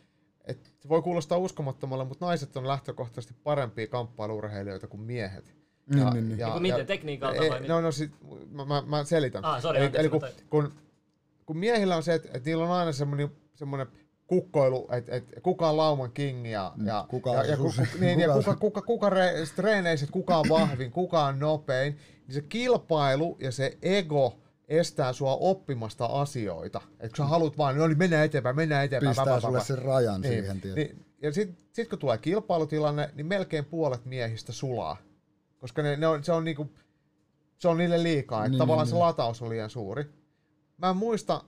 [0.50, 5.59] että se voi kuulostaa uskomattomalle, mutta naiset on lähtökohtaisesti parempia kamppailurheilijoita kuin miehet.
[5.96, 6.38] Niin, niin, niin.
[6.38, 8.12] Niinku miten, tekniikalta ei, vai No, no sit,
[8.52, 9.46] mä, mä, mä selitän.
[9.46, 10.74] Ah, sorry, eli, anteeksi, eli kun, mutta- kun,
[11.46, 13.88] kun miehillä on se, että, että niillä on aina semmoinen, semmoinen
[14.28, 17.82] kukkoilu, että, että kuka on lauman king ja, ja, Mm, kuka ja, on ja, susi.
[17.82, 21.26] kuka, niin, ja Kuka on kuka, kuka, kuka re, treeneissä, että kuka on vahvin, kuka
[21.26, 26.82] on nopein, niin se kilpailu ja se ego estää sua oppimasta asioita.
[26.92, 29.10] Että kun sä haluat vaan, no niin mennään eteenpäin, mennään eteenpäin.
[29.10, 29.64] Pistää pä, pä, sulle pä.
[29.64, 30.76] sen rajan Niin, siihen, tiedät.
[30.76, 34.98] niin, ja sitten sit kun tulee kilpailutilanne, niin melkein puolet miehistä sulaa.
[35.60, 36.72] Koska ne, ne on, se, on niinku,
[37.57, 39.05] se on niille liikaa, että Niin, tavallaan niin, se niin.
[39.05, 40.05] lataus on liian suuri.
[40.78, 41.43] Mä en muista,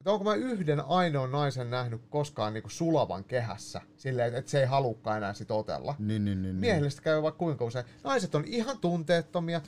[0.00, 4.66] että onko mä yhden ainoan naisen nähnyt koskaan niinku sulavan kehässä, silleen, että se ei
[4.66, 5.94] halukkaan enää sit otella.
[5.98, 6.56] Niin, niin, niin.
[6.56, 7.84] Miehille sitä käy vaikka kuinka usein.
[8.04, 9.60] Naiset on ihan tunteettomia,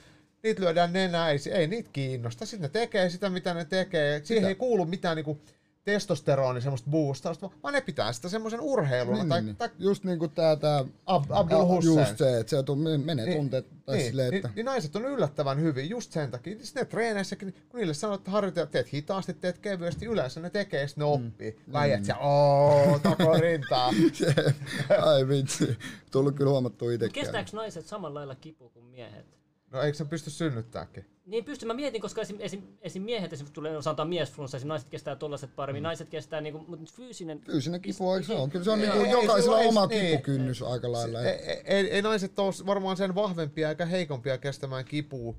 [0.42, 2.46] niitä lyödään nenää, ei, ei niitä kiinnosta.
[2.46, 4.20] Sitten ne tekee sitä, mitä ne tekee.
[4.24, 4.48] Siihen Mitä?
[4.48, 5.40] ei kuulu mitään niinku
[5.84, 9.16] testosteroni, semmoista boostausta, vaan ne pitää sitä semmoisen urheiluna.
[9.16, 9.76] Niin, tai, niin, tai niin.
[9.84, 11.98] Just niin kuin tää, tää Ab, Abdul Hussein.
[11.98, 13.66] Just se, että se tuu- menee Niin, tunteet.
[13.86, 14.48] Tai niin, silleen, että...
[14.48, 16.56] niin, niin, naiset on yllättävän hyvin just sen takia.
[16.62, 20.88] Sitten ne treeneissäkin, kun niille sanoo, että harjoitella, teet hitaasti, teet kevyesti, yleensä ne tekee,
[20.88, 21.50] sitten ne oppii.
[21.66, 21.72] Mm.
[21.74, 23.90] Läijät ja ooo, tako rintaa.
[24.12, 24.54] Se-
[25.02, 25.78] Ai vitsi.
[26.10, 27.12] Tullut kyllä huomattua itsekään.
[27.24, 29.39] Kestääkö naiset samalla lailla kipua kuin miehet?
[29.70, 31.06] No eikö se pysty synnyttääkin?
[31.26, 34.88] Niin pystyn, mä mietin, koska esim, esim, esim miehet esimerkiksi tulee, sanotaan miesflunssa, esim naiset
[34.88, 35.84] kestää tollaset paremmin, mm.
[35.84, 37.40] naiset kestää niinku, mutta fyysinen...
[37.40, 38.50] Fyysinen kipu, eikö se on?
[38.50, 41.22] Kyllä se on Ei, niinku ei, jokaisella ei, oma ei, kipukynnys aika lailla.
[41.22, 45.34] Ei, ei, ei, ei naiset ole varmaan sen vahvempia eikä heikompia kestämään kipua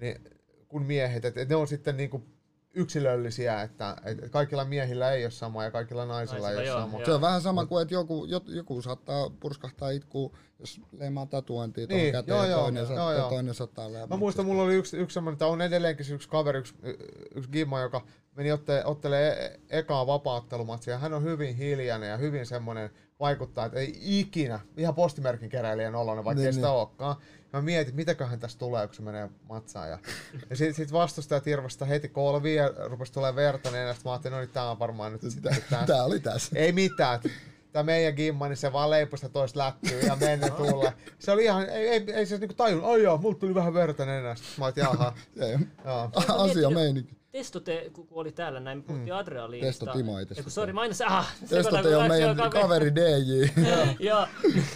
[0.00, 0.24] niin,
[0.68, 1.24] kuin miehet.
[1.24, 2.22] Et, et ne on sitten niinku
[2.74, 6.84] yksilöllisiä, että et kaikilla miehillä ei ole sama ja kaikilla naisilla, Naisilla ei joo, ole
[6.84, 6.98] sama.
[6.98, 7.04] joo.
[7.06, 11.86] Se on vähän sama kuin, että joku, jo- joku saattaa purskahtaa itkuu, jos leimaa tatuointia
[11.86, 13.28] tuohon Niin, käteen joo, ja joo, toinen, joo, sa- joo.
[13.28, 14.06] toinen saattaa leimaa.
[14.06, 16.74] Mä muistan, mulla oli yksi, yksi semmoinen, tai on edelleenkin yksi kaveri, yksi,
[17.34, 18.00] yksi gimma, joka
[18.36, 20.98] meni otte, ottelee e- ekaa vapaattelumatsia.
[20.98, 22.90] Hän on hyvin hiljainen ja hyvin semmoinen
[23.22, 26.76] vaikuttaa, että ei ikinä, ihan postimerkin keräilijän oloinen, vaikka Niin, ei sitä niin.
[26.76, 27.16] olekaan.
[27.52, 29.90] Mä mietin, mitäköhän tästä tulee, kun se menee matsaan.
[29.90, 29.98] Ja,
[30.50, 34.40] ja sit, sit vastustajat irvasta heti kolviin ja rupesi tulee verta, niin mä ajattelin, no
[34.40, 35.86] niin tää on varmaan nyt sitten tää.
[35.86, 36.58] Tää oli tässä.
[36.58, 37.20] Ei mitään.
[37.72, 40.92] Tämä meidän gimma, niin se vaan leipoi sitä toista lättyä ja menne tulle.
[41.18, 44.06] Se oli ihan, ei, ei, ei se niinku tajunnut, ai joo, multa tuli vähän verta
[44.06, 44.46] nenästä.
[44.58, 45.12] Mä oon, jaha,
[46.44, 47.21] asia meininki.
[47.32, 49.84] Testo te, kun oli täällä näin, me puhuttiin adrenaliinista.
[49.86, 52.94] Testo Timo ei testo Sori, mä aina se, ah, Testo te on meidän jo kaveri
[52.94, 53.62] DJ.
[54.08, 54.26] Joo.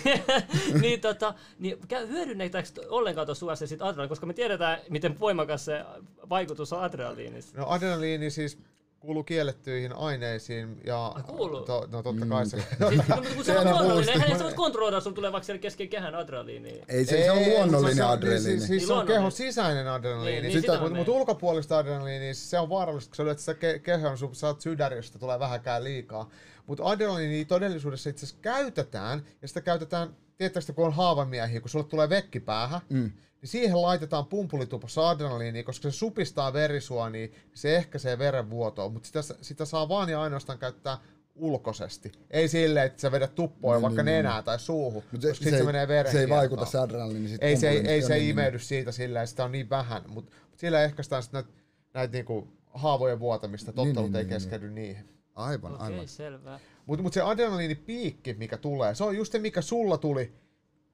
[0.83, 5.65] niin, tota, niin käy- hyödynnetäänkö ollenkaan tuossa USA sit adrenaliini, koska me tiedetään, miten voimakas
[5.65, 5.85] se
[6.29, 7.59] vaikutus on adrenaliinissa.
[7.59, 8.59] No adrenaliini siis
[9.01, 11.07] kuuluu kiellettyihin aineisiin ja...
[11.07, 11.61] Ai, kuuluu?
[11.61, 12.57] To, no totta kai se...
[12.57, 12.69] Siis,
[13.09, 15.89] no, mutta kun se on luonnollinen, eihän se voi kontrolloida, sun tulee vaikka siellä kesken
[15.89, 16.85] kehän adrenaliiniin.
[16.89, 18.59] Ei se, se on Ei, luonnollinen se adrenaliini.
[18.59, 19.19] Siis, siis se on Luonnollinen.
[19.21, 20.33] kehon sisäinen adrenaliini.
[20.33, 23.25] Niin, niin, Sitä, sitä mä mutta, mutta ulkopuolista adrenaliiniä, siis se on vaarallista, kun sä
[23.25, 24.61] lyöt sitä ke- kehon, sun saat
[24.97, 26.31] josta tulee vähäkään liikaa.
[26.67, 31.85] Mutta adrenaliini todellisuudessa itse asiassa käytetään, ja sitä käytetään, tietysti kun on haavamiehiä, kun sulle
[31.85, 33.13] tulee vekki päähän, mm.
[33.47, 39.21] Niin siihen laitetaan pumpulitupossa adrenaliiniä, koska se supistaa verisuonia, niin se ehkäisee verenvuotoa, mutta sitä,
[39.43, 40.99] sitä saa vaan ja ainoastaan käyttää
[41.35, 42.13] ulkoisesti.
[42.31, 45.45] Ei silleen, että sä vedät tuppoja Niin, vaikka niin, nenää tai suuhun, Mut se, koska
[45.45, 47.89] se, sit se, ei- menee veren se ei vaikuta se adrenaliini sit Ei se, ei,
[47.89, 51.23] ei se niin- imeydy siitä sillä, että sitä on niin vähän, mutta mut sillä ehkäistään
[51.23, 51.49] sit näitä
[51.95, 55.09] näit niinku haavojen vuotamista, tottelut niin, ei niin, keskeydy niihin.
[55.35, 56.61] Aivan, Okei, aivan.
[56.87, 60.33] Mutta mut se adrenaliinipiikki, mikä tulee, se on just se, mikä sulla tuli,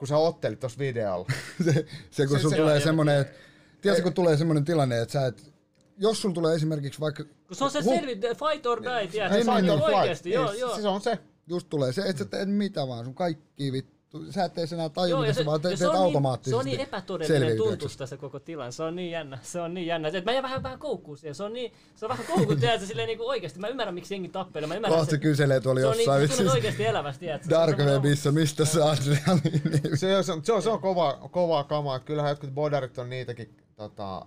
[0.03, 1.27] kun sä ottelit tuossa videolla.
[1.65, 3.21] se, se, kun Se- sun se- tulee joo.
[3.21, 3.35] että
[3.81, 5.53] tiedätkö, kun tulee semmonen tilanne, että sä et,
[5.99, 9.37] jos sulla tulee esimerkiksi vaikka, Kun se on se Hu- selvi, fight or die, tiedätkö?
[9.37, 9.97] Niin, Se niin, on niin.
[9.97, 10.81] oikeesti, joo, joo.
[10.81, 11.19] Se on se.
[11.47, 14.89] just tulee se, että sä teet mitä vaan, sun kaikki vittu, sä et sen enää
[14.89, 16.55] taju, Joo, mitä sä vaan teet, se teet on niin, se automaattisesti.
[16.59, 18.73] on niin epätodellinen tuntusta se koko tilanne.
[18.73, 19.39] Se on niin jännä.
[19.43, 20.09] Se on niin jännä.
[20.15, 21.35] Et mä jään vähän, vähän koukkuun siihen.
[21.35, 23.59] Se on, niin, se on vähän koukkuun, tiedätkö, silleen niin oikeasti.
[23.61, 24.67] Mä ymmärrän, miksi jengi tappelee.
[24.69, 27.21] Mä ymmärrän Kohta se kyselee tuolla se on niin, jossain sä tunnet vitsi oikeasti elävästi,
[27.21, 27.51] tiedätkö?
[27.51, 29.97] dark Se on- webissä, mistä se adrenaliini.
[29.97, 32.01] Se on, se on, se on, se on kova, kovaa kamaa.
[32.01, 34.27] Kyllähän jotkut bodarit on niitäkin tota,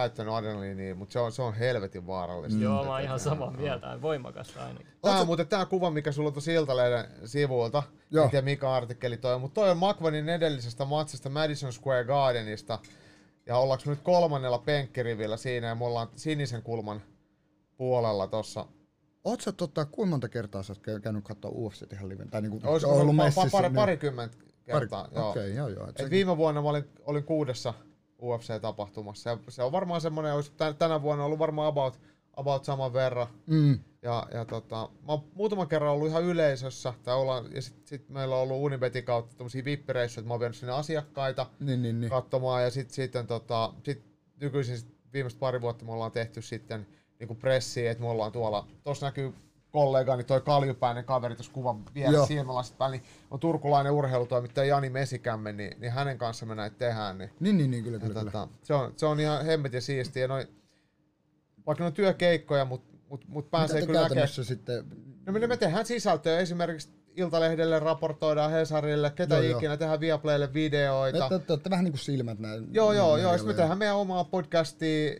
[0.00, 2.62] käyttänyt adrenaliiniä, mutta se on, se on helvetin vaarallista.
[2.62, 4.02] Joo, mä oon ihan samaa mieltä.
[4.02, 4.86] Voimakasta ainakin.
[5.02, 7.82] Tämä on muuten tämä kuva, mikä sulla on tuossa Iltalehden sivuilta.
[8.10, 8.24] Joo.
[8.24, 12.78] En tiedä mikä artikkeli toi on, mutta toi on McVanin edellisestä matsista Madison Square Gardenista.
[13.46, 17.02] Ja ollaanko nyt kolmannella penkkirivillä siinä ja me ollaan sinisen kulman
[17.76, 18.66] puolella tossa.
[19.24, 22.30] Oot sä tota, kuinka monta kertaa sä oot käy- käynyt katsoa UFC ihan liven?
[22.30, 23.48] Tai niinku Olisiko ollut messissä?
[23.48, 25.08] pa- pari, niin- parikymmentä pari- kertaa.
[25.14, 25.30] joo.
[25.30, 25.88] Okei, joo joo.
[25.88, 27.74] Et Et viime vuonna mä olin, olin kuudessa
[28.22, 29.30] UFC-tapahtumassa.
[29.30, 32.00] Ja se on varmaan semmoinen, olisi tän- tänä vuonna ollut varmaan about,
[32.36, 33.26] about saman verran.
[33.46, 33.78] Mm.
[34.02, 34.76] Ja, ja tota,
[35.06, 38.62] mä oon muutaman kerran ollut ihan yleisössä, tai ollaan, ja sitten sit meillä on ollut
[38.62, 42.10] Unibetin kautta tämmöisiä vippireissuja, että mä oon vienyt sinne asiakkaita Niin, niin, niin.
[42.10, 44.02] katsomaan, ja sitten sitten tota, sit
[44.40, 46.86] nykyisin sit viimeiset pari vuotta me ollaan tehty sitten
[47.18, 49.34] niinku pressiä, että me ollaan tuolla, tuossa näkyy
[49.72, 55.52] kollegani, toi kaljupäinen kaveri tuossa kuvan vielä silmälasit päällä, niin on turkulainen urheilutoimittaja Jani Mesikämme,
[55.52, 58.14] niin, niin hänen kanssa me näitä tehdään, niin Niin, niin, niin, kyllä, kyllä.
[58.14, 58.30] kyllä.
[58.30, 60.28] tota, se, on, se on ihan hemmetin siistiä.
[60.28, 60.46] Noi,
[61.66, 64.28] vaikka ne on työkeikkoja, mutta mut, mut Mitä pääsee te kyllä näkemään.
[64.28, 64.84] sitten...
[65.26, 69.58] No me, me tehdään sisältöä, esimerkiksi Iltalehdelle raportoidaan Hesarille, ketä Joo, joo, joo.
[69.58, 71.28] ikinä, tehdään Viaplaylle videoita.
[71.28, 72.74] Te, te, te olette vähän niin kuin silmät näin.
[72.74, 73.32] Joo, joo, näin joo.
[73.32, 75.14] Sitten me tehdään meidän omaa podcastia,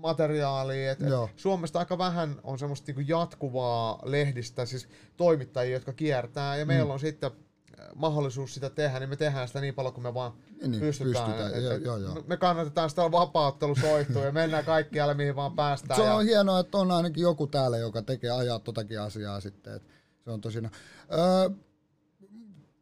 [0.00, 0.92] materiaalia.
[0.92, 1.08] Et, et.
[1.36, 6.56] Suomesta aika vähän on semmoista niinku jatkuvaa lehdistä, siis toimittajia, jotka kiertää.
[6.56, 7.30] Ja meillä on sitten
[7.78, 10.80] eh, mahdollisuus sitä tehdä, niin me tehdään sitä niin paljon kuin me vaan Niin, niin,
[10.80, 11.24] pystytään.
[11.24, 12.22] pystytään, Et- joo, et joo, joo.
[12.26, 16.00] Me kannatetaan sitä vapauttelusoihtua ja mennään kaikkialle, mihin vaan päästään.
[16.00, 16.14] Se ja...
[16.14, 19.76] on hienoa, että on ainakin joku täällä, joka tekee ajaa totakin asiaa sitten.
[19.76, 19.88] Että
[20.24, 20.70] se on tosina.
[21.12, 21.50] Öö,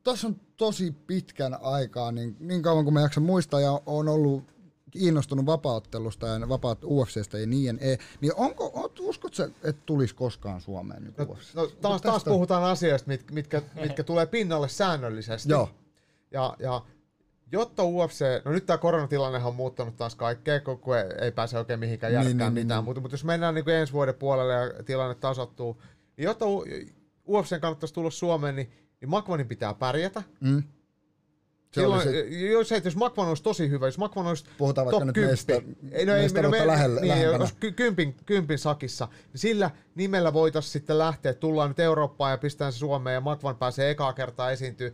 [0.05, 4.45] tässä on tosi pitkän aikaa, niin, niin kauan kuin mä jaksan muistaa, ja on ollut
[4.91, 10.15] kiinnostunut vapauttelusta ja vapaat UFCstä ja niin, e, niin onko, oot, uskot sä, että tulisi
[10.15, 15.53] koskaan Suomeen niin no, no, taas, taas puhutaan asioista, mit, mitkä, mitkä tulee pinnalle säännöllisesti.
[15.53, 15.69] Joo.
[16.31, 16.83] Ja, ja
[17.53, 21.81] jotta UFC, no nyt tämä koronatilannehan on muuttanut taas kaikkea, kun ei, ei pääse oikein
[21.81, 24.15] mihinkään järkkään niin, niin, niin, mitään, niin, mutta, mutta jos mennään niin kuin ensi vuoden
[24.15, 25.83] puolelle ja tilanne tasottuu,
[26.17, 26.45] niin jotta
[27.29, 28.71] UFC kannattaisi tulla Suomeen, niin,
[29.01, 30.23] niin Makvanin pitää pärjätä.
[30.41, 30.63] Mm.
[31.71, 35.13] Se Silloin, se, jos, jos Makvan olisi tosi hyvä, jos Makvan olisi Puhutaan top vaikka
[35.13, 35.53] 10, nyt meistä,
[35.93, 40.73] ei, no, ei, no, me, lähellä, niin, jos kympin, kympin sakissa, niin sillä nimellä voitaisiin
[40.73, 44.91] sitten lähteä, tullaan nyt Eurooppaan ja pistetään se Suomeen ja Makvan pääsee ekaa kertaa esiintyä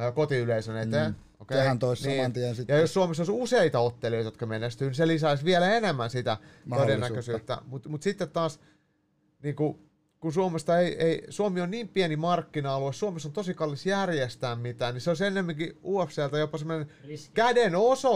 [0.00, 1.10] äh, kotiyleisön eteen.
[1.10, 1.14] Mm.
[1.40, 1.58] Okay.
[1.58, 2.18] Sehän toisi niin.
[2.18, 2.74] saman tien sitten.
[2.74, 6.36] Ja jos Suomessa olisi useita ottelijoita, jotka menestyy, niin se lisäisi vielä enemmän sitä
[6.76, 7.58] todennäköisyyttä.
[7.66, 8.60] Mutta mut sitten taas,
[9.42, 9.87] niin kuin,
[10.20, 14.94] kun Suomesta ei, ei, Suomi on niin pieni markkina-alue, Suomessa on tosi kallis järjestää mitään,
[14.94, 16.88] niin se olisi enemmänkin UFCltä jopa semmoinen
[17.34, 18.12] käden oso,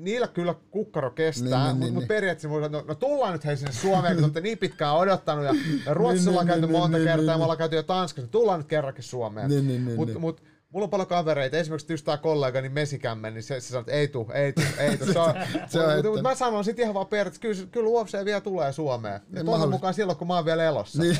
[0.00, 2.08] niillä kyllä kukkaro kestää, niin, mutta niin, mut niin.
[2.08, 5.44] periaatteessa voi sanoa, no, no tullaan nyt hei sinne Suomeen, kun olette niin pitkään odottanut,
[5.44, 5.54] ja,
[5.86, 7.82] ja Ruotsilla niin, on käyty niin, monta niin, kertaa, niin, ja me ollaan käyty jo
[7.82, 9.48] Tanskassa, tullaan nyt kerrankin Suomeen.
[9.48, 10.20] Niin, niin, niin, mutta niin.
[10.20, 10.42] mut,
[10.72, 13.92] Mulla on paljon kavereita, esimerkiksi just tää kollega, niin Mesikämme, niin se, se sanoo, että
[13.92, 15.06] ei tuu, ei tuu, ei tuu.
[15.12, 15.34] Se on,
[15.68, 18.72] se on mutta, mutta mä sanon sit ihan vaan periaatteessa, kyllä, kyllä UFC vielä tulee
[18.72, 19.20] Suomeen.
[19.32, 21.02] Ja toivon mukaan silloin, kun mä oon vielä elossa.
[21.02, 21.18] Niin,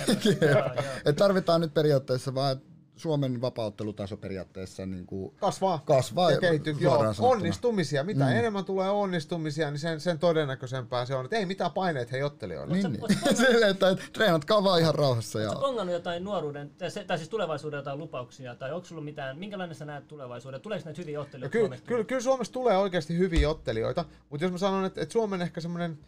[1.04, 2.60] Et tarvitaan nyt periaatteessa vaan
[3.02, 6.76] Suomen vapauttelutaso periaatteessa niin kuin kasvaa, kasvaa ja kehittyy.
[6.80, 8.04] Joo, onnistumisia.
[8.04, 8.30] Mitä mm.
[8.30, 12.74] enemmän tulee onnistumisia, niin sen, sen todennäköisempää se on, että ei mitään paineet hei ottelijoille.
[12.74, 13.36] Niin, niin.
[13.46, 15.40] Silleen, että treenatkaa vaan ihan rauhassa.
[15.40, 15.52] Ja...
[15.60, 16.70] Pongannut jotain nuoruuden,
[17.06, 20.60] tai siis tulevaisuuden jotain lupauksia, tai onko sulla mitään, minkälainen sä näet tulevaisuuden?
[20.60, 24.52] Tuleeko näitä hyviä ottelijoita no, kyllä, kyllä, kyllä Suomessa tulee oikeasti hyviä ottelijoita, mutta jos
[24.52, 25.98] mä sanon, että, että Suomen ehkä semmoinen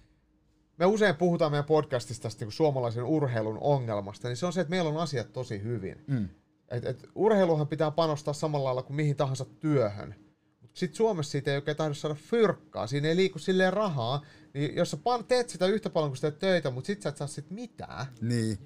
[0.78, 4.70] me usein puhutaan meidän podcastista tästä niin suomalaisen urheilun ongelmasta, niin se on se, että
[4.70, 6.04] meillä on asiat tosi hyvin.
[6.06, 6.28] Mm.
[6.68, 10.14] Et, et urheiluhan pitää panostaa samalla lailla kuin mihin tahansa työhön.
[10.60, 14.24] Mutta sitten Suomessa siitä ei oikein tahdo saada fyrkkaa, siinä ei liiku silleen rahaa,
[14.54, 17.26] niin jos sä teet sitä yhtä paljon kuin teet töitä, mutta sit sä et saa
[17.26, 18.06] sit mitään.
[18.20, 18.58] Niin.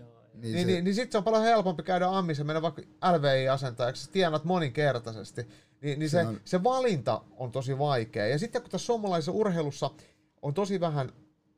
[0.42, 0.72] Niin, niin, se...
[0.72, 5.48] niin, niin sitten se on paljon helpompi käydä ammissa mennä vaikka LVI-asentajaksi, sä tienat moninkertaisesti.
[5.80, 6.40] Niin, niin se, se, on...
[6.44, 8.26] se valinta on tosi vaikea.
[8.26, 9.90] Ja sitten kun tässä suomalaisessa urheilussa
[10.42, 11.12] on tosi vähän,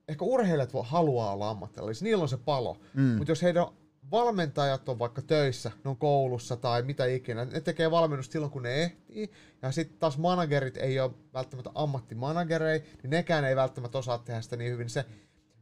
[0.08, 2.78] ehkä urheilijat haluaa olla ammattilaisia, niillä on se palo.
[2.94, 3.02] Mm.
[3.02, 3.66] Mutta jos heidän
[4.10, 8.62] valmentajat on vaikka töissä, ne on koulussa tai mitä ikinä, ne tekee valmennusta silloin kun
[8.62, 9.30] ne ehtii,
[9.62, 14.56] ja sitten taas managerit ei ole välttämättä ammattimanagereja, niin nekään ei välttämättä osaa tehdä sitä
[14.56, 14.90] niin hyvin.
[14.90, 15.04] Se,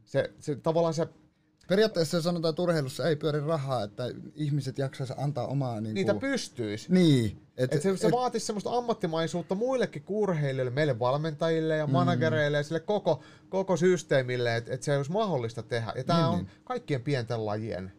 [0.05, 1.07] se, se tavallaan se
[1.69, 4.03] Periaatteessa sanotaan, että urheilussa ei pyöri rahaa, että
[4.35, 5.81] ihmiset jaksaisi antaa omaa...
[5.81, 6.93] Niin Niitä pystyisi.
[6.93, 7.41] Niin.
[7.57, 11.93] Et, et se, se et, vaatisi semmoista ammattimaisuutta muillekin kuin urheilijoille, meille valmentajille ja mm.
[11.93, 15.93] managereille ja sille koko, koko systeemille, että et se olisi mahdollista tehdä.
[15.95, 16.49] Ja tämä niin, on niin.
[16.63, 17.91] kaikkien pienten lajien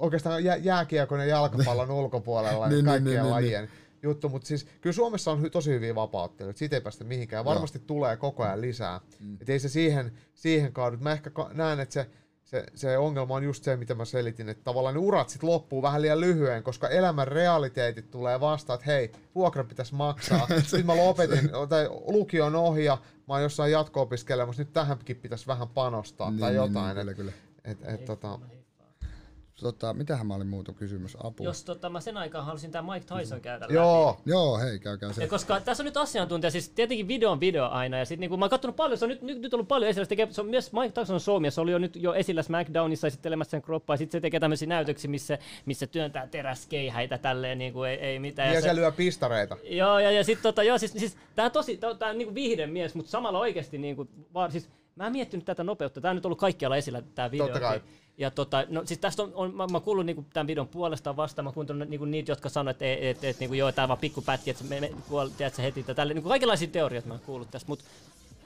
[0.00, 3.70] oikeastaan jä, jääkiekon ja jalkapallon ulkopuolella niin, niin, kaikkien niin, niin, lajien niin.
[4.02, 7.44] juttu, mutta siis kyllä Suomessa on hy, tosi hyviä vapautteluja, siitä ei päästä mihinkään.
[7.44, 7.84] Varmasti no.
[7.86, 9.00] tulee koko ajan lisää.
[9.20, 9.36] Mm.
[9.40, 10.96] Et ei se siihen, siihen kaadu.
[10.96, 12.10] Mä ehkä näen, että se,
[12.44, 15.82] se, se ongelma on just se, mitä mä selitin, että tavallaan ne urat sitten loppuu
[15.82, 20.46] vähän liian lyhyen, koska elämän realiteetit tulee vastaan, että hei, vuokra pitäisi maksaa.
[20.62, 22.98] sitten mä lopetin, tai lukion ohi ja
[23.28, 26.96] mä oon jossain jatko-opiskelemassa, nyt tähänkin pitäisi vähän panostaa niin, tai niin, jotain.
[26.96, 27.32] Niin, kyllä, kyllä.
[27.64, 28.38] Et, et, et, tota,
[29.60, 31.16] Tota, mitähän mä olin muuta kysymys?
[31.24, 31.46] Apua.
[31.46, 34.08] Jos tota, mä sen aikaan halusin tämä Mike Tyson käydä Joo.
[34.08, 34.30] Läpi.
[34.30, 35.22] Joo, hei, käykää se.
[35.22, 38.36] Ja koska tässä on nyt asiantuntija, siis tietenkin video on video aina, ja sitten niinku,
[38.36, 40.40] mä oon katsonut paljon, se on nyt, nyt, nyt ollut paljon esillä, se, tekee, se
[40.40, 43.94] on myös Mike Tyson showmia, se oli jo nyt jo esillä SmackDownissa esittelemässä sen kroppaa,
[43.94, 48.48] ja sitten se tekee tämmöisiä näytöksiä, missä, missä työntää teräskeihäitä tälleen, niinku, ei, ei mitään.
[48.48, 49.56] Ja, ja se, se lyö pistareita.
[49.62, 52.70] Joo, ja, ja sitten tota, joo, siis, siis tää tosi, tää, tää on niinku vihden
[52.70, 54.70] mies, mutta samalla oikeasti niinku, vaan, siis,
[55.00, 56.00] Mä en miettinyt tätä nopeutta.
[56.00, 57.46] Tämä on nyt ollut kaikkialla esillä tämä video.
[57.46, 57.80] Totta kai.
[58.20, 61.44] Ja tota, no, siis tästä on, on mä, mä kuullut niinku tämän videon puolesta vastaan,
[61.44, 63.98] mä kuuntelin niinku niitä, jotka sanoivat, että et, et, et, niinku, joo, tämä on vaan
[63.98, 65.82] pikku pätki, että me, me kuol, tiedätkö, heti.
[65.82, 67.84] Tälle, niinku, kaikenlaisia teorioita mä oon kuullut tästä, mutta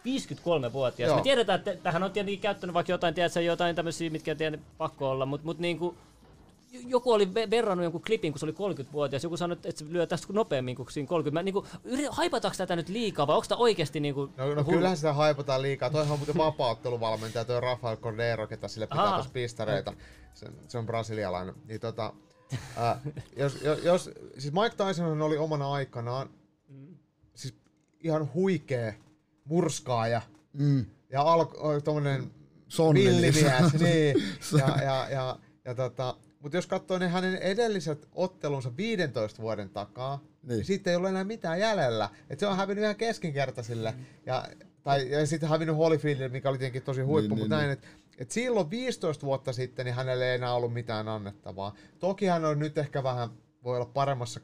[0.05, 1.09] 53-vuotias.
[1.09, 1.17] Joo.
[1.17, 5.11] Me tiedetään, että tähän on tietenkin käyttänyt vaikka jotain, tiedätkö, jotain tämmöisiä, mitkä on pakko
[5.11, 5.95] olla, mutta mut, niinku,
[6.87, 10.33] joku oli verrannut jonkun klipin, kun se oli 30-vuotias, joku sanoi, että se lyö tästä
[10.33, 11.35] nopeammin kuin siinä 30.
[11.35, 11.67] Mä, niin kuin,
[12.11, 15.63] haipataanko tätä nyt liikaa vai onko tämä oikeasti niin kuin, No, no kyllähän sitä haipataan
[15.63, 15.91] liikaa.
[15.91, 19.93] Toihan on muuten vapautteluvalmentaja, toi Rafael Cordero, ketä sille pitää tuossa pistareita.
[20.35, 21.55] Se, se, on brasilialainen.
[21.69, 22.13] Niin, tota,
[22.79, 22.99] äh,
[23.37, 26.31] jos, jos, jos, siis Mike Tyson oli omana aikanaan
[26.69, 26.97] mm.
[27.35, 27.55] siis
[28.01, 28.93] ihan huikea
[29.45, 30.23] murskaaja.
[30.53, 30.87] Mm.
[31.11, 32.31] Ja alko, tommonen
[32.95, 33.73] villimies.
[33.81, 34.17] niin.
[34.59, 40.21] Ja, ja, ja, ja tota, mutta jos katsoo ne hänen edelliset ottelunsa 15 vuoden takaa,
[40.43, 42.11] niin, niin siitä ei ole enää mitään jäljellä.
[42.31, 43.91] Et se on hävinnyt ihan keskinkertaisille.
[43.91, 44.05] Mm.
[44.27, 44.45] Ja,
[44.83, 47.73] tai, ja sitten hävinnyt Holyfieldille, mikä oli tietenkin tosi huippu, niin, mutta niin, näin, niin.
[47.73, 47.89] että
[48.19, 51.75] et silloin 15 vuotta sitten niin hänelle ei enää ollut mitään annettavaa.
[51.99, 53.29] Toki hän on nyt ehkä vähän,
[53.65, 54.41] voi olla paremmassa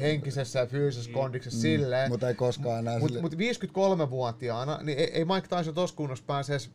[0.00, 2.10] henkisessä ja fyysisessä kondiksessa silleen.
[2.10, 6.52] Mutta ei koskaan enää Mutta mut 53-vuotiaana, niin ei, ei Mike Tyson tuossa kunnossa pääse
[6.52, 6.70] edes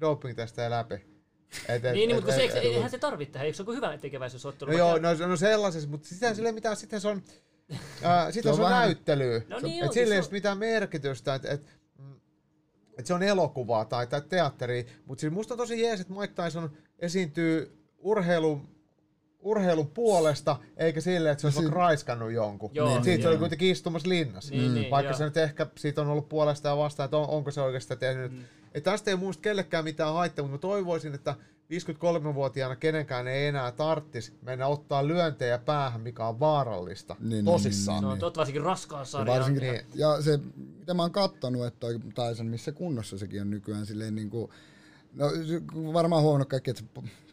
[0.00, 1.13] doping-testejä läpi.
[1.68, 3.64] Et, et, Niin, niin mutta kun et- se, et- eihän se tarvitse tehdä, eikö se
[3.66, 4.70] ole hyvä tekeväisyysottelu?
[4.70, 7.22] No joo, no, no sellaisessa, mutta sitä sille mitään, sitten se on,
[8.02, 9.42] ää, sit Se se on näyttelyä.
[9.48, 11.66] No niin et sille ei ole mitään merkitystä, että et,
[11.98, 12.16] mm,
[12.98, 16.42] et se on elokuvaa tai, tai teatteri, mutta siis musta on tosi jees, että Mike
[16.42, 18.73] Tyson esiintyy urheilun
[19.44, 22.70] urheilun puolesta, eikä sille, että se olisi si- vaikka raiskannut jonkun.
[22.74, 23.30] Joo, Niin, siitä se joo.
[23.30, 24.54] oli kuitenkin istumassa linnassa.
[24.54, 25.18] Niin, niin, Vaikka joo.
[25.18, 28.32] se nyt ehkä siitä on ollut puolesta ja vastaan, että on, onko se oikeastaan tehnyt.
[28.32, 28.44] Mm.
[28.74, 31.34] Että tästä ei muista kellekään mitään haittaa, mutta mä toivoisin, että
[31.70, 37.16] 53-vuotiaana kenenkään ei enää tarttisi mennä ottaa lyöntejä päähän, mikä on vaarallista.
[37.20, 38.02] Niin, niin, Tosissaan.
[38.02, 39.38] No, tot varsinkin raskaan Ja sarjaan.
[39.38, 39.80] varsinkin, Niin.
[39.94, 40.38] ja se,
[40.78, 44.50] mitä mä oon kattonut, että toi Tyson, missä kunnossa sekin on nykyään silleen niin kuin,
[45.14, 45.26] no
[45.92, 46.82] varmaan huomannut kaikki, että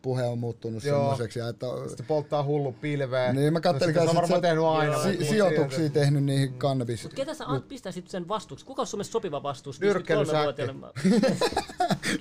[0.01, 0.97] puhe on muuttunut Joo.
[0.99, 3.33] semmoiseksi, ja että Sitten polttaa hullu pilveä.
[3.33, 5.03] niin mä no, on kanssa, varmaan tehnyt aina.
[5.03, 7.03] Si- mut- sijoituksia mut- tehnyt niihin kannabis.
[7.03, 8.65] Mut ketä sä Ant, pistäisit sen vastuuksi?
[8.65, 9.79] Kuka on sun mielestä sopiva vastuus?
[9.81, 10.61] Nyrkkeilysäkki.
[10.61, 10.93] 53-vuotiaille?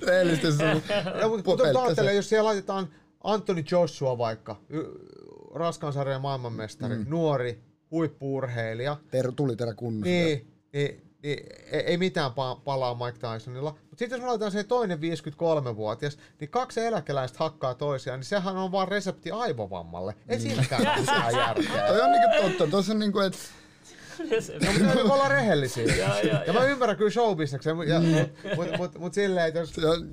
[0.06, 1.78] Rehellisesti se Ja, mutta Pelkkä mutta se.
[1.80, 2.88] ajattele, jos siellä laitetaan
[3.24, 4.84] Anthony Joshua vaikka, y-
[5.54, 7.04] raskaan sarjan maailmanmestari, mm.
[7.08, 10.10] nuori, huippuurheilija, ter, tuli terä kunnossa.
[10.10, 13.70] niin, niin, niin ei, ei mitään pa- palaa Mike Tysonilla.
[13.70, 18.56] Mutta sitten jos me laitetaan se toinen 53-vuotias, niin kaksi eläkeläistä hakkaa toisiaan, niin sehän
[18.56, 20.14] on vaan resepti aivovammalle.
[20.28, 20.40] Ei Niin.
[20.50, 21.86] siinäkään ole mitään järkeä.
[21.86, 23.38] Toi on niinku totta, tuossa on niinku, että
[24.20, 24.26] No,
[24.72, 25.84] mutta täytyy olla rehellisiä.
[25.96, 27.94] Ja, ja, Ja mä ymmärrän kyllä showbisneksen, mutta
[28.56, 30.10] mut, mut, mut silleen, että jos, on,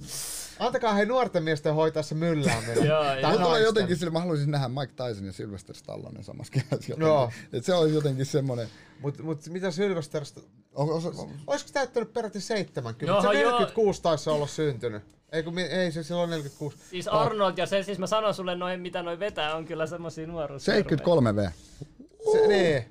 [0.59, 2.75] antakaa he nuorten miesten hoitaa se myllääminen.
[2.77, 3.63] Tulee naisten.
[3.63, 6.93] jotenkin sille, mä haluaisin nähdä Mike Tyson ja Sylvester Stallone samassa kehässä.
[6.97, 7.31] Joo.
[7.53, 8.67] Et se on jotenkin semmonen,
[9.01, 10.41] Mut, mut mitä Sylvesteristä,
[10.77, 13.05] on, on, on, olisiko täyttänyt peräti 70?
[13.05, 13.51] Joo, se joo.
[13.51, 15.03] 46 taisi olla syntynyt.
[15.31, 16.77] Ei, kun, mi- ei se silloin 46.
[16.89, 20.27] Siis Arnold ja se, siis mä sanon sulle noin, mitä noin vetää, on kyllä semmosia
[20.27, 20.65] nuoruus.
[20.65, 21.39] 73 V.
[22.31, 22.85] Se, niin.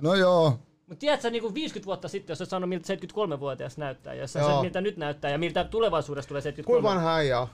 [0.00, 4.14] No joo, Mutta tiedätkö, niin kuin 50 vuotta sitten, jos sä sanoi, miltä 73-vuotias näyttää,
[4.14, 4.48] ja jos sä Joo.
[4.48, 6.88] sanot, miltä nyt näyttää, ja miltä tulevaisuudessa tulee Kuinka 73.
[6.88, 7.48] vanha äijä on?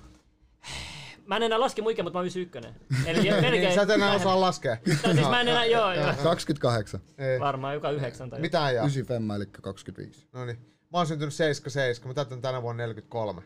[1.27, 2.71] Mä en enää laske mun ikä, mutta mä oon 91.
[3.11, 3.53] Eli melkein...
[3.53, 4.77] Niin, sä et enää osaa laskea.
[5.03, 6.13] Tai siis mä en enää, joo, joo.
[6.23, 7.01] 28.
[7.19, 7.41] Ei.
[7.41, 8.85] Varmaan joka yhdeksän tai Mitä äijää?
[8.85, 10.29] 9 femma, eli 25.
[10.33, 10.59] No niin.
[10.93, 13.43] Mä oon syntynyt 77, mä täytän tänä vuonna 43.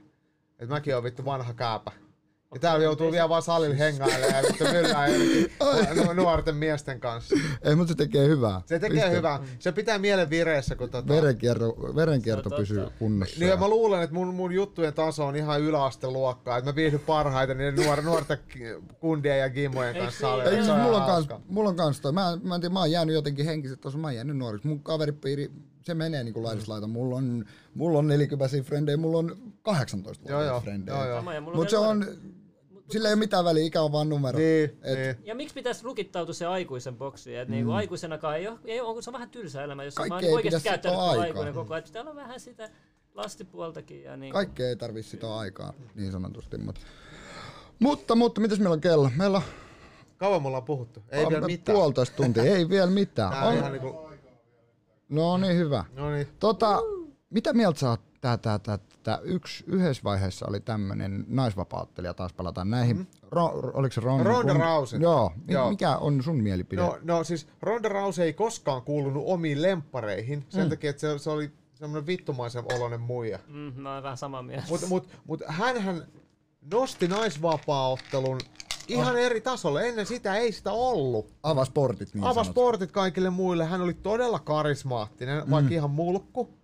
[0.58, 1.92] Et mäkin oon vittu vanha kääpä.
[2.54, 7.36] Ja täällä joutuu vielä vaan salilla hengailemaan ja vittu myllää nuorten miesten kanssa.
[7.62, 8.60] Ei, mutta se tekee hyvää.
[8.66, 9.16] Se tekee Piste.
[9.16, 9.40] hyvää.
[9.58, 11.14] Se pitää mielen vireessä, kun tota...
[11.14, 12.98] Verenkierto, verenkierto pysyy totta.
[12.98, 13.40] kunnossa.
[13.40, 17.00] Niin ja mä luulen, että mun, mun juttujen taso on ihan yläasteluokkaa, että mä viihdyn
[17.00, 18.38] parhaiten niiden nuor, nuorten
[19.00, 20.26] kundien ja gimojen Eikö kanssa.
[20.26, 20.44] niin?
[20.44, 20.50] salilla.
[20.58, 22.12] Ei, siis mulla on kans, mulla on kans toi.
[22.12, 24.68] Mä, mä en tiedä, mä oon jäänyt jotenkin henkisesti tossa, mä oon jäänyt nuoreksi.
[24.68, 25.50] Mun kaveripiiri,
[25.82, 26.86] se menee niinku laidasta laita.
[26.86, 27.44] Mulla on,
[27.74, 30.50] mulla on 40 frendejä, mulla on 18 Joo, joo.
[30.50, 30.96] vuotta frendejä.
[30.98, 31.18] Joo, joo.
[31.18, 32.06] Sama, ja mulla Mut vielä se on,
[32.90, 34.38] sillä ei ole mitään väliä, ikä on vaan numero.
[34.38, 35.16] Niin, Et- niin.
[35.24, 37.38] Ja miksi pitäisi lukittautua se aikuisen boksiin?
[37.38, 40.12] Että niinku aikuisenakaan ei ole, ei ole, se on vähän tylsä elämä, jos on Kaikki
[40.12, 41.22] vaan ei oikeasti käyttänyt aikaa.
[41.22, 41.84] aikuinen koko ajan.
[41.84, 42.70] Pitää olla vähän sitä
[43.14, 44.02] lastipuoltakin.
[44.02, 44.32] Ja niin.
[44.32, 46.58] Kaikkea ei tarvii sitä aikaa, niin sanotusti.
[46.58, 46.80] Mutta,
[47.78, 49.10] mutta, mutta mitäs meillä on kello?
[49.16, 49.44] Meillä on
[50.16, 51.02] Kauan me ollaan puhuttu?
[51.08, 51.76] Ei vielä mitään.
[51.76, 53.30] puolitoista tuntia, ei vielä mitään.
[53.30, 54.08] Tää on On, ihan niinku...
[55.08, 55.84] no niin, hyvä.
[55.92, 56.28] No niin.
[56.40, 56.78] Tota,
[57.30, 58.78] mitä mieltä sä oot, tää, tää, tää,
[59.08, 62.96] tää yksi, yhdessä vaiheessa oli tämmönen naisvapauttelija, taas palataan näihin.
[62.96, 63.28] Mm-hmm.
[63.30, 63.44] Ro,
[63.74, 64.24] oliko se Ronda?
[64.24, 65.00] Ronda Kun- Rousey.
[65.00, 65.32] Joo.
[65.48, 65.70] Joo.
[65.70, 66.82] Mikä on sun mielipide?
[66.82, 70.70] No, no siis Ronda Rousey ei koskaan kuulunut omiin lemppareihin, sen Mm.
[70.70, 73.38] takia, että se, se oli semmoinen vittumaisen oloinen muija.
[73.48, 74.66] Mm, mä oon vähän samaa mieltä.
[74.68, 76.02] Mutta mut, mut hänhän
[76.72, 78.38] nosti naisvapaaottelun
[78.88, 79.22] ihan Ah.
[79.22, 79.88] eri tasolle.
[79.88, 81.32] Ennen sitä ei sitä ollut.
[81.42, 82.54] Avas portit niin Avasi sanot.
[82.54, 83.64] portit kaikille muille.
[83.64, 85.50] Hän oli todella karismaattinen, mm.
[85.50, 86.57] vaikka ihan mulkku.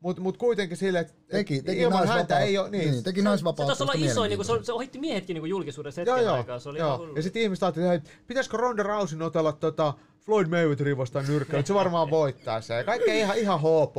[0.00, 2.70] Mutta mut kuitenkin sille, että Teki, teki ilman naisvapaut- häntä ei ole...
[2.70, 3.76] Niin, niin, teki se naisvapautta.
[3.76, 6.58] taisi olla iso, niin kuin, se, se ohitti miehetkin niin kuin julkisuudessa hetken Joo, aikaa.
[6.58, 6.98] Se oli joo.
[6.98, 7.16] hullu.
[7.16, 11.74] Ja sitten ihmiset ajattelivat, että pitäisikö Ronda Rousey otella tota Floyd Mayweatherin vastaan nyrkkäillä, se
[11.74, 12.84] varmaan voittaa se.
[12.84, 13.94] Kaikki ihan, ihan HP.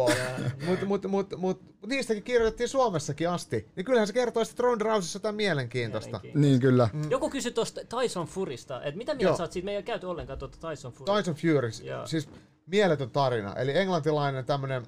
[0.66, 3.68] Mutta mut, mut, mut, mut, niistäkin kirjoitettiin Suomessakin asti.
[3.76, 6.20] Niin kyllähän se kertoo, että Ronda Rouseyssa jotain mielenkiintoista.
[6.24, 6.50] Mielenkiintoista.
[6.50, 6.90] Niin kyllä.
[6.94, 7.12] Mm.
[7.12, 10.06] Joku kysyi tuosta Tyson Furista, että mitä mieltä sä oot siitä, me ei ole käyty
[10.06, 11.16] ollenkaan tuota Tyson Furia.
[11.16, 11.72] Tyson Fury,
[12.06, 12.30] siis
[12.66, 13.54] mieletön tarina.
[13.56, 14.86] Eli englantilainen tämmönen,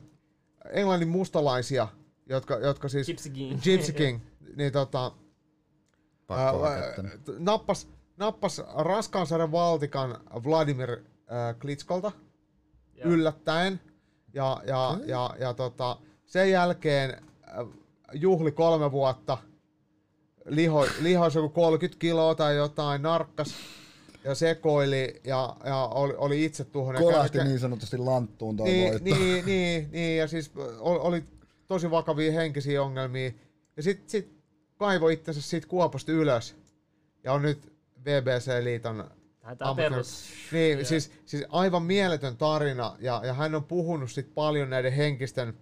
[0.69, 1.88] englannin mustalaisia,
[2.29, 3.07] jotka, jotka siis...
[3.07, 3.59] Gypsy King.
[3.63, 4.19] Gypsy King.
[4.55, 5.11] niin tota,
[6.29, 6.53] ää,
[7.39, 12.11] nappas, nappas raskaan sarjan valtikan Vladimir äh, Klitskolta
[12.95, 13.09] Joo.
[13.09, 13.79] yllättäen.
[14.33, 17.67] Ja, ja, ja, ja tota, sen jälkeen äh,
[18.13, 19.38] juhli kolme vuotta,
[20.45, 23.55] liho, lihoisi joku 30 kiloa tai jotain, narkkas
[24.23, 26.95] ja sekoili ja, ja oli, oli itse tuhon.
[26.95, 29.10] Kolahti niin sanotusti lanttuun toi niin, voitto.
[29.10, 31.23] niin, niin, niin, ja siis oli, oli
[31.68, 33.31] tosi vakavia henkisiä ongelmia.
[33.77, 34.41] Ja sitten sit
[34.77, 36.56] kaivoi itsensä siitä kuopasta ylös.
[37.23, 37.73] Ja on nyt
[38.03, 39.10] BBC-liiton
[39.57, 40.30] Tämä perus.
[40.52, 45.53] Niin, siis, siis aivan mieletön tarina, ja, ja hän on puhunut sit paljon näiden henkisten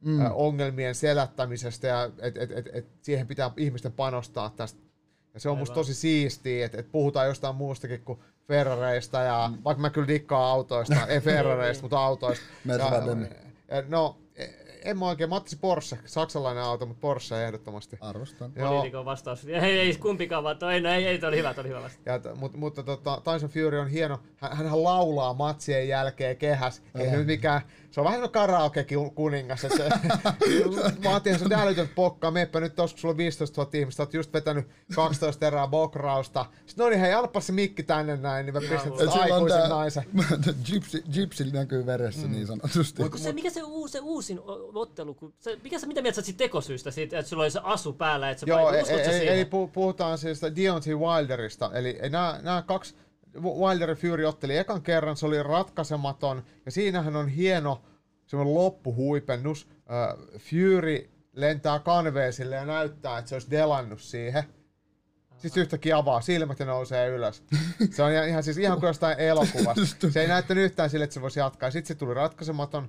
[0.00, 0.20] mm.
[0.20, 4.80] ä, ongelmien selättämisestä, ja et, et, et, et siihen pitää ihmisten panostaa tästä.
[5.34, 5.60] Ja se on Aivan.
[5.60, 8.18] musta tosi siistiä, että et puhutaan jostain muustakin kuin
[8.48, 9.58] Ferrareista, ja mm.
[9.64, 12.44] vaikka mä kyllä dikkaan autoista, ei Ferrareista, mutta autoista.
[12.66, 12.74] Ja,
[13.76, 14.16] ja, no,
[14.84, 17.96] en mä oikein, Matti Porsche, saksalainen auto, mutta Porsche ehdottomasti.
[18.00, 18.52] Arvostan.
[18.52, 19.44] Poliitikon vastaus.
[19.44, 22.24] Ei, ei kumpikaan, vaan toi, no, ei, ei, toi oli hyvä, toi oli hyvä vastaus.
[22.24, 27.10] Ja, mutta, mutta tota, Tyson Fury on hieno, hän, hän laulaa matsien jälkeen kehäs, ei
[27.10, 27.60] nyt mikään,
[27.92, 29.88] se on vähän karaoke kuningas, että se,
[31.04, 34.32] vaatii se älytön pokkaa, meppä nyt tos, kun sulla on 15 000 ihmistä, oot just
[34.32, 36.46] vetänyt 12 erää bokrausta.
[36.66, 39.68] Sitten no niin, hei, alpa se mikki tänne näin, niin mä pistän tästä aikuisen tää,
[39.68, 40.04] naisen.
[40.70, 42.32] gypsy, gypsy näkyy veressä mm.
[42.32, 43.02] niin sanotusti.
[43.02, 44.40] Mut, se, mikä se, uusi, se uusin
[44.74, 47.60] ottelu, kun se, mikä se, mitä mieltä sä siitä tekosyystä siitä, että sulla oli se
[47.62, 52.62] asu päällä, että se Joo, ei, ei, eli puhutaan siis Deontay Wilderista, eli nämä, nämä
[52.62, 52.94] kaksi
[53.40, 57.82] Wilder Fury otteli ekan kerran, se oli ratkaisematon, ja siinähän on hieno
[58.26, 59.68] semmoinen loppuhuipennus.
[59.68, 64.44] Uh, Fury lentää kanveesille ja näyttää, että se olisi delannut siihen.
[65.36, 67.42] Sitten yhtäkkiä avaa silmät ja nousee ylös.
[67.90, 70.10] Se on ihan, siis ihan kuin jostain elokuvasta.
[70.10, 71.70] Se ei näyttänyt yhtään sille, että se voisi jatkaa.
[71.70, 72.88] Sitten se tuli ratkaisematon.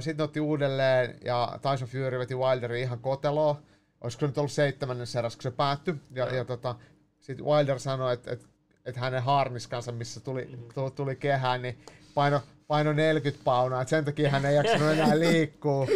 [0.00, 3.56] Sitten otti uudelleen ja Tyson Fury veti Wilderin ihan koteloon.
[4.00, 5.94] Olisiko nyt ollut seitsemännen eräs, kun se päättyi.
[6.14, 6.74] Ja, ja tota,
[7.20, 8.46] sitten Wilder sanoi, että, että
[8.90, 10.68] että hänen harniskansa, missä tuli, mm-hmm.
[10.74, 11.78] tuli, tuli kehään, niin
[12.14, 15.86] paino, paino 40 paunaa, että sen takia hän ei jaksanut enää liikkua.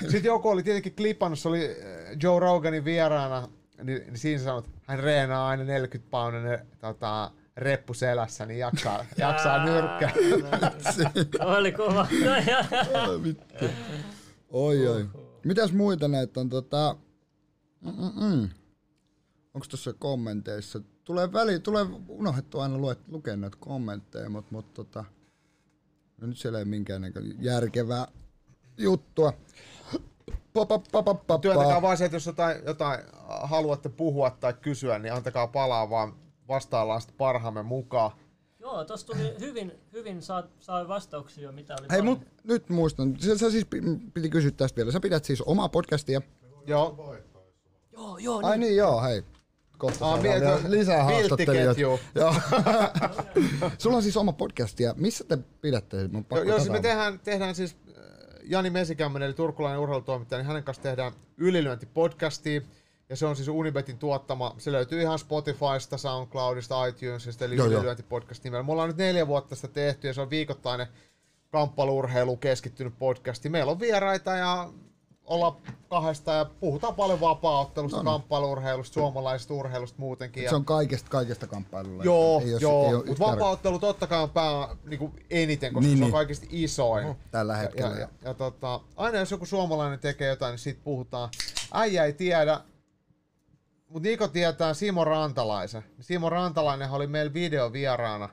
[0.00, 3.48] Sitten joku oli tietenkin klipannut, se oli äh, Joe Roganin vieraana,
[3.82, 9.04] niin, niin siinä sanoi, että hän reenaa aina 40 paunaa tota, reppu selässä, niin jaksaa,
[9.18, 10.12] jaksaa nyrkkää.
[11.58, 12.06] Oli kova.
[14.50, 15.08] oi, oi.
[15.44, 16.48] Mitäs muita näitä on?
[16.48, 16.96] Tota...
[19.54, 20.80] Onko tuossa kommenteissa?
[21.06, 25.04] Tulee väli, tulee unohdettu aina luet, lukea näitä kommentteja, mutta mut, tota,
[26.20, 28.06] no nyt siellä ei minkään järkevää
[28.78, 29.32] juttua.
[31.40, 36.14] Työntäkää vaan se, että jos jotain, jotain haluatte puhua tai kysyä, niin antakaa palaa vaan
[36.48, 38.10] vastaillaan sitten parhaamme mukaan.
[38.60, 43.16] Joo, tuossa tuli hyvin, hyvin saa, saa vastauksia, mitä oli Hei, mut, nyt muistan.
[43.20, 43.66] Sä, sä siis
[44.14, 44.92] piti kysyä tästä vielä.
[44.92, 46.20] Sä pidät siis omaa podcastia.
[46.66, 47.16] Joo.
[47.92, 48.40] Joo, joo.
[48.42, 49.24] Ai niin, niin joo, hei
[49.78, 51.80] kohta ah, vielä lisää haastattelijoita.
[51.80, 51.98] Joo.
[53.78, 55.96] Sulla on siis oma podcast ja missä te pidätte?
[56.30, 58.04] Joo, joo siis me tehdään, tehdään siis äh,
[58.44, 62.60] Jani Mesikämmen, eli turkulainen urheilutoimittaja, niin hänen kanssa tehdään ylilyöntipodcastia.
[63.08, 64.54] Ja se on siis Unibetin tuottama.
[64.58, 68.62] Se löytyy ihan Spotifysta, SoundCloudista, iTunesista, eli ylilyöntipodcast nimellä.
[68.62, 70.86] Me ollaan nyt neljä vuotta sitä tehty ja se on viikoittainen
[71.50, 73.48] kamppailurheilu keskittynyt podcasti.
[73.48, 74.70] Meillä on vieraita ja
[75.26, 75.56] olla
[75.88, 78.10] kahdesta ja puhutaan paljon vapaa-ottelusta, no, no.
[78.10, 80.42] kamppailurheilusta, suomalaisesta urheilusta muutenkin.
[80.42, 80.50] Ja...
[80.50, 82.04] Se on kaikesta, kaikesta kamppailulla.
[82.04, 86.04] Joo, ei joo mutta vapaa-ottelu totta kai on pää niin kuin eniten, koska niin, se
[86.04, 86.12] on niin.
[86.12, 87.06] kaikista isoin.
[87.06, 87.94] Oh, tällä hetkellä.
[87.94, 91.28] Ja, ja, ja, tota, aina jos joku suomalainen tekee jotain, niin siitä puhutaan.
[91.72, 92.60] Äijä ei tiedä,
[93.88, 95.84] mutta Niko tietää Simo Rantalaisen.
[96.00, 98.28] Simo Rantalainen oli meillä videovieraana.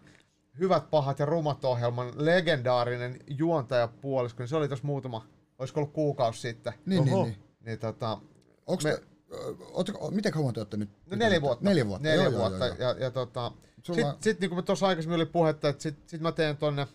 [0.60, 5.26] Hyvät, pahat ja rumat ohjelman legendaarinen juontajapuolisko, niin se oli tuossa muutama
[5.60, 6.74] olisiko ollut kuukausi sitten.
[6.86, 7.38] Niin, niin, niin.
[7.66, 8.18] niin tota,
[8.68, 9.02] Onko me, te,
[9.72, 10.90] ootteko, miten kauan te olette nyt?
[11.06, 11.66] No neljä vuotta.
[11.66, 12.08] Neljä vuotta.
[12.08, 12.68] Neljä joo, vuotta.
[12.68, 12.90] Joo, joo.
[12.90, 13.52] Ja, ja tota,
[13.84, 13.98] Sulla...
[14.02, 16.88] Sitten sit, niin kuin tuossa aikaisemmin oli puhetta, että sitten sit mä teen tonne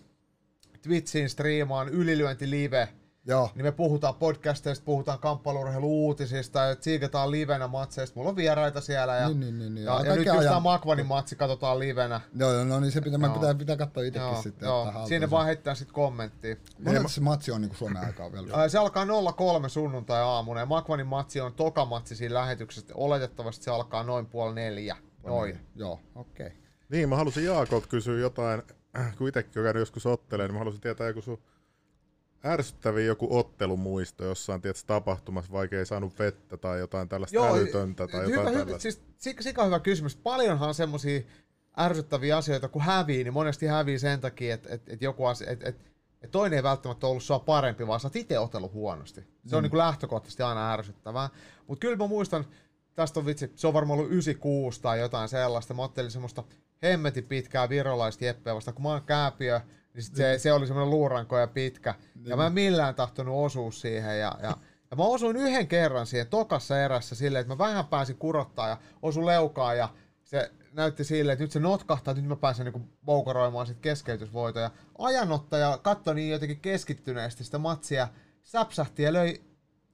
[0.83, 2.89] Twitchiin striimaan ylilyönti live
[3.29, 3.51] Joo.
[3.55, 8.17] Niin me puhutaan podcasteista, puhutaan kamppailurheilu-uutisista ja tsiikataan livenä matseista.
[8.17, 9.85] Mulla on vieraita siellä ja, niin, niin, niin, niin.
[9.85, 12.21] ja, ja, ja nyt just tämä Makvanin matsi katsotaan livenä.
[12.35, 14.67] Joo, joo no niin se pitää, pitää, pitää katsoa itsekin joo, sitten.
[14.67, 14.93] Joo.
[15.09, 16.57] Sinne vaan heittää sitten kommenttia.
[16.85, 18.69] Monelta se matsi on niin kuin Suomen aikaa vielä?
[18.69, 19.07] se alkaa
[19.37, 22.95] 03 sunnuntai aamuna ja Makvanin matsi on toka matsi siinä lähetyksessä.
[22.95, 24.97] Oletettavasti se alkaa noin puoli neljä.
[25.25, 25.61] Noin.
[25.77, 26.47] Joo, okei.
[26.47, 26.59] Okay.
[26.89, 28.63] Niin, mä halusin Jaakot kysyä jotain,
[29.19, 31.39] kun itsekin on käynyt joskus otteleen, niin mä halusin tietää joku sun
[32.49, 38.09] ärsyttäviä joku ottelumuisto jossain tietysti tapahtumassa, vaikka ei saanut vettä tai jotain tällaista Joo, älytöntä
[38.09, 38.91] tai hyvä, jotain hyvä, tällaista.
[39.19, 40.17] Siis sika hyvä kysymys.
[40.17, 41.21] Paljonhan semmoisia
[41.79, 45.69] ärsyttäviä asioita, kun hävii, niin monesti hävii sen takia, että, että, että joku asia, että,
[45.69, 45.85] että,
[46.23, 49.21] että toinen ei välttämättä ollut sua parempi, vaan sä oot itse otellut huonosti.
[49.47, 49.63] Se on mm.
[49.63, 51.29] niin kuin lähtökohtaisesti aina ärsyttävää.
[51.67, 52.45] Mutta kyllä mä muistan,
[52.95, 55.75] tästä on vitsi, se on varmaan ollut 96 tai jotain sellaista.
[55.75, 56.45] Mä ottelin semmoista
[56.83, 59.61] hemmetin pitkää virolaista jeppeä vasta, kun mä oon kääpiö,
[59.99, 61.95] niin sit se, se oli semmoinen luuranko ja pitkä.
[62.25, 64.21] Ja mä en millään tahtonut osua siihen.
[64.21, 64.57] Ja, ja,
[64.91, 68.77] ja mä osuin yhden kerran siihen tokassa erässä silleen, että mä vähän pääsin kurottaa ja
[69.03, 69.89] osu leukaa ja
[70.25, 74.71] se näytti silleen, että nyt se notkahtaa, että nyt mä pääsen niinku moukoroimaan sit keskeytysvoitoja.
[74.99, 78.09] Ajanottaja katsoi niin jotenkin keskittyneesti sitä matsia,
[78.43, 79.41] säpsähti ja löi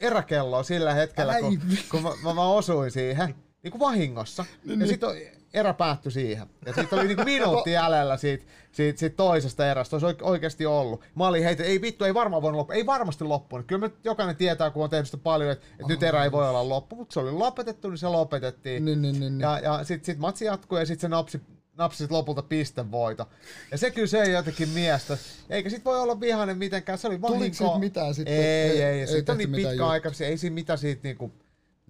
[0.00, 1.60] eräkelloa sillä hetkellä, kun,
[1.90, 4.44] kun mä, mä, mä osuin siihen, niin kuin vahingossa.
[4.64, 4.88] Niin, ja niin.
[4.88, 5.10] sitten
[5.54, 6.46] erä päättyi siihen.
[6.66, 11.00] Ja sitten oli niinku minuutti jäljellä siitä, siitä, siitä toisesta erästä, olisi oikeasti ollut.
[11.14, 13.66] Mä olin heitä, ei vittu, ei varmaan voinut loppua, ei varmasti loppunut.
[13.66, 16.48] Kyllä me jokainen tietää, kun on tehnyt sitä paljon, että, että nyt erä ei voi
[16.48, 18.84] olla loppu, mutta se oli lopetettu, niin se lopetettiin.
[18.84, 19.40] Niin, niin, niin, niin.
[19.40, 21.40] Ja, ja sitten sit matsi jatkuu ja sitten se napsi
[21.76, 23.26] napsi lopulta pistevoita.
[23.70, 25.18] Ja se kyllä söi jotenkin miestä.
[25.50, 27.56] Eikä sit voi olla vihainen mitenkään, se oli vahinko.
[27.58, 28.34] Tuliko mitään sitten?
[28.34, 31.32] Ei, ei, ei, ei siitä on niin pitkä aika, ei siinä mitä siitä niinku,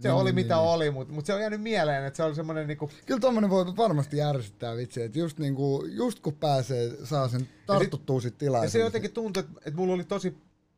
[0.00, 0.64] se niin, oli niin, mitä niin.
[0.64, 2.90] oli, mutta mut se on jäänyt mieleen, että se oli semmoinen niinku...
[3.06, 8.20] Kyllä tommonen voi varmasti järsyttää vitsi, että just, niinku, just kun pääsee, saa sen tartuttua
[8.20, 10.36] sit, sit Ja se jotenkin tuntui, että, että mulla oli tosi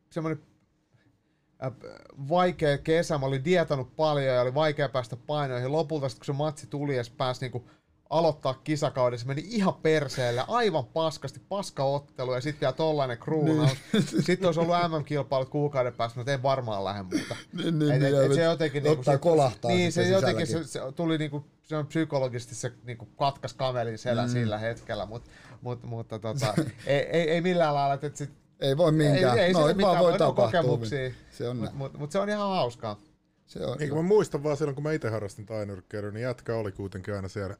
[0.09, 0.43] semmoinen
[1.63, 1.71] äh,
[2.29, 5.71] vaikea kesä, mä olin dietannut paljon ja oli vaikea päästä painoihin.
[5.71, 7.63] Lopulta kun se matsi tuli ja pääsi niinku
[8.09, 13.77] aloittaa kisakauden, se meni ihan perseelle, aivan paskasti, paskaottelu ja sitten vielä tollainen kruunaus.
[13.93, 14.03] Niin.
[14.25, 17.35] sitten olisi ollut MM-kilpailut kuukauden päästä, mutta ei varmaan lähde muuta.
[17.53, 20.79] Niin, niin, et, et, et se jotenkin niinku, se, kolahtaa Niin, se jotenkin se, se,
[20.95, 24.33] tuli niinku, se on psykologisesti se niinku katkas kamelin selän mm.
[24.33, 25.29] sillä hetkellä, mutta
[25.61, 26.53] mut, mutta tota,
[26.87, 28.29] ei, ei, ei, millään lailla, että sit,
[28.59, 30.45] ei voi minkään, ei, ei no, ei vaan voi tapahtua.
[30.45, 32.99] Kokemuksia, se on, mutta mut, mut se on ihan hauskaa.
[33.47, 36.71] Se on, niin, mä muistan vaan silloin, kun mä itse harrastin tainyrkkeilyä, niin jätkä oli
[36.71, 37.57] kuitenkin aina siellä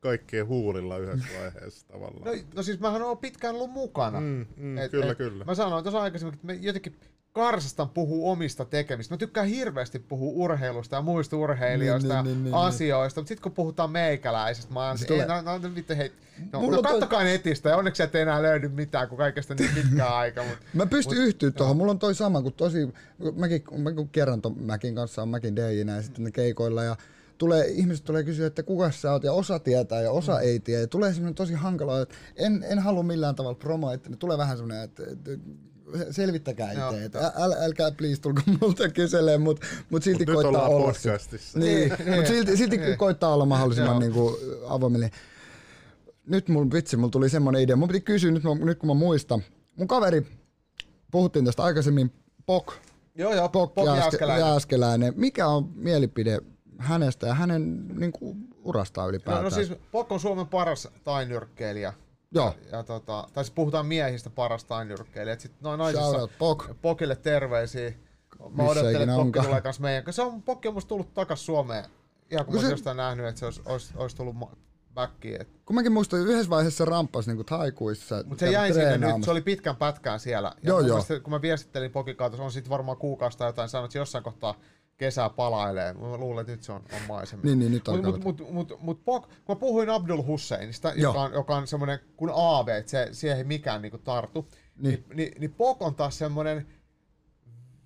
[0.00, 2.24] kaikkien huulilla yhdessä vaiheessa tavallaan.
[2.24, 4.20] No, no siis mähän oon pitkään ollut mukana.
[4.20, 5.44] Mm, mm, et, kyllä, et, kyllä.
[5.44, 6.96] Mä sanoin tuossa aikaisemmin, että me jotenkin
[7.34, 9.14] karsastan puhuu omista tekemistä.
[9.14, 13.42] Mä tykkään hirveästi puhua urheilusta ja muista urheilijoista niin, niin, niin, niin, asioista, mutta sitten
[13.42, 16.12] kun puhutaan meikäläisestä, mä oon, ei, no, no, no, vittu, hei,
[16.52, 17.24] no, no kattokaa toi...
[17.24, 20.42] netistä ja onneksi et enää löydy mitään, kun kaikesta niin pitkä aika.
[20.42, 22.88] Mut, mä pystyn yhtyä tuohon, mulla on toi sama, kun tosi,
[23.36, 26.96] mäkin, mä kun kerran ton Mäkin kanssa on Mäkin DJnä ja sitten keikoilla ja
[27.38, 30.42] tulee, ihmiset tulee kysyä, että kuka sä oot, ja osa tietää ja osa mm.
[30.42, 30.80] ei tiedä.
[30.80, 34.38] Ja tulee semmoinen tosi hankala, että en, en halua millään tavalla promoa, että ne tulee
[34.38, 35.30] vähän semmoinen, että, että
[36.10, 40.86] selvittäkää itse, että äl, älkää please tulko multa kyselemään, mutta mut silti mut koittaa olla.
[40.86, 41.58] podcastissa.
[41.58, 42.98] Niin, mutta silti, silti niin.
[42.98, 45.10] koittaa olla mahdollisimman niinku avoimille.
[46.26, 47.76] Nyt mun vitsi, mulla tuli semmoinen idea.
[47.76, 49.42] Mun piti kysyä nyt, nyt kun mä muistan.
[49.76, 50.26] Mun kaveri,
[51.10, 52.12] puhuttiin tästä aikaisemmin,
[52.46, 52.72] Pok.
[53.14, 54.46] Joo, joo, Pok, Pok Jääskeläinen.
[54.46, 55.12] Jääskeläinen.
[55.16, 56.38] Mikä on mielipide
[56.78, 59.44] hänestä ja hänen niin kuin, urastaan ylipäätään.
[59.44, 61.92] No, no siis Pok on Suomen paras tainyrkkeilijä.
[62.34, 62.54] Joo.
[62.72, 65.38] Ja, tota, tai siis puhutaan miehistä paras tainyrkkeilijä.
[65.38, 66.70] Sitten noin naisissa Pok.
[66.82, 67.90] Pokille terveisiä.
[68.38, 70.12] Mä Missä odottelen, että Pokki tulee kanssa meidän.
[70.12, 71.84] Se on, Pokki on musta tullut takas Suomeen.
[72.30, 72.70] Ihan kun mä se...
[72.70, 74.36] jostain nähnyt, että se olisi, olisi, olisi tullut
[74.94, 75.40] backiin.
[75.40, 75.48] Et...
[75.66, 78.24] Kun mäkin muistan, yhdessä vaiheessa rampas niin taikuissa.
[78.26, 80.48] Mutta se jäi sinne nyt, se oli pitkän pätkään siellä.
[80.48, 80.88] Ja joo, joo.
[80.88, 84.24] Mielestä, kun mä viestittelin Pokin kautta, se on sitten varmaan kuukausta jotain sanonut, että jossain
[84.24, 84.54] kohtaa
[84.96, 85.92] kesä palailee.
[85.92, 87.42] Mä luulen, että nyt se on, on maisema.
[87.44, 90.92] Niin, niin, nyt on Mutta mut, mut, mut, mut Pok, kun mä puhuin Abdul Husseinista,
[90.96, 94.92] joka on, joka on semmoinen kuin AV, että se, siihen ei mikään niinku tartu, niin,
[94.92, 96.66] niin, niin, niin Pok on taas semmoinen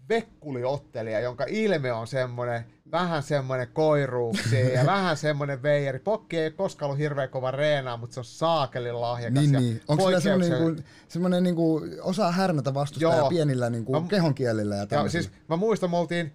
[0.08, 5.98] vekkuliottelija, jonka ilme on semmoinen, vähän semmoinen koiruuksi ja vähän semmoinen veijeri.
[5.98, 9.42] Pokki ei koskaan ollut hirveän kova reenaa, mutta se on saakelin lahjakas.
[9.42, 9.80] Niin, niin.
[9.88, 14.86] Onko sillä semmoinen, niin semmoinen niin kuin, osaa härnätä vastustajaa pienillä niin kuin, kehonkielillä ja
[14.86, 15.22] tämmöisillä?
[15.22, 16.32] Siis mä muistan, me oltiin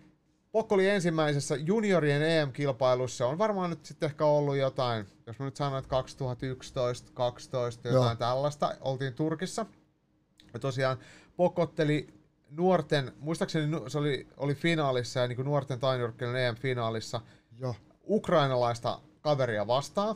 [0.54, 3.28] Pokko oli ensimmäisessä juniorien EM-kilpailussa.
[3.28, 8.06] On varmaan nyt sitten ehkä ollut jotain, jos mä nyt sanon, että 2011, 12 jotain
[8.06, 8.16] Joo.
[8.16, 8.76] tällaista.
[8.82, 9.66] Oltiin Turkissa.
[10.54, 10.98] Ja tosiaan
[11.36, 12.08] pokotteli
[12.50, 17.22] nuorten, muistaakseni se oli, oli finaalissa ja niin kuin nuorten tainyrkkelyn EM-finaalissa
[17.60, 17.76] Joo.
[18.10, 20.16] ukrainalaista kaveria vastaan.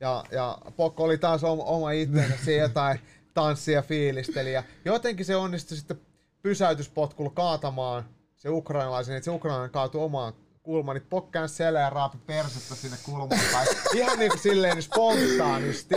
[0.00, 3.00] Ja, ja Pokko oli taas oma, oma itsensä siihen jotain
[3.34, 4.52] tanssia fiilisteli.
[4.52, 6.00] Ja jotenkin se onnistui sitten
[6.42, 8.15] pysäytyspotkulla kaatamaan
[8.46, 10.32] se ukrainalaisen, että se ukrainalainen kaatui omaan
[10.62, 13.68] kulmaan, niin pokkään selä ja raapi persettä sinne kulmaan päin.
[13.94, 15.94] Ihan niin kuin silleen spontaanisti.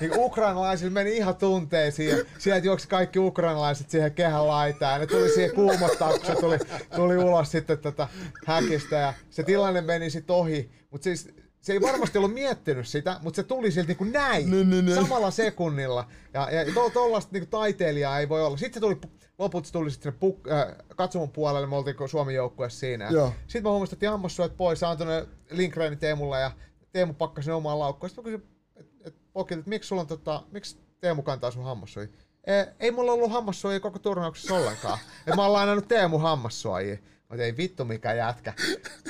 [0.00, 4.92] Niin ukrainalaisille meni ihan tunteisiin ja sieltä juoksi kaikki ukrainalaiset siihen kehän laitaan.
[4.92, 6.58] Ja ne tuli siihen kuumottaa, kun se tuli,
[6.96, 8.08] tuli ulos sitten tätä
[8.46, 10.70] häkistä ja se tilanne meni sitten ohi.
[10.90, 11.28] Mutta siis
[11.60, 14.94] se ei varmasti ollut miettinyt sitä, mutta se tuli silti kuin näin, niin, niin, niin.
[14.94, 16.08] samalla sekunnilla.
[16.34, 18.56] Ja, ja tuollaista niin taiteilijaa ei voi olla.
[18.56, 18.98] Sitten se tuli
[19.38, 23.10] loput se tuli sitten puk- äh, katsomon puolelle, me oltiin Suomen joukkue siinä.
[23.40, 26.50] Sitten mä huomasin, että hammassuojat pois, antoi ne Linkreeni Teemulle ja
[26.92, 28.10] Teemu pakkasi ne omaan laukkuun.
[28.10, 31.64] Sitten mä kysyin, että et, et, et, miksi sulla on tota, miksi Teemu kantaa sun
[31.64, 32.12] hammassuojia?
[32.46, 34.98] E, ei mulla ollut hammassuojia koko turnauksessa ollenkaan.
[35.26, 36.98] Et mä oon lainannut Teemu hammassuojia.
[37.28, 38.52] Mutta ei vittu mikä jätkä.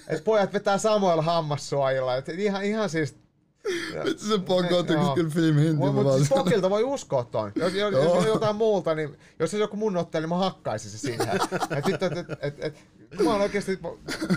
[0.09, 2.17] Et pojat vetää samoilla hammassuojilla.
[2.17, 3.17] Et ihan, ihan siis
[4.05, 5.77] Vitsi se pokotti, kun kyllä film hindi.
[5.77, 7.53] Mutta siis pokilta voi uskoa ton.
[7.55, 10.91] Jos, jos, jos on jotain muuta, niin jos se joku mun otteli, niin mä hakkaisin
[10.91, 11.29] se siihen.
[11.77, 12.79] et, et, et, et, et,
[13.25, 13.79] mä oon oikeasti,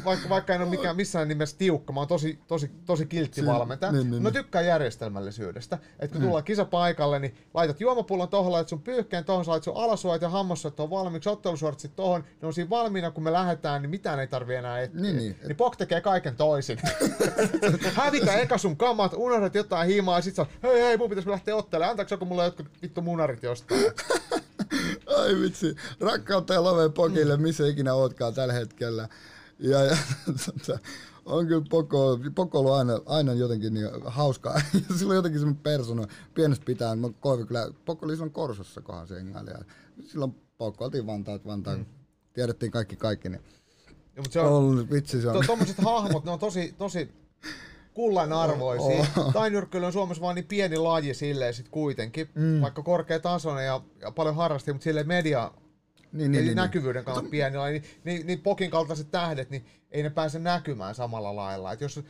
[0.06, 3.92] vaikka, vaikka en ole mikään, missään nimessä tiukka, mä oon tosi, tosi, tosi kiltti valmentaja.
[3.92, 4.34] Niin, niin, mä niin.
[4.34, 5.78] tykkään järjestelmällisyydestä.
[6.00, 6.26] Että kun mm.
[6.26, 10.80] tullaan kisapaikalle, niin laitat juomapullon tohon, laitat sun pyyhkeen tohon, laitat sun alasuojat ja hammassuojat
[10.80, 14.56] on valmiiksi, ottelusuoritsit tohon, ne on siinä valmiina, kun me lähdetään, niin mitään ei tarvi
[14.56, 15.02] enää etsiä.
[15.02, 15.36] Niin, niin.
[15.48, 16.78] niin Pok tekee kaiken toisin.
[17.94, 21.56] Hävitä eka sun kamat, unohdat jotain hiimaa ja sit sä hei hei, mun pitäisi lähteä
[21.56, 23.82] ottelemaan, antaako mulle jotkut vittu munarit jostain?
[25.18, 29.10] Ai vitsi, rakkautta ja love pokille, missä ikinä ootkaan tällä hetkellä.
[29.60, 29.98] Ja, ja
[30.46, 30.80] tota,
[31.26, 34.62] on kyllä Poko, Poko on aina, aina jotenkin niin hauskaa.
[34.98, 39.08] Sillä on jotenkin semmoinen persona, pienestä pitää, mä koivin kyllä, Poko oli silloin Korsossa kohan
[39.08, 39.52] se engaili.
[40.06, 41.86] Silloin Pokko oltiin Vantaat, Vantaan, mm.
[42.34, 43.30] tiedettiin kaikki kaikki.
[43.30, 43.42] Niin.
[44.16, 45.34] Ja, mutta se on, on, vitsi se on.
[45.34, 47.12] To, tommoset hahmot, ne on tosi, tosi
[47.94, 49.06] kullan arvoisia.
[49.18, 49.34] Oh.
[49.34, 52.62] Tainyrkkyily on Suomessa vain niin pieni laji silleen sit kuitenkin, mm.
[52.62, 55.52] vaikka korkeatasoinen ja, ja paljon harrasti, mutta silleen media
[56.12, 57.06] niin, niin, niin, näkyvyyden niin.
[57.06, 61.36] kannalta pieni laji, niin, niin, niin Pokin kaltaiset tähdet, niin ei ne pääse näkymään samalla
[61.36, 61.72] lailla.
[61.72, 62.04] Et jos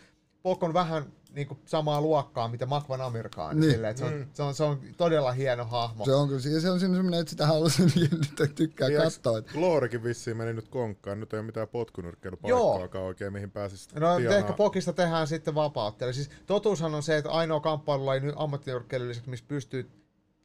[0.43, 3.59] Pok on vähän niin kuin samaa luokkaa, mitä Makvan Amirkaan.
[3.59, 3.71] Niin.
[3.71, 4.27] Silleen, se, on, mm.
[4.33, 6.05] se, on, se on todella hieno hahmo.
[6.05, 9.41] Se on kyllä, se on semmoinen, että sitä haluaisin nyt tykkää ja katsoa.
[9.53, 14.37] Loorikin vissiin meni nyt konkkaan, nyt ei ole mitään potkunyrkkeilypaikkaakaan oikein, mihin pääsisi No tienaa.
[14.37, 16.13] ehkä Pokista tehdään sitten vapauttelu.
[16.13, 19.91] Siis totuushan on se, että ainoa kamppailulaji ammattinyrkkeilyn lisäksi, missä pystyy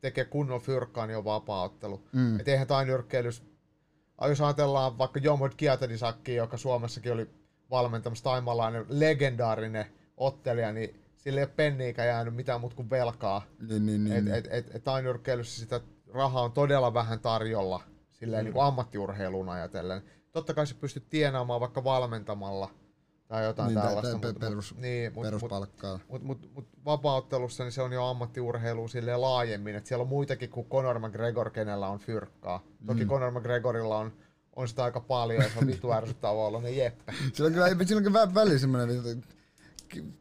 [0.00, 2.02] tekemään kunnon fyrkkaa, niin on vapauttelu.
[2.12, 2.40] Mm.
[2.40, 3.42] Et eihän tainyrkkeilys,
[4.28, 7.30] jos ajatellaan vaikka Jomod Kiatadisakki, joka Suomessakin oli
[7.70, 9.86] valmentamassa taimalainen legendaarinen
[10.16, 13.42] ottelija, niin sille ei ole penniikä jäänyt mitään muuta kuin velkaa.
[13.68, 14.84] Niin, niin, niin, et, et, et, et
[15.42, 15.80] sitä
[16.14, 17.80] rahaa on todella vähän tarjolla
[18.12, 18.44] silleen mm.
[18.44, 20.02] niin kuin ammattiurheilun ajatellen.
[20.32, 22.70] Totta kai se pystyt tienaamaan vaikka valmentamalla
[23.28, 24.18] tai jotain niin, tällaista.
[24.18, 25.98] Pe- perus, mut, niin, mut, peruspalkkaa.
[26.08, 30.08] Mutta mut, mut, mut vapauttelussa niin se on jo ammattiurheilu silleen laajemmin, että siellä on
[30.08, 32.62] muitakin kuin Conor McGregor, kenellä on fyrkkaa.
[32.86, 33.10] Toki mm.
[33.10, 34.12] Conor McGregorilla on
[34.56, 37.12] on sitä aika paljon, ja se on vitu ärsyttävä olla ne jeppe.
[37.32, 39.22] Sillä on kyllä, sillä on kyllä väliin semmoinen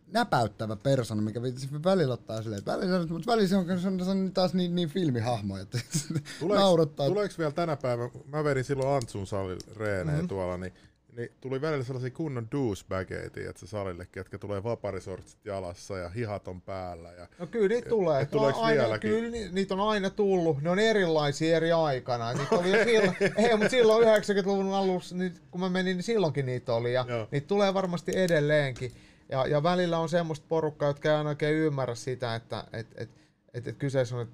[0.07, 1.41] näpäyttävä persona, mikä
[1.83, 4.75] välillä ottaa silleen, että välillä, mutta välillä se on, se on, se on taas niin,
[4.75, 5.79] niin filmihahmo, että
[6.39, 7.07] tuleeko, naurattaa.
[7.07, 10.27] Tuleeko vielä tänä päivänä, mä vedin silloin Antsun salin reeneen mm-hmm.
[10.27, 10.73] tuolla, niin
[11.15, 16.47] niin tuli välillä sellaisia kunnon douchebageita, että se salille, ketkä tulee vaparisortsit jalassa ja hihat
[16.47, 17.11] on päällä.
[17.11, 18.21] Ja, no kyllä niitä tulee.
[18.21, 19.09] Et, no, aina, vieläkin?
[19.09, 20.61] Kyllä niitä on aina tullut.
[20.61, 22.33] Ne on erilaisia eri aikana.
[22.33, 26.45] Niitä oli jo silloin, ei, mutta silloin 90-luvun alussa, niin kun mä menin, niin silloinkin
[26.45, 26.93] niitä oli.
[26.93, 27.27] Ja Joo.
[27.31, 28.91] niitä tulee varmasti edelleenkin.
[29.29, 33.09] Ja, ja välillä on semmoista porukkaa, jotka ei aina oikein ymmärrä sitä, että et, et,
[33.53, 34.27] et, et kyseessä on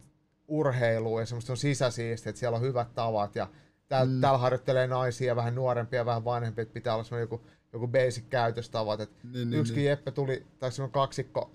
[0.48, 3.48] urheilu ja semmoista on sisäsiisti, että siellä on hyvät tavat ja
[3.92, 4.22] Täällä, mm.
[4.22, 7.42] täällä harjoittelee naisia, vähän nuorempia, vähän vanhempia, että pitää olla semmoinen joku,
[7.74, 9.00] joku basic käytöstavat.
[9.00, 9.90] Et niin, niin, yksikin niin.
[9.90, 11.52] Jeppe tuli, tai semmoinen kaksikko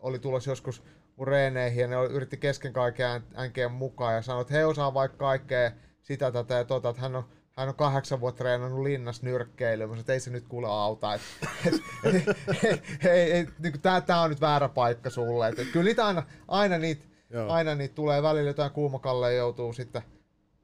[0.00, 0.82] oli tulossa joskus
[1.16, 5.16] mun reeneihin ja ne yritti kesken kaiken änkeä mukaan ja sanoi, että he osaa vaikka
[5.18, 5.72] kaikkea
[6.02, 7.24] sitä, tätä ja tota, että hän on,
[7.60, 11.14] hän on kahdeksan vuotta treenannut linnassa nyrkkeilyä, mutta että ei se nyt kuule auta.
[11.14, 11.20] Et,
[11.64, 12.28] et,
[12.64, 15.48] et, ei, ei, niin tää, tää on nyt väärä paikka sulle.
[15.48, 17.04] Et, et kyllä niitä aina, aina, niitä,
[17.48, 20.02] aina niitä tulee välillä jotain kuumakalle joutuu sitten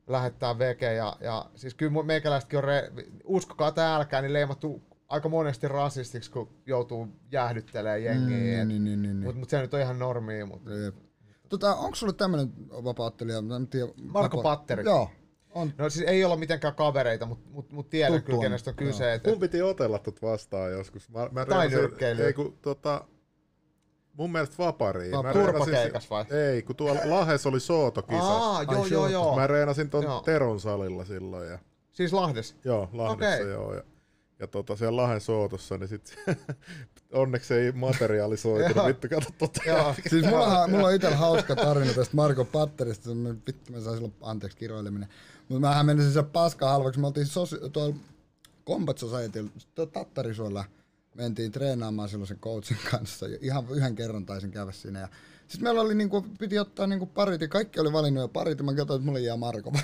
[0.06, 0.94] lähettää veke.
[0.94, 2.93] Ja, ja siis kyllä meikäläisetkin on, re,
[3.24, 8.64] uskokaa tai älkää, niin leimattu aika monesti rasistiksi, kun joutuu jäähdyttelemään jengiä.
[8.64, 9.24] Mm, niin, niin, niin, niin.
[9.24, 10.47] Mutta mut se nyt on ihan normia.
[10.47, 10.70] Mutta...
[11.48, 13.39] Tota, onko sulla tämmöinen vapaattelija?
[13.97, 14.85] Marko Patteri.
[14.85, 15.10] Joo.
[15.57, 15.73] On.
[15.78, 19.15] No siis ei olla mitenkään kavereita, mutta mut, mut tiedän Tuttu kyllä, kenestä on kyse.
[19.15, 21.11] Et, Mun piti otella tot vastaan joskus.
[21.11, 21.69] Mä, mä tai
[22.27, 23.05] Ei, kun, tota,
[24.16, 25.11] Mun mielestä vapariin.
[25.11, 26.24] No, turpakeikas vai?
[26.31, 28.23] Ei, kun tuolla Lahes oli sootokisa.
[28.23, 29.37] Aa, joo, Ai, joo, joo.
[29.37, 30.20] Mä reenasin ton joo.
[30.20, 31.49] Teron salilla silloin.
[31.49, 31.59] Ja...
[31.93, 32.57] Siis Lahdes?
[32.65, 33.51] Joo, Lahdessa okay.
[33.51, 33.74] joo.
[33.74, 33.83] Ja,
[34.39, 36.16] ja tota, siellä Lahen sootossa, niin sit
[37.12, 39.61] onneksi ei materiaalisoitunut, vittu kato tota.
[40.11, 43.11] Siis mulla, mulla on itsellä hauska tarina tästä Marko Patterista,
[43.47, 45.09] vittu mä sain silloin, anteeksi kiroileminen,
[45.48, 47.97] mutta mähän menisin se paska halvaksi, me oltiin sosi- tuolla
[48.66, 49.51] Combat Society,
[49.93, 50.64] Tattarisuolla,
[51.14, 53.27] mentiin treenaamaan silloin coachin kanssa.
[53.40, 55.01] Ihan yhden kerran taisin käydä siinä.
[55.01, 55.09] Ja
[55.48, 58.64] sitten meillä oli niinku, piti ottaa niinku parit ja kaikki oli valinnut jo parit ja
[58.64, 59.73] mä katsoin, että mulle jää Marko.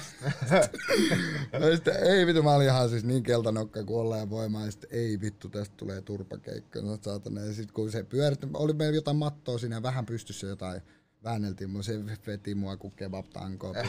[1.53, 4.65] ja sitten ei vittu, mä olin ihan siis niin keltanokka kuin ollaan ja voimaa.
[4.65, 6.81] Ja sitten ei vittu, tästä tulee turpakeikka.
[6.81, 7.41] No, saatana.
[7.41, 10.83] Ja sitten kun se pyöritti, oli meillä jotain mattoa siinä ja vähän pystyssä jotain
[11.25, 13.75] väänneltiin mua, se veti mua kuin kebab-tankoa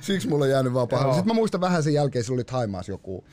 [0.00, 1.14] Siksi mulla on jäänyt vapaa.
[1.14, 3.24] Sitten mä muistan vähän sen jälkeen, se oli Taimaassa joku,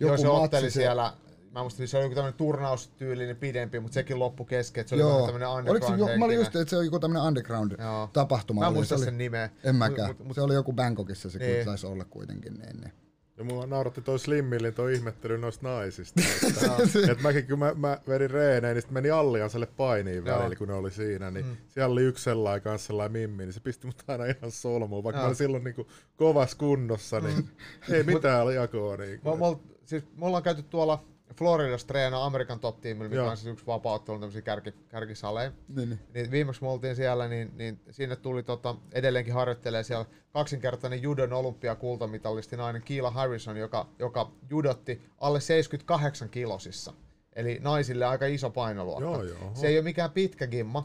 [0.00, 1.12] joku Joo, se otteli siellä
[1.54, 4.94] Mä muistin, että se oli joku tämmöinen turnaustyylinen pidempi, mutta sekin loppu kesken, että se
[4.94, 5.10] oli Joo.
[5.10, 8.60] vähän tämmöinen underground Oliko se, Mä olin just, että se oli joku tämmöinen underground-tapahtuma.
[8.60, 9.50] Mä muistan sen nimeä.
[9.64, 10.08] En mäkään.
[10.08, 11.64] Mut, mut, se oli joku Bangkokissa, se niin.
[11.64, 12.54] taisi olla kuitenkin.
[12.54, 12.92] Niin, niin.
[13.38, 16.20] Ja mua nauratti toi Slimmillin toi ihmettely noista naisista.
[16.46, 20.38] että, et mäkin kun mä, mä vedin reeneen, niin sitten meni Allianselle painiin Joo.
[20.38, 21.30] välillä, kun ne oli siinä.
[21.30, 21.56] Niin Mm.
[21.68, 25.04] siellä oli yksi sellainen kanssa sellainen mimmi, niin se pisti mut aina ihan solmuun.
[25.04, 25.22] Vaikka Joo.
[25.22, 25.86] mä olin silloin niinku
[26.16, 27.50] kovassa kunnossa, niin
[27.90, 28.96] ei mitään jakoa.
[28.96, 31.04] Me, siis, me ollaan käyty tuolla
[31.36, 33.30] Floridassa treenaa Amerikan top teamilla, mikä Joo.
[33.30, 35.52] on siis yksi vapauttelu tämmöisiä kärki, kärkisaleja.
[35.68, 36.00] Niin, niin.
[36.14, 41.32] Niin viimeksi me oltiin siellä, niin, niin sinne tuli tota, edelleenkin harjoittelee siellä kaksinkertainen judon
[41.32, 46.92] olympiakultamitalisti nainen Kiila Harrison, joka, joka judotti alle 78 kilosissa.
[47.36, 49.04] Eli naisille aika iso painoluokka.
[49.04, 49.50] Joo, joo.
[49.54, 50.84] Se ei ole mikään pitkä gimma,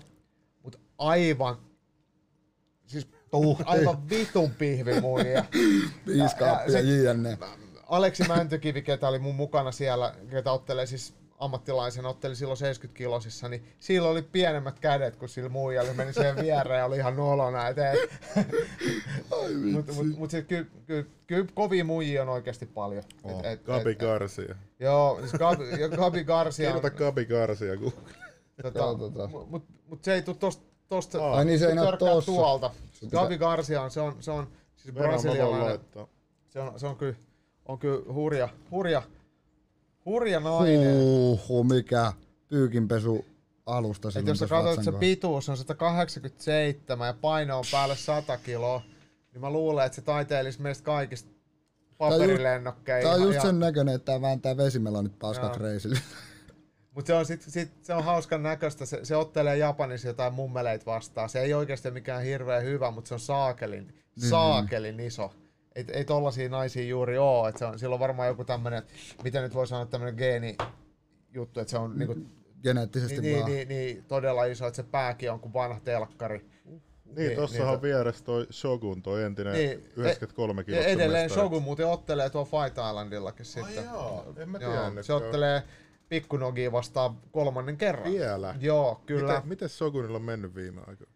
[0.64, 1.58] mutta aivan,
[2.86, 3.08] siis
[3.66, 5.46] aivan vitun pihvi muija.
[6.06, 7.38] Piiskaappia, se- jne.
[7.90, 13.50] Aleksi Mäntykivi, ketä oli mun mukana siellä, ketä ottelee siis ammattilaisen, otteli silloin 70 kilosissa,
[13.50, 15.94] niin sillä oli pienemmät kädet kuin sillä muijalla.
[15.94, 17.60] Meni siihen viereen ja oli ihan nolona.
[19.74, 23.04] Mutta mut, mut sit kyllä ky, ky, kovia muijia on oikeasti paljon.
[23.24, 23.44] On.
[23.66, 24.56] Gabi Garcia.
[24.80, 27.78] Joo, siis Gabi, ja Gabi Garcia on, Kirjoita Gabi Garcia.
[27.78, 27.94] Kun...
[28.62, 29.28] tota, tota.
[29.28, 31.76] mut, mut, mut se ei tuu tosta, tosta Ai niin, se ei
[32.26, 32.72] tuolta.
[33.12, 35.80] Gabi Garcia on, se on, se on siis brasilialainen.
[36.50, 37.16] Se on, se on kyllä,
[37.70, 39.02] on kyllä hurja, hurja,
[40.06, 40.96] hurja nainen.
[40.96, 42.14] Huuhu, mikä
[42.48, 43.26] pyykinpesu
[43.66, 47.96] alusta Et silloin jos sä katsot, että se pituus on 187 ja paino on päälle
[47.96, 48.82] 100 kiloa,
[49.34, 51.30] niin mä luulen, että se taiteilisi meistä kaikista
[51.98, 53.02] paperilennokkeja.
[53.02, 56.00] Tää on just sen näköinen, että tää vääntää vesimelonit paskat reisille.
[56.96, 60.86] Mutta se on, sit, sit, se on hauskan näköistä, se, se ottelee Japanissa jotain mummeleita
[60.86, 61.30] vastaan.
[61.30, 65.32] Se ei oikeasti mikään hirveän hyvä, mutta se on saakelin, Niin, saakelin iso.
[65.76, 68.84] Ei, ei tollasia naisia juuri oo, että se on, sillä on varmaan joku tämmönen,
[69.24, 70.58] mitä nyt voi sanoa, tämmönen geeni
[71.34, 72.16] juttu, että se on niinku,
[72.64, 73.52] Geneettisesti niin, niin, vaan.
[73.52, 76.46] niin, niin, todella iso, että se pääkin on kuin vanha telkkari.
[77.16, 81.42] Niin, tossahan niin, on vieressä toi Shogun, toi entinen Niin, 93 Ja kilosta edelleen mestari.
[81.42, 83.86] Shogun muuten ottelee tuo Fight Islandillakin sitten.
[83.86, 85.06] joo, en mä Joo, tiennyt.
[85.06, 85.64] se ottelee
[86.10, 88.12] Pikkunogia vastaan kolmannen kerran.
[88.12, 88.56] Vielä?
[88.60, 89.34] Joo, kyllä.
[89.34, 91.14] Miten, miten Shogunilla on mennyt viime aikoina?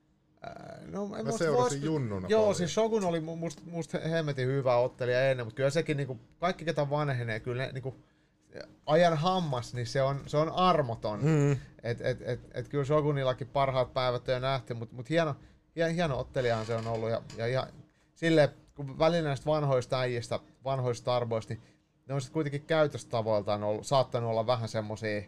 [0.92, 2.56] No, Mä seurasin vois- junnuna Joo, paljon.
[2.56, 6.66] siis Shogun oli mu- musta must hemmetin hyvä ottelija ennen, mutta kyllä sekin niinku, kaikki
[6.66, 7.96] ketä vanhenee, kyllä ne niinku,
[8.86, 11.20] ajan hammas, niin se on, se on armoton.
[11.26, 11.52] Mm.
[11.84, 15.36] Et, et, et, et kyllä Shogunillakin parhaat päivät on jo nähty, mutta mut hieno,
[15.76, 17.10] hieno, hieno ottelijahan se on ollut.
[17.10, 17.68] Ja, ja, ja
[18.16, 21.64] silleen, kun välillä näistä vanhoista äijistä, vanhoista arvoista, niin
[22.08, 25.22] ne on sitten kuitenkin käytöstavoiltaan ollut, saattanut olla vähän semmosia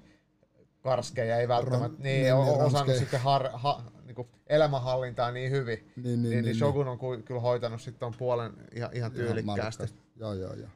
[0.82, 3.82] karskeja, ei välttämättä Ron- niin, niin, niin, niin, osannut sitten har, ha,
[4.16, 5.78] niinku elämänhallintaa niin hyvin.
[5.78, 9.12] Niin, niin, Niin, niin, niin, Shogun on ku- kyllä hoitanut sitten puolen ihan, ihan Ihan
[9.12, 9.84] tyylikkäästi.
[10.16, 10.70] Joo, joo, joo.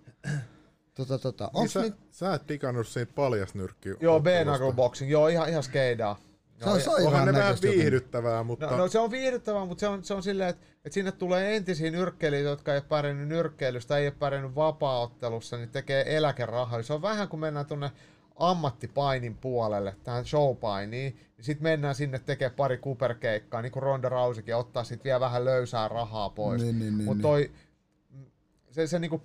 [0.95, 1.52] Tota, tota.
[1.53, 3.90] Niin sä, nyt, sä et digannut siitä paljasnyrkki.
[3.99, 6.20] Joo, B-knuckle boxing, joo, ihan, ihan skeidaa.
[6.60, 8.66] se on Joo, sairaan Onhan ne vähän viihdyttävää, mutta...
[8.66, 11.56] No, no se on viihdyttävää, mutta se on, se on silleen, että, että sinne tulee
[11.56, 16.84] entisiä nyrkkeilijöitä, jotka ei ole pärjännyt nyrkkeilystä, ei ole pärjännyt vapaaottelussa, niin tekee eläkerahoja.
[16.84, 17.91] Se on vähän kuin mennään tuonne
[18.40, 24.56] ammattipainin puolelle, tähän showpainiin, niin sitten mennään sinne tekemään pari kuperkeikkaa, niin kuin Ronda Rousikin,
[24.56, 26.61] ottaa sitten vielä vähän löysää rahaa pois.
[26.61, 27.52] Niin, niin, niin, Mutta toi,
[28.72, 29.22] se, se niinku,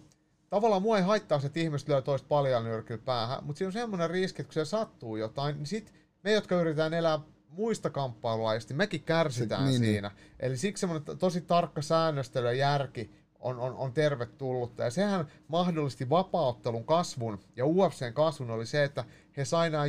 [0.51, 3.73] tavallaan mua ei haittaa se, että ihmiset lyö toista paljon nyrkillä päähän, mutta siinä on
[3.73, 8.75] semmoinen riski, että kun se sattuu jotain, niin sit me, jotka yritetään elää muista kamppailulajista,
[8.75, 9.93] mekin kärsitään Se- niin, niin.
[9.93, 10.11] siinä.
[10.41, 13.11] Eli siksi semmoinen tosi tarkka säännöstely ja järki
[13.45, 14.83] on, on, on tervetullutta.
[14.83, 19.05] Ja sehän mahdollisti vapaaottelun kasvun ja UFCn kasvun oli se, että
[19.37, 19.85] he sai nämä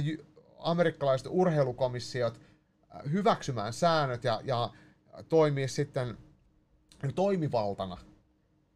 [0.59, 2.41] amerikkalaiset urheilukomissiot
[2.95, 4.69] äh, hyväksymään säännöt ja, ja
[5.29, 6.17] toimia sitten
[7.15, 7.97] toimivaltana.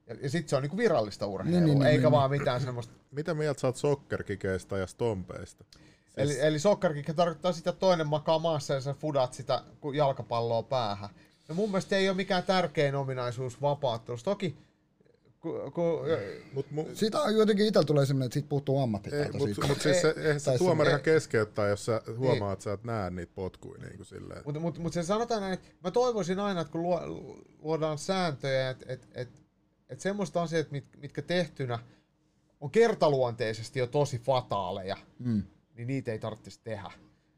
[0.07, 2.61] Ja, ja sitten se on niinku virallista urheilua, Niin, niin, niin, eikä niin, vaan mitään
[2.61, 2.93] semmoista.
[3.11, 5.65] Mitä mieltä sä oot sokkerkikeistä ja stompeista?
[5.73, 5.81] Siis,
[6.18, 11.10] Eli, eli sokkarkikki tarkoittaa sitä, että toinen makaa maassa ja sä fudat sitä jalkapalloa päähän.
[11.47, 14.26] No mun mielestä ei ole mikään tärkein ominaisuus vapaattelussa.
[14.26, 14.57] Toki,
[15.41, 15.99] ku, ku,
[16.53, 19.38] mut, mu, Siitä on jotenkin itsellä tulee semmoinen, että siitä puuttuu ammattitaito.
[19.38, 19.68] mut, siitä.
[19.68, 22.53] mut siis se, eihän se tuomarihan keskeyttää, jos sä huomaat, Niin.
[22.53, 24.41] että sä et näe niitä potkuja niin kuin silleen.
[24.45, 27.02] Mutta mut, mut se sanotaan näin, että mä toivoisin aina, että kun luo,
[27.60, 29.30] luodaan sääntöjä, että et, et,
[29.90, 31.80] et semmoista asiat, mit, mitkä tehtynä
[32.61, 35.44] on kertaluonteisesti jo tosi fataaleja, Mm.
[35.76, 36.91] niin niitä ei tarvitsisi tehdä.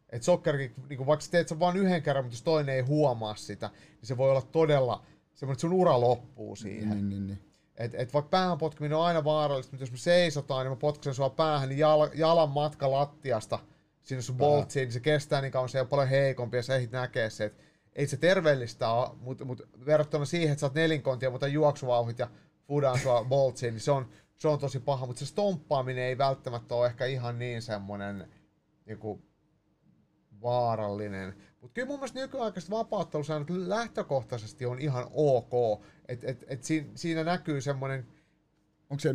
[0.10, 3.36] Et sokkerikin, niin vaikka sä teet sen vain yhden kerran, mutta jos toinen ei huomaa
[3.36, 6.90] sitä, niin se voi olla todella semmoinen, että sun ura loppuu siihen.
[6.90, 7.40] Niin, niin, niin.
[7.82, 11.14] Et, et vaikka päähän potkiminen on aina vaarallista, mutta jos me seisotaan, niin mä potkasen
[11.14, 13.60] sua päähän, niin jal, jalan matka lattiasta
[14.02, 16.92] sinne sun boltsiin, niin se kestää niin kauan, se on paljon heikompi ja sä ehdit
[16.92, 17.64] näkee se, että
[17.96, 22.28] ei se terveellistä ole, mutta mut verrattuna siihen, että sä oot nelinkontia, mutta juoksuvauhit ja
[22.68, 26.76] fudan sua boltsiin, niin se on, se on tosi paha, mutta se stomppaaminen ei välttämättä
[26.76, 28.28] ole ehkä ihan niin semmoinen
[28.86, 29.22] niinku,
[30.42, 31.36] vaarallinen.
[31.62, 35.82] Mutta kyllä mun mielestä nykyaikaiset vapauttelusäännöt lähtökohtaisesti on ihan ok.
[36.08, 38.08] Et, et, et siinä, siinä näkyy semmoinen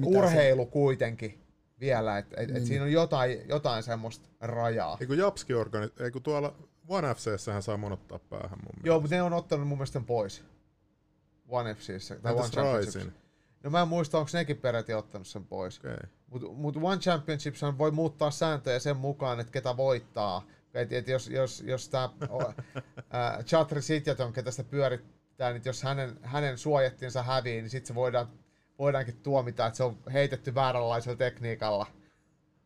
[0.05, 1.43] urheilu kuitenkin
[1.81, 2.67] vielä, että et, et Niin.
[2.67, 4.97] siinä on jotain, jotain semmoista rajaa.
[5.01, 5.89] Eikö Japski organi...
[6.01, 6.55] Eikö tuolla
[6.89, 8.89] One FCssähän saa monottaa päähän mun mielestä.
[8.89, 10.45] Joo, mutta ne on ottanut mun mielestä sen pois.
[11.49, 12.17] One FCissä.
[12.17, 12.95] Tai One Entäs Championships.
[12.95, 13.13] Rising?
[13.63, 15.79] No mä en muista, onko nekin peräti ottanut sen pois.
[15.79, 15.97] Okay.
[16.27, 20.47] Mutta mut One Championships voi muuttaa sääntöjä sen mukaan, että ketä voittaa.
[20.77, 22.09] Et, et jos, jos, jos tämä
[23.45, 28.29] Chatri Sitjaton, ketä sitä pyörittää, niin jos hänen, hänen suojattinsa hävii, niin sitten se voidaan,
[28.79, 31.87] voidaankin tuomita, että se on heitetty vääränlaisella tekniikalla.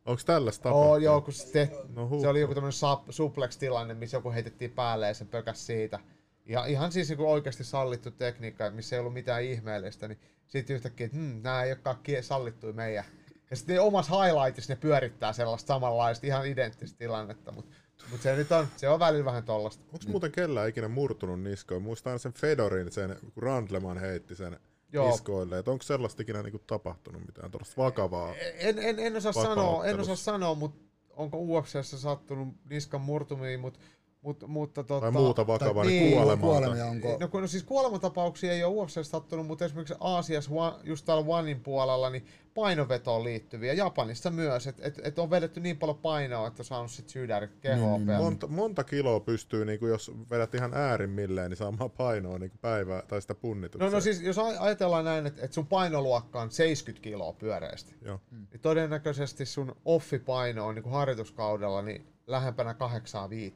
[0.05, 1.01] Onko tällaista tapahtunut?
[1.01, 2.21] joo, kun se, te, No huh.
[2.21, 2.79] se oli joku tämmöinen
[3.09, 5.99] suplex-tilanne, missä joku heitettiin päälle ja se pökäs siitä.
[6.45, 11.05] Ja ihan siis niin oikeasti sallittu tekniikka, missä ei ollut mitään ihmeellistä, niin sitten yhtäkkiä,
[11.05, 13.05] että hmm, nämä ei olekaan sallittuja meidän.
[13.49, 17.75] Ja sitten omassa highlightissa ne pyörittää sellaista samanlaista, ihan identtistä tilannetta, mutta
[18.11, 19.83] mut se nyt on, se on välillä vähän tollasta.
[19.93, 21.83] Onko muuten kellään ikinä murtunut niskoin?
[21.83, 24.59] Muistan sen Fedorin, sen, kun Randleman heitti sen
[24.93, 25.11] Joo.
[25.11, 25.59] niskoille.
[25.59, 28.35] Et onko sellaista ikinä niinku tapahtunut mitään tuollaista vakavaa?
[28.35, 30.79] En, en, en osaa sanoa, en osaa sanoa, mutta
[31.09, 33.79] onko UFCssä sattunut niskan murtumiin, mutta
[34.21, 36.49] mutta, mutta tota, Tai muuta vakavaa, niin, niin kuolemaa.
[36.49, 37.17] kuolemia onko?
[37.19, 40.51] No, kun, no siis kuolematapauksia ei ole UFC sattunut, mutta esimerkiksi Aasiassa,
[40.83, 43.73] just täällä Onein puolella, niin painovetoon liittyviä.
[43.73, 47.51] Japanissa myös, että et, et on vedetty niin paljon painoa, että on saanut sit sydärit
[47.61, 51.91] kehoa Niin, niin, niin, Monta, monta kiloa pystyy, niinku, jos vedät ihan äärimmilleen, niin saamaan
[51.91, 53.91] painoa niinku päivää tai sitä punnitukseen.
[53.91, 57.95] No, no siis jos aj- ajatellaan näin, että, että sun painoluokka on 70 kiloa pyöreästi,
[58.01, 58.19] Joo.
[58.31, 63.55] niin todennäköisesti sun offipaino on niin kuin harjoituskaudella niin lähempänä 85.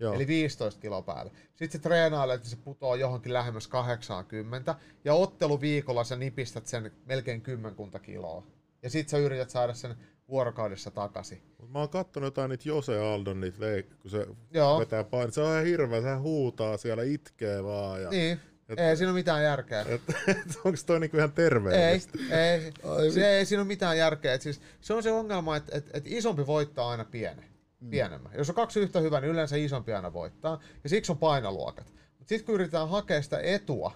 [0.00, 0.14] Joo.
[0.14, 1.32] Eli 15 kiloa päälle.
[1.54, 4.74] Sitten se treenailee, että se putoaa johonkin lähemmäs 80.
[5.04, 8.46] Ja otteluviikolla sä nipistät sen melkein kymmenkunta kiloa.
[8.82, 9.96] Ja sit sä yrität saada sen
[10.28, 11.42] vuorokaudessa takaisin.
[11.60, 14.78] Mut Mä oon kattonut jotain niitä Jose Aldon, niitä leik- kun se Joo.
[14.78, 15.30] vetää paino.
[15.32, 18.02] Se on ihan hirveä, se huutaa siellä, itkee vaan.
[18.02, 18.40] Ja, Niin.
[18.68, 19.80] Et- ei siinä ole mitään järkeä.
[19.88, 22.18] et, et, onko toi niinku ihan Ei, terveellistä?
[22.30, 24.34] ei, Ai se, ei siinä ole mitään järkeä.
[24.34, 27.44] Et siis, se on se ongelma, että et, et isompi voittaa aina pienen,
[27.90, 28.32] pienemmän.
[28.36, 30.60] Jos on kaksi yhtä hyvää, niin yleensä isompi aina voittaa.
[30.84, 31.86] Ja siksi on painoluokat.
[32.18, 33.92] Mutta sitten kun yritetään hakea sitä etua,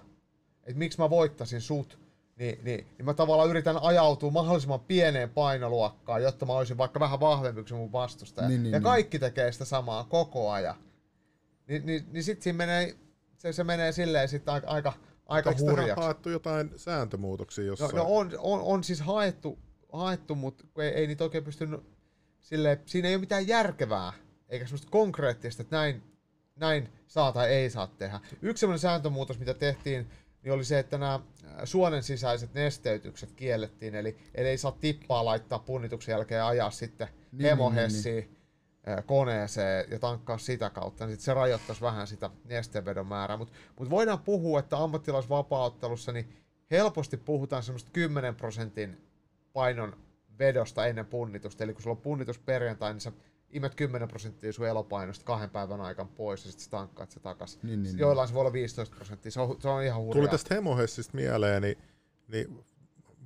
[0.63, 1.99] että miksi mä voittasin sut,
[2.35, 7.19] niin, niin, niin mä tavallaan yritän ajautua mahdollisimman pieneen painoluokkaan, jotta mä olisin vaikka vähän
[7.19, 8.47] vahvempi kuin mun vastustaja.
[8.47, 8.83] Niin, niin, ja niin.
[8.83, 10.75] kaikki tekee sitä samaa koko ajan.
[11.67, 12.95] Ni, niin, niin sitten siinä menee,
[13.37, 14.93] se, se menee silleen sitten aika, aika,
[15.25, 16.03] aika Eikö tähän hurjaksi.
[16.03, 17.95] haettu jotain sääntömuutoksia No, jossain?
[17.95, 19.59] no on, on, on, siis haettu,
[19.93, 21.81] haettu mutta ei, ei niitä oikein pystynyt,
[22.41, 24.13] silleen, siinä ei ole mitään järkevää,
[24.49, 26.03] eikä semmoista konkreettista, että näin,
[26.55, 28.19] näin saa tai ei saa tehdä.
[28.41, 30.07] Yksi semmoinen sääntömuutos, mitä tehtiin,
[30.43, 31.19] niin oli se, että nämä
[31.63, 37.07] suonen sisäiset nesteytykset kiellettiin, eli, eli ei saa tippaa laittaa punnituksen jälkeen ja ajaa sitten
[37.07, 42.07] Niin, niin, hemohessiin niin, niin, koneeseen ja tankkaa sitä kautta, niin sit se rajoittaisi vähän
[42.07, 43.37] sitä nesteenvedon määrää.
[43.37, 46.37] Mutta mut voidaan puhua, että ammattilaisvapaaottelussa niin
[46.71, 49.07] helposti puhutaan semmoista 10 prosentin
[49.53, 49.97] painon
[50.41, 51.63] vedosta ennen punnitusta.
[51.63, 53.11] Eli kun sulla on punnitus perjantai, niin sä
[53.49, 57.59] imet 10 prosenttia sun elopainosta kahden päivän aikana pois ja sitten sä tankkaat se takas.
[57.63, 60.21] Niin, niin, Joillain se voi olla 15 prosenttia, se on, se on ihan hurjaa.
[60.21, 61.77] Tuli tästä hemohessista mieleen, niin,
[62.27, 62.63] niin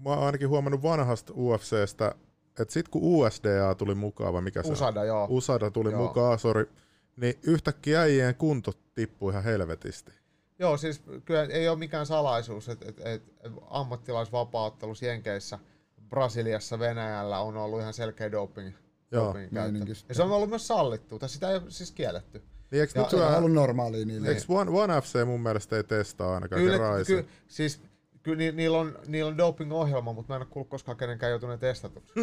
[0.04, 2.16] mä oon ainakin huomannut vanhasta UFCstä,
[2.60, 5.08] että sit kun USDA tuli mukaan, vai mikä se Usada, on?
[5.08, 5.28] joo.
[5.30, 6.02] Usada tuli Joo.
[6.02, 6.66] mukaan, sori,
[7.18, 10.12] niin yhtäkkiä äijien kunto tippui ihan helvetisti.
[10.60, 15.60] Joo, siis kyllä ei ole mikään salaisuus, että et, et, et ammattilaisvapaattelussa Jenkeissä,
[16.10, 18.72] Brasiliassa, Venäjällä on ollut ihan selkeä doping,
[19.12, 19.72] Joo, dopingin käyttö.
[19.72, 20.04] meininki.
[20.10, 22.44] Ja se on ollut myös sallittu, tai sitä ei ole siis kielletty.
[22.72, 24.28] Niin eikö Ja- nyt Se on syö, ollut normaalia niille.
[24.28, 26.78] eikö One, One FC mun mielestä ei testaa ainakaan Kyllä,
[27.08, 27.82] ky, siis
[28.24, 31.60] kyllä ni, niillä on, niillä on doping-ohjelma, mutta mä en ole kuullut koskaan kenenkään joutuneen
[31.60, 32.14] testatuksi.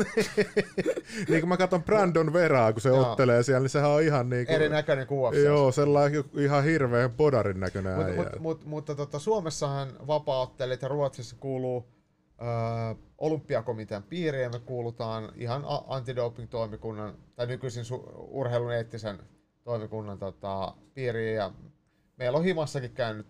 [1.28, 3.10] niin kun mä katson Brandon Veraa, kun se Joo.
[3.10, 4.52] ottelee siellä, niin sehän on ihan niinku...
[4.52, 5.44] Erinäköinen kuin UFC.
[5.44, 8.16] Joo, sellainen ihan hirveän podarin näköinen Mut, äijä.
[8.16, 11.86] mut, mut, mutta tota, Suomessahan vapaaottelit ja Ruotsissa kuuluu
[13.18, 19.18] olympiakomitean piiriin ja me kuulutaan ihan antidoping-toimikunnan tai nykyisin su- urheilun eettisen
[19.64, 21.52] toimikunnan tota, piiriin ja
[22.16, 23.26] meillä on himassakin käynyt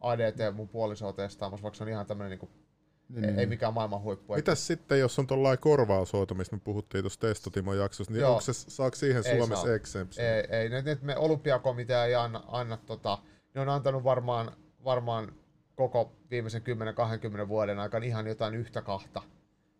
[0.00, 2.48] ADT mun puolisoa testaamassa, vaikka se on ihan tämmöinen niinku,
[3.08, 4.34] Niin, ei, niin, ei mikään maailman huippu.
[4.34, 8.30] Mitäs sitten, jos on tuollainen korvaushoito, mistä me puhuttiin tuossa Testotimon jaksossa, niin Joo.
[8.30, 9.74] onko se, saako siihen Ei Suomessa saa.
[9.74, 10.26] exemption?
[10.26, 13.18] Ei, ei ne, ne, me olympiakomitea ei anna, anna tota,
[13.54, 14.52] ne on antanut varmaan,
[14.84, 15.32] varmaan
[15.88, 16.62] koko viimeisen
[17.44, 19.22] 10-20 vuoden aikana ihan jotain yhtä kahta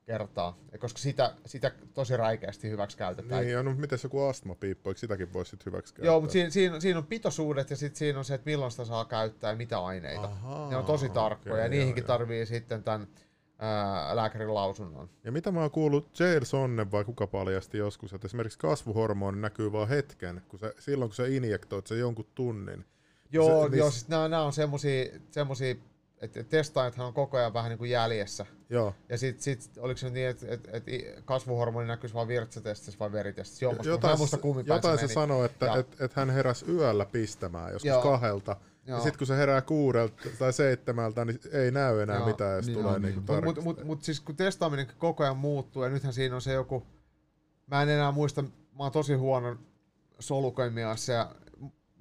[0.06, 3.40] kertaa, koska sitä, sitä tosi räikeästi hyväksi käytetään.
[3.40, 6.12] Niin, ja no miten joku astmapiippu, eikö sitäkin voisi sitten hyväksi käyttää?
[6.12, 8.84] Joo, mutta siinä, siinä, siinä on pitoisuudet ja sitten siinä on se, että milloin sitä
[8.84, 10.22] saa käyttää ja mitä aineita.
[10.24, 13.06] Ahaa, ne on tosi tarkkoja okei, ja niihinkin joo, tarvii sitten tämän
[13.58, 15.10] ää, lääkärin lausunnon.
[15.24, 19.72] Ja mitä mä oon kuullut, Jail Sonne vai kuka paljasti joskus, että esimerkiksi kasvuhormoni näkyy
[19.72, 22.84] vaan hetken, kun se, silloin kun sä injektoit sen jonkun tunnin.
[23.32, 25.74] Joo, Se- joo niin- siis nämä, nämä on semmosia, semmosia
[26.20, 28.46] että testaajathan on koko ajan vähän niin kuin jäljessä.
[28.70, 28.94] Joo.
[29.08, 30.84] Ja sitten sit, oliko se niin, että et, et
[31.24, 33.64] kasvuhormoni näkyisi vain virtsatestissä vai veritestissä?
[33.64, 37.88] Jommasta, jotain muista jotain se, se sanoi, että et, et hän heräsi yöllä pistämään joskus
[37.88, 38.02] Joo.
[38.02, 38.56] kahdelta.
[38.86, 38.98] Joo.
[38.98, 42.26] Ja sitten kun se herää kuudelta tai seitsemältä, niin ei näy enää Joo.
[42.26, 43.44] mitään, jos Niin tulee on, niinku niin.
[43.44, 46.52] Mutta mut, mut, mut siis kun testaaminen koko ajan muuttuu, ja nythän siinä on se
[46.52, 46.86] joku,
[47.66, 48.48] mä en enää muista, mä
[48.78, 49.56] oon tosi huono
[50.18, 51.34] solukemiassa, ja,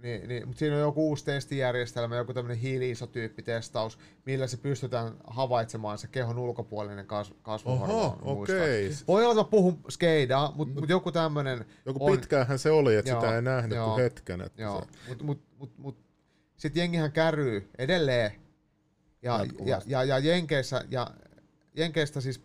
[0.01, 5.97] niin, niin, mutta siinä on joku uusi testijärjestelmä, joku tämmöinen hiili-isotyyppitestaus, millä se pystytään havaitsemaan
[5.97, 8.17] se kehon ulkopuolinen kas, kasvuhormoni.
[8.21, 8.91] Okei.
[9.07, 12.95] Voi olla, että mä puhun skeidaa, mutta mut joku tämmöinen Joku on- pitkäänhän se oli,
[12.95, 14.41] että Joo, sitä ei nähnyt joo, kuin hetken.
[14.41, 15.97] Että Joo, se, mutta mut, mut, mut,
[16.57, 18.31] sitten jengihän käryy edelleen.
[19.21, 19.91] Ja, ja, Jatkuvasti.
[19.91, 21.07] ja, ja Jenkeissä, ja
[21.75, 22.41] Jenkeistä siis,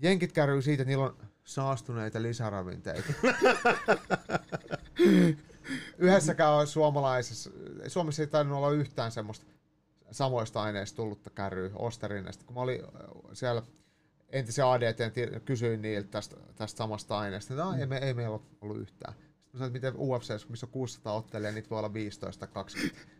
[0.00, 3.12] Jenkit käryy siitä, että niillä on saastuneita lisäravinteita.
[5.98, 7.50] Yhdessäkään suomalaisessa,
[7.86, 9.46] Suomessa ei tainnut olla yhtään semmoista
[10.10, 12.44] samoista aineista tullutta käryä Osterineista.
[12.44, 12.90] Kun mä olin äh,
[13.32, 13.62] siellä
[14.28, 14.98] entisen ADT,
[15.44, 19.14] kysyin niiltä tästä, tästä samasta aineesta, että ei, me, ei meillä ole ollut yhtään.
[19.14, 22.54] Sitten mä sanoin, että miten UFC, missä on 600 ottelijaa, niitä voi olla 15 tai
[22.54, 23.00] 20.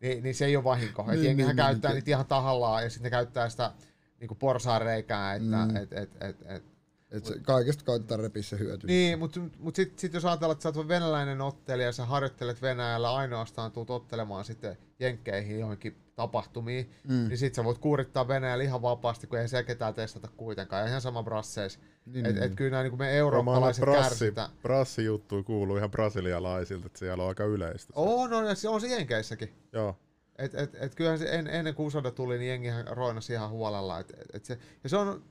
[0.00, 1.02] Niin, niin se ei ole vahinko.
[1.02, 1.94] Niin, Niin, että jengihän niin, käyttää niin.
[1.94, 3.72] niitä ihan tahallaan ja sitten ne käyttää sitä
[4.20, 5.76] niin porsaanreikää, että Mm.
[5.76, 6.64] et, et, et, et,
[7.10, 8.86] Et se kaikesta koitetaan repiä se hyöty.
[8.86, 12.62] niin, mutta mut sitten sit jos ajatellaan, että sä oot venäläinen ottelija ja sä harjoittelet
[12.62, 17.28] Venäjällä ainoastaan, tuut ottelemaan sitten jenkkeihin johonkin tapahtumiin, Mm.
[17.28, 20.82] niin sit sä voit kuurittaa Venäjällä ihan vapaasti, kun ei se ketään testata kuitenkaan.
[20.82, 21.78] Ja ihan sama brasseis.
[21.78, 22.56] Niin, Niin, et, niin, et niin.
[22.56, 24.50] kyllä nämä niin me eurooppalaiset brassi, kärsitään.
[24.62, 27.92] brassi juttu kuuluu ihan brasilialaisilta, että siellä on aika yleistä.
[27.96, 29.54] Oo, no ja se on se Jenkeissäkin.
[29.72, 29.96] Joo.
[30.38, 33.98] Et, et, et kyllähän se en, ennen kuin tuli, niin jengihän roinasi ihan huolella.
[33.98, 35.22] Et, et se, ja se on,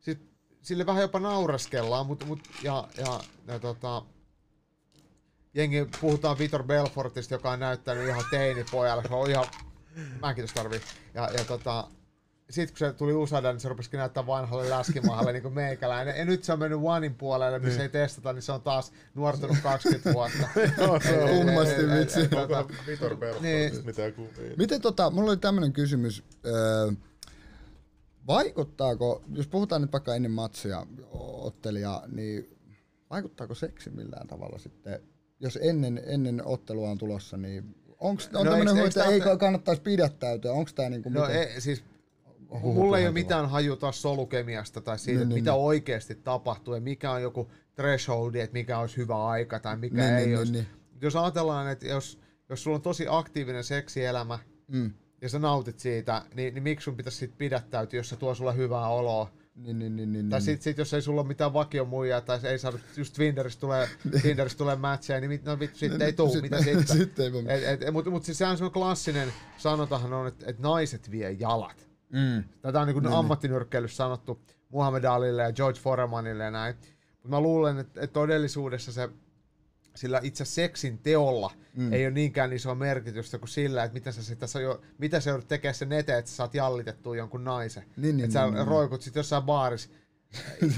[0.00, 0.18] siis
[0.64, 4.02] sille vähän jopa nauraskellaan, mutta mut, ja, ja, ja tota,
[5.54, 9.46] jengi, puhutaan Vitor Belfortista, joka on näyttänyt ihan teinipojalle, se on ihan,
[10.20, 10.80] mäkin tuossa tarvii.
[11.14, 11.88] Ja, ja tota,
[12.50, 16.16] sitten kun se tuli Usada, niin se rupesikin näyttää vanhalle läskimahalle niin kuin meikäläinen.
[16.16, 19.56] Ja nyt se on mennyt Onein puolelle, missä ei testata, niin se on taas nuortunut
[19.62, 20.48] 20 vuotta.
[20.78, 22.28] Joo, se on Kummasti vitsi.
[22.28, 23.86] tota, Vitor Belfort, Niin.
[23.86, 24.56] mitä kuvia?
[24.58, 26.22] Miten tota, mulla oli tämmönen kysymys.
[26.46, 26.92] Öö,
[28.26, 32.58] vaikuttaako, jos puhutaan nyt vaikka ennen matsia ottelija, niin
[33.10, 35.00] vaikuttaako seksi millään tavalla sitten,
[35.40, 39.82] jos ennen, ennen ottelua on tulossa, niin onks, on No tämmöinen huoli, että ei kannattaisi
[39.82, 41.36] pidättäytyä, onko tämä niinku No miten?
[41.36, 41.84] ei, siis
[42.50, 45.60] Huhu mulla ei ole mitään haju taas solukemiasta tai siitä, Niin, niin, mitä niin.
[45.60, 50.14] oikeasti tapahtuu ja mikä on joku thresholdi, että mikä olisi hyvä aika tai mikä Niin,
[50.14, 50.52] ei niin, olisi.
[50.52, 50.66] niin,
[51.00, 52.18] Jos ajatellaan, että jos,
[52.48, 54.38] jos sulla on tosi aktiivinen seksielämä
[54.68, 54.92] Mm,
[55.24, 58.56] ja sä nautit siitä, niin, niin miksi sun pitäisi siitä pidättäytyä, jos se tuo sulle
[58.56, 59.30] hyvää oloa?
[59.54, 60.44] niin, niin, niin, niin, Tai niin.
[60.44, 63.88] sit, sit, jos ei sulla ole mitään vakiomuijaa tai ei saada, just Tinderistä tulee,
[64.22, 66.96] Tinderistä tulee matcheja, niin mit, no vittu, sitten ei tuu, Sit- mitä sitten?
[66.96, 67.90] sitten ei.
[67.90, 71.88] Mutta mut siis sehän on klassinen sanotahan on, että et naiset vie jalat.
[72.12, 72.44] Mm.
[72.62, 76.74] Tätä on niin Niin, kuin ammattinyrkkeilyssä sanottu Muhammad Alille ja George Foremanille ja näin.
[77.10, 79.08] Mutta mä luulen, että, että todellisuudessa se
[79.96, 81.92] sillä itse seksin teolla mm.
[81.92, 85.30] ei ole niinkään isoa merkitystä kuin sillä, että mitä sä, sitä, sä jo, mitä sä
[85.30, 87.84] joudut tekemään sen eteen, että sä saat jallitettua jonkun naisen.
[87.96, 88.66] Niin, niin, että sä niin, niin.
[88.66, 89.90] roikut sit jossain baarissa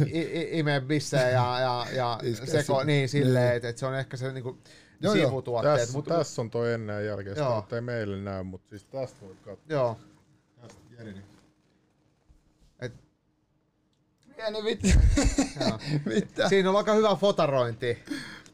[0.07, 3.57] i- i- imee bissejä ja, ja, ja seko, niin silleen, Niin.
[3.57, 4.59] että, että se on ehkä se niinku
[5.01, 5.79] Joo, sivutuotteet.
[5.81, 7.61] Tässä, Mut, tässä on toi ennen ja jälkeen, Joo.
[7.63, 9.65] sitä ei meille näy, mutta siis tästä voit katsoa.
[9.69, 9.99] joo.
[10.61, 11.15] Tästä Jeri.
[12.81, 12.93] Et,
[14.37, 14.79] Pieni.
[16.15, 16.49] Mitä?
[16.49, 17.99] Siinä on aika hyvä fotarointi.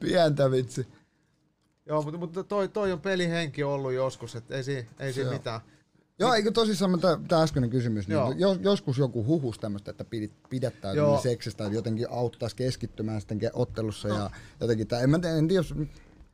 [0.02, 0.86] Pientä vitsi.
[1.86, 5.60] Joo, mutta, mutta toi, toi on pelihenki ollut joskus, että ei, si, ei siinä mitään.
[6.18, 8.34] Joo, eikö tosissaan tämä äskeinen kysymys, niin Joo.
[8.36, 11.20] jos, joskus joku huhus tämmöistä, että pidit, pidättää Joo.
[11.20, 14.30] seksistä, että jotenkin auttaisi keskittymään sitten ottelussa ja
[14.60, 15.74] jotenkin, tää, en mä tiedä, en tiedä, jos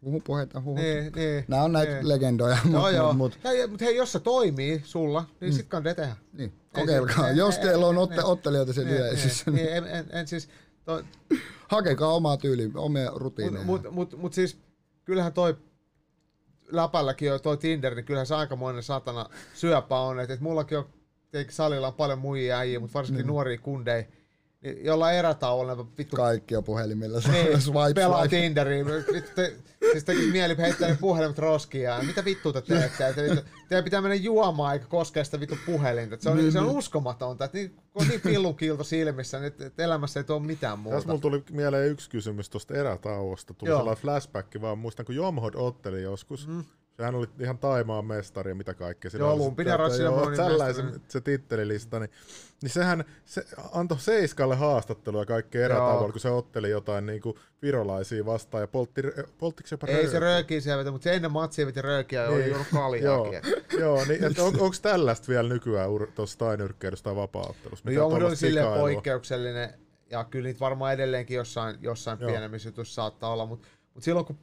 [0.05, 0.81] huhupuheita, huhut.
[0.81, 2.09] Niin, niin, Nämä on näitä niin.
[2.09, 3.13] legendoja, Joo, mutta joo.
[3.13, 5.57] mut, Hei, mutta hei, jos se toimii sulla, niin mm.
[5.57, 6.17] sit kannattaa tehdä.
[6.33, 7.25] niin, Ei kokeilkaa.
[7.25, 8.25] se- jos ei- teillä on ei- otte, niin.
[8.27, 10.49] ottelijoita yleisössä, niin, niin niin, en, en, en siis,
[10.89, 11.05] toi,
[11.69, 13.65] hakekaa omaa tyyliä, omia rutiineja.
[13.65, 14.59] mut, mut, mut siis,
[15.05, 15.57] kyllähän toi
[16.73, 20.85] läpälläkin on toi Tinder, niin kyllähän se aikamoinen satana syöpä on, että et mullakin on,
[21.51, 23.27] salilla on paljon muijia äijiä, mutta varsinkin Niin.
[23.27, 24.05] nuoria kundeja,
[24.61, 27.21] niin jollain erätauolla vittu Kaikki on puhelimilla.
[27.33, 28.37] Niin, swipe, pelaa swipe.
[28.41, 28.87] Tinderiin.
[28.87, 29.57] Vittu, te,
[29.93, 33.23] siis tekisi mieli heittää ne puhelimet roskiin ja mitä vittua te teette?
[33.23, 36.15] Vittu, teidän pitää mennä juomaan eikä koskea sitä vittu puhelinta.
[36.15, 37.45] Et Se on, Niin, se on uskomatonta.
[37.45, 40.79] Että niin, kun on niin pillun kiilto silmissä, niin että että elämässä ei tuo mitään
[40.79, 40.97] muuta.
[40.97, 43.55] Tässä mulla tuli mieleen yksi kysymys tuosta erätauosta.
[43.55, 43.79] Tuli Joo.
[43.79, 46.49] sellainen flashback, vaan muistan kun Jomhod otteli joskus.
[46.49, 46.65] Mm.
[46.97, 49.11] sehän oli ihan Taimaan mestari ja mitä kaikkea.
[49.11, 52.11] Sillä Joo, oli Lumpin se- ja Ratsin joo, Monin Tällaisen se tittelilista, niin,
[52.63, 56.11] niin sehän se antoi Seiskalle haastattelua kaikkea erätavoilla, Joo.
[56.13, 59.03] kun se otteli jotain niin kuin virolaisia vastaan ja poltti,
[59.39, 60.61] polttiko se jopa Ei se röökiä?
[60.61, 62.49] siellä vetä, mutta se ennen matsia veti röökiä ja oli Niin.
[62.49, 63.35] juonut Joo, kaljaakin.
[63.59, 67.83] et- joo niin, että on, onko tällaista vielä nykyään tuossa steinyrkkeilyssä tai vapaa-ottelussa?
[67.89, 68.83] No joo, mutta oli silleen sikailua?
[68.83, 69.75] poikkeuksellinen,
[70.11, 72.31] ja kyllä niitä varmaan edelleenkin jossain, jossain Joo.
[72.31, 74.39] pienemmissä jutuissa saattaa olla, mutta mut silloin kun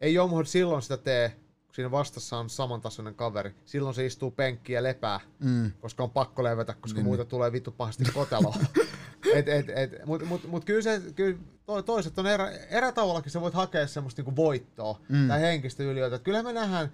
[0.00, 1.36] ei Jomhod silloin sitä tee,
[1.76, 5.72] siinä vastassa on samantasoinen kaveri, silloin se istuu penkkiin ja lepää, Mm.
[5.80, 8.54] koska on pakko levätä, koska Niin, muita tulee vittu pahasti koteloon.
[9.34, 13.40] et, et, et, mutta mut, mut kyllä, se, kyllä to, toiset on erä, erätavallakin sä
[13.40, 15.28] voit hakea semmoista niinku voittoa Mm.
[15.28, 16.16] tai henkistä yliötä.
[16.16, 16.90] Et Kyllähän me nähdään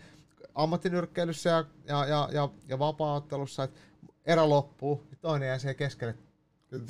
[0.55, 3.81] ammattinyrkkeilyssä ja, ja, ja, ja, ja vapaa-ottelussa, että
[4.27, 6.15] erä loppuu, niin toinen jää siihen keskelle.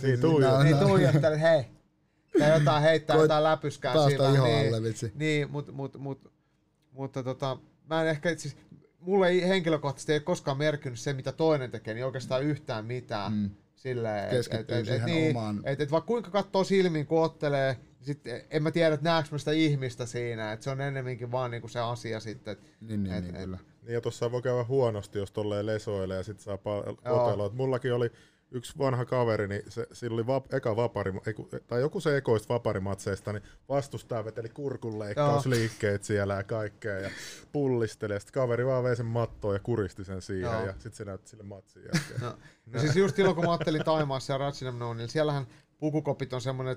[0.03, 0.63] Niin, tuijottaa.
[0.65, 1.65] Niin tuijottelee, että hei,
[2.39, 4.31] tai jotain heittää Koit jotain läpyskää Päästä sillä.
[4.49, 5.13] Niin, vitsi.
[5.15, 6.33] niin mut, mut, mut,
[6.93, 7.57] mutta tota,
[7.91, 8.57] mä en ehkä, siis,
[9.01, 13.33] mulle ei henkilökohtaisesti ei ole koskaan merkinnyt se, mitä toinen tekee, niin oikeastaan yhtään mitään.
[13.33, 13.51] Mm.
[13.75, 18.21] Silleen, Keskittyy siihen niin, omaan- Et, et vaikka kuinka katsoo silmiin, kun ottelee, niin sit
[18.51, 21.69] en mä tiedä, että näekö mä sitä ihmistä siinä, että se on ennemminkin vaan niinku
[21.69, 22.53] se asia sitten.
[22.53, 23.59] Et, Niin, niin, Et- niin et- kyllä.
[23.83, 27.19] Niin ja tuossa voi käydä huonosti, jos tolleen lesoilee ja sit saa pa- Joo.
[27.25, 27.47] kotelua.
[27.47, 28.11] Et Mullakin oli
[28.53, 31.13] yksi vanha kaveri, niin se, sillä oli vap, eka vapari,
[31.67, 37.11] tai joku se ekoista vaparimatseista, niin vastustaja veteli kurkunleikkausliikkeet siellä ja kaikkea ja
[37.53, 38.13] pullisteli.
[38.13, 40.67] Ja sit kaveri vaan vei sen mattoon ja kuristi sen siihen Joo.
[40.67, 42.21] ja sit se näytti sille matsin jälkeen.
[42.67, 45.47] No, siis just silloin, kun mä ottelin Taimaassa ja Ratchinamnoon, niin siellähän
[45.79, 46.77] pukukopit on semmoinen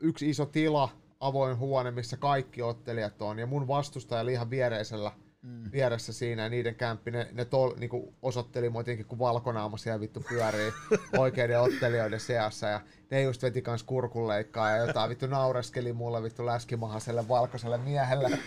[0.00, 0.88] yksi iso tila,
[1.20, 5.12] avoin huone, missä kaikki ottelijat on, ja mun vastustaja oli ihan viereisellä
[5.42, 5.72] mm.
[5.72, 10.00] vieressä siinä, ja niiden kämppi, ne, ne tol, niinku osoitteli mua jotenkin, kun valkonaama siellä
[10.00, 10.72] vittu pyörii
[11.18, 12.80] oikeiden ottelijoiden seassa, ja
[13.10, 18.38] ne just veti kans kurkunleikkaa, ja jotain vittu naureskeli mulle vittu läskimahaselle valkoiselle miehelle.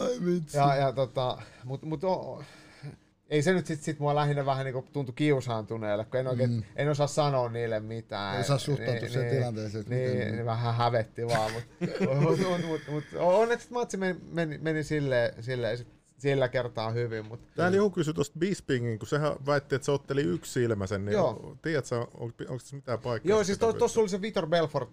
[0.00, 0.56] Ai vitsi.
[0.56, 2.42] Ja, ja tota, mut, mut o,
[3.30, 6.62] ei se nyt sit, sit mua lähinnä vähän niinku tuntui kiusaantuneelle, kun en oikein, mm.
[6.76, 8.34] en osaa sanoa niille mitään.
[8.34, 12.80] Ei osaa suhtautua siihen tilanteeseen, Niin, miten- niin, vähän hävetti vaan, mutta mut, mut, mut,
[12.88, 17.90] mut, onneksi matsi meni, meni, meni silleen, silleen sit, sillä kertaa hyvin, mutta Täällä joku
[17.90, 21.56] kysyi tuosta Bispingin, kun sehän väitti, että se otteli yksi silmäsen, niin Joo.
[21.62, 23.30] tiedätkö, on, onko tässä mitään paikkaa?
[23.30, 24.90] Joo, siis to- tossa oli se Vitor Belfort,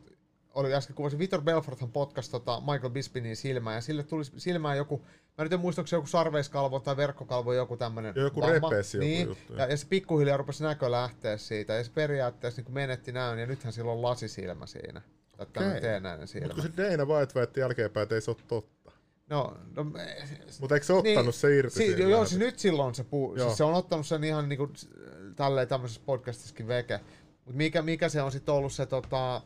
[0.54, 5.02] oli äsken kuvasin, Vitor Belforthan potkasi tota Michael Bispinin silmään, ja sille tuli silmään joku,
[5.38, 8.98] mä nyt en muista, onko se joku sarveiskalvo tai verkkokalvo, joku tämmönen Joo, joku repesi
[8.98, 12.74] joku niin, juttu, ja, ja, se pikkuhiljaa rupesi näkö lähteä siitä, ja se periaatteessa niin
[12.74, 15.02] menetti näön, ja nythän sillä on lasisilmä siinä.
[15.38, 15.82] Tämmöinen Okei.
[15.82, 16.48] teennäinen silmä.
[16.48, 18.77] Mutta kun se Dana White väitti jälkeenpäin, että ei se ole totta.
[19.30, 19.84] No, no
[20.60, 23.64] Mutta eikö se ottanut se irti si- joo, siis nyt silloin se, puu, siis se
[23.64, 24.70] on ottanut sen ihan niinku
[25.36, 26.99] tälleen tämmöisessä podcastissakin veke.
[27.45, 29.41] Mutta mikä, mikä se on sitten ollut se tota,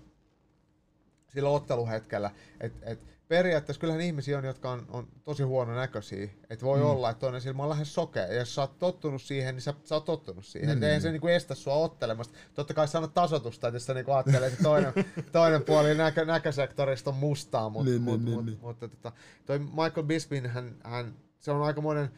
[1.34, 3.00] sillä otteluhetkellä, että et,
[3.32, 6.30] periaatteessa kyllähän ihmisiä on, jotka on, on tosi huono näköisiä.
[6.50, 6.86] Että voi mm.
[6.86, 8.28] olla, että toinen silmä on lähes sokea.
[8.28, 10.78] Ja jos sä oot tottunut siihen, niin sä, sä oot tottunut siihen.
[10.78, 11.02] Mm, eihän niin.
[11.02, 12.38] se niinku estä sua ottelemasta.
[12.54, 14.94] Totta kai sä annat tasotusta, että jos sä niinku ajattelee, että toinen,
[15.32, 17.70] toinen puoli näkö, näkösektorista on mustaa.
[17.70, 18.60] Mut, Niin, mut, niin, niin, mut, niin.
[18.62, 19.12] mutta tota,
[19.46, 22.10] toi Michael Bispin, hän, hän, se on aikamoinen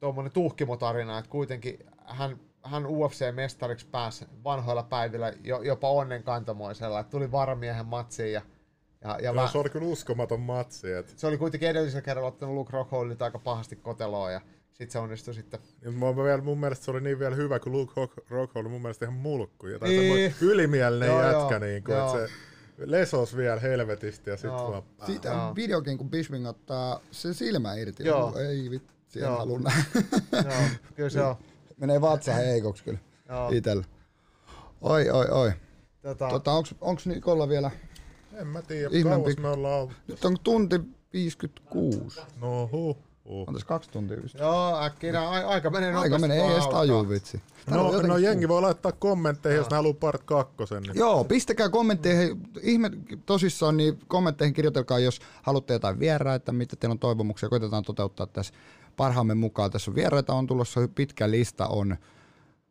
[0.00, 7.32] tuommoinen tuhkimotarina, että kuitenkin hän, hän UFC-mestariksi pääsi vanhoilla päivillä jo, jopa onnenkantamoisella, että tuli
[7.32, 8.42] varamiehen matsiin ja,
[9.04, 10.92] ja, ja Joo, vä- se oli kyllä uskomaton matsi.
[10.92, 14.40] Et, se oli kuitenkin edellisellä kerralla ottanut Luke Rockholdilta aika pahasti koteloa ja
[14.72, 15.60] sitten se onnistui sitten.
[15.84, 18.64] niin mä, mä vielä, mun mielestä se oli niin vielä hyvä, kun Luke Rock- Rockhold
[18.66, 19.66] oli mun mielestä ihan mulkku.
[19.66, 20.34] Ja tai Niin.
[20.40, 22.12] ylimielinen Joo, jätkä, joo, niin kuin, joo.
[22.12, 22.28] se
[22.78, 25.48] lesos vielä helvetisti ja sitten vaan Siitä Joo.
[25.48, 28.04] on videokin, kun Bishwing ottaa sen silmä irti.
[28.04, 28.38] Joo.
[28.38, 29.36] Ei vitsi, en Joo.
[29.38, 29.82] halua nähdä.
[30.32, 30.62] Joo,
[30.94, 31.36] kyllä se on.
[31.80, 32.98] Menee vatsa heikoksi kyllä
[33.28, 33.50] Joo.
[33.50, 33.84] itellä.
[34.80, 35.52] Oi, oi, oi.
[36.02, 37.70] Tota, Tota, onks, onks Nikolla vielä?
[38.34, 39.88] En mä tiedä, Ihme kauas pik- me ollaan.
[40.08, 40.80] Nyt on tunti
[41.12, 42.20] 56.
[42.40, 43.46] No huh, huh.
[43.48, 44.34] On tässä kaksi tuntia just.
[44.38, 45.94] joo, äkkiä a- aika menee.
[45.94, 46.80] Aika menee, ei edes alkaa.
[46.80, 47.40] taju vitsi.
[47.70, 50.82] No, jotenkin no jengi voi laittaa kommentteihin, jos ne haluaa part kakkosen.
[50.82, 50.96] Niin.
[50.96, 52.90] Joo, pistäkää kommentteihin, ihme
[53.26, 58.54] tosissaan, niin kommentteihin kirjoitelkaa, jos haluatte jotain vieraita, mitä teillä on toivomuksia, koitetaan toteuttaa tässä
[58.96, 59.70] parhaamme mukaan.
[59.70, 61.96] Tässä on vieraita on tulossa, pitkä lista on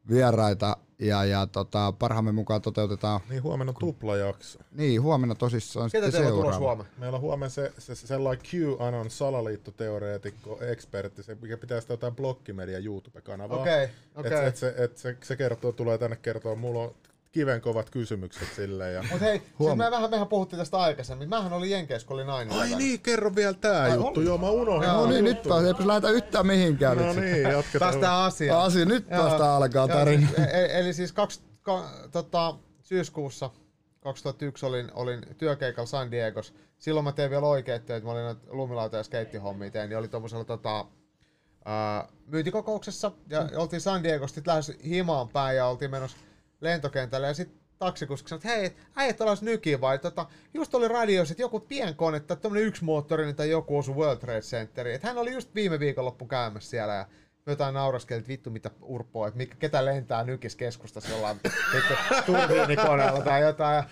[0.09, 3.21] vieraita ja, ja tota, parhaamme mukaan toteutetaan.
[3.29, 4.59] Niin huomenna tuplajakso.
[4.71, 6.75] Niin, huomenna tosissaan Ketä sitten teillä on tulossa seuraava.
[6.75, 6.99] huomenna?
[6.99, 12.15] Meillä on huomenna se, se, se sellainen QAnon salaliittoteoreetikko, ekspertti, se, mikä pitää sitä jotain
[12.15, 13.61] blokkimedia YouTube-kanavaa.
[13.61, 14.45] Okei, Et, okei.
[14.47, 16.95] et se, et se, se kertoo, tulee tänne kertoa, mulla on
[17.31, 18.93] kiven kovat kysymykset silleen.
[18.93, 19.03] Ja...
[19.11, 21.29] Mut hei, siis me vähän mehän puhuttiin tästä aikaisemmin.
[21.29, 22.57] Mähän olin Jenkeissä, kun oli nainen.
[22.57, 24.19] Ai niin, kerro vielä tää Ai, juttu.
[24.19, 24.25] oli?
[24.25, 24.89] Joo, mä unohdin.
[24.89, 26.97] No niin, nyt taas, eipä lähdetä yhtään mihinkään.
[26.97, 27.21] No vitsi.
[27.21, 27.91] niin, jatketaan.
[27.91, 28.63] Taas tää asia.
[28.63, 29.23] Asia, nyt Joo.
[29.23, 30.27] vasta alkaa Joo, tarina.
[30.27, 33.49] siis, e- eli siis kaksi, ka, tota, syyskuussa
[33.99, 36.53] 2001 olin, olin työkeikalla San Diegos.
[36.77, 38.05] Silloin mä tein vielä oikeet töitä.
[38.05, 39.89] Mä olin noita lumilauta- ja skeittihommia tein.
[39.89, 40.85] Niin oli tommosella tota,
[41.65, 43.49] ää, myyntikokouksessa ja mm.
[43.55, 46.17] oltiin San Diegosta lähes himaan päin ja oltiin menossa
[46.61, 51.31] lentokentälle ja sitten taksikuski sanoi, että hei, äijät ollaan nykiin vai tota, just oli radioissa,
[51.33, 54.95] että joku pienkone tai tämmönen yksi moottorinen tai joku osui World Trade Centeriin.
[54.95, 57.05] Että hän oli just viime viikonloppu käymässä siellä ja
[57.45, 61.39] me jotain nauraskeli, että vittu mitä urpoa, että mikä, ketä lentää nykis keskustassa jollain
[62.25, 63.83] turbiinikoneella tai jotain.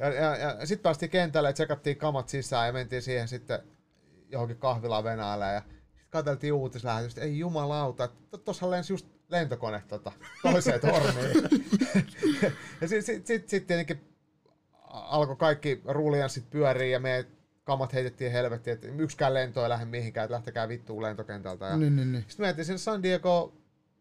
[0.00, 3.58] Ja, ja, ja, ja sitten päästiin kentälle ja tsekattiin kamat sisään ja mentiin siihen sitten
[4.30, 5.62] johonkin kahvilaan Venäjälle ja
[6.12, 8.08] katseltiin uutislähetystä, ei jumalauta,
[8.44, 10.12] tuossa lensi just lentokone tota,
[10.42, 11.42] toiseen torniin.
[12.80, 14.00] ja sitten sit, sit, sit tietenkin
[14.84, 17.26] alkoi kaikki rulianssit pyöriä ja me
[17.64, 21.66] kamat heitettiin helvettiin, että yksikään lento ei lähde mihinkään, että lähtekää vittuun lentokentältä.
[21.66, 22.24] Ja Niin, niin, niin.
[22.28, 23.52] sitten mentiin sinne San Diego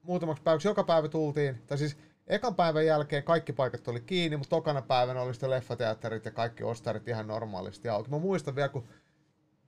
[0.04, 0.68] muutamaksi päiväksi.
[0.68, 1.98] Joka päivä tultiin, tai siis
[2.28, 6.64] ekan päivän jälkeen kaikki paikat oli kiinni, mutta tokana päivänä oli sitten leffateatterit ja kaikki
[6.64, 8.10] ostarit ihan normaalisti auki.
[8.10, 8.88] Mä muistan vielä, kun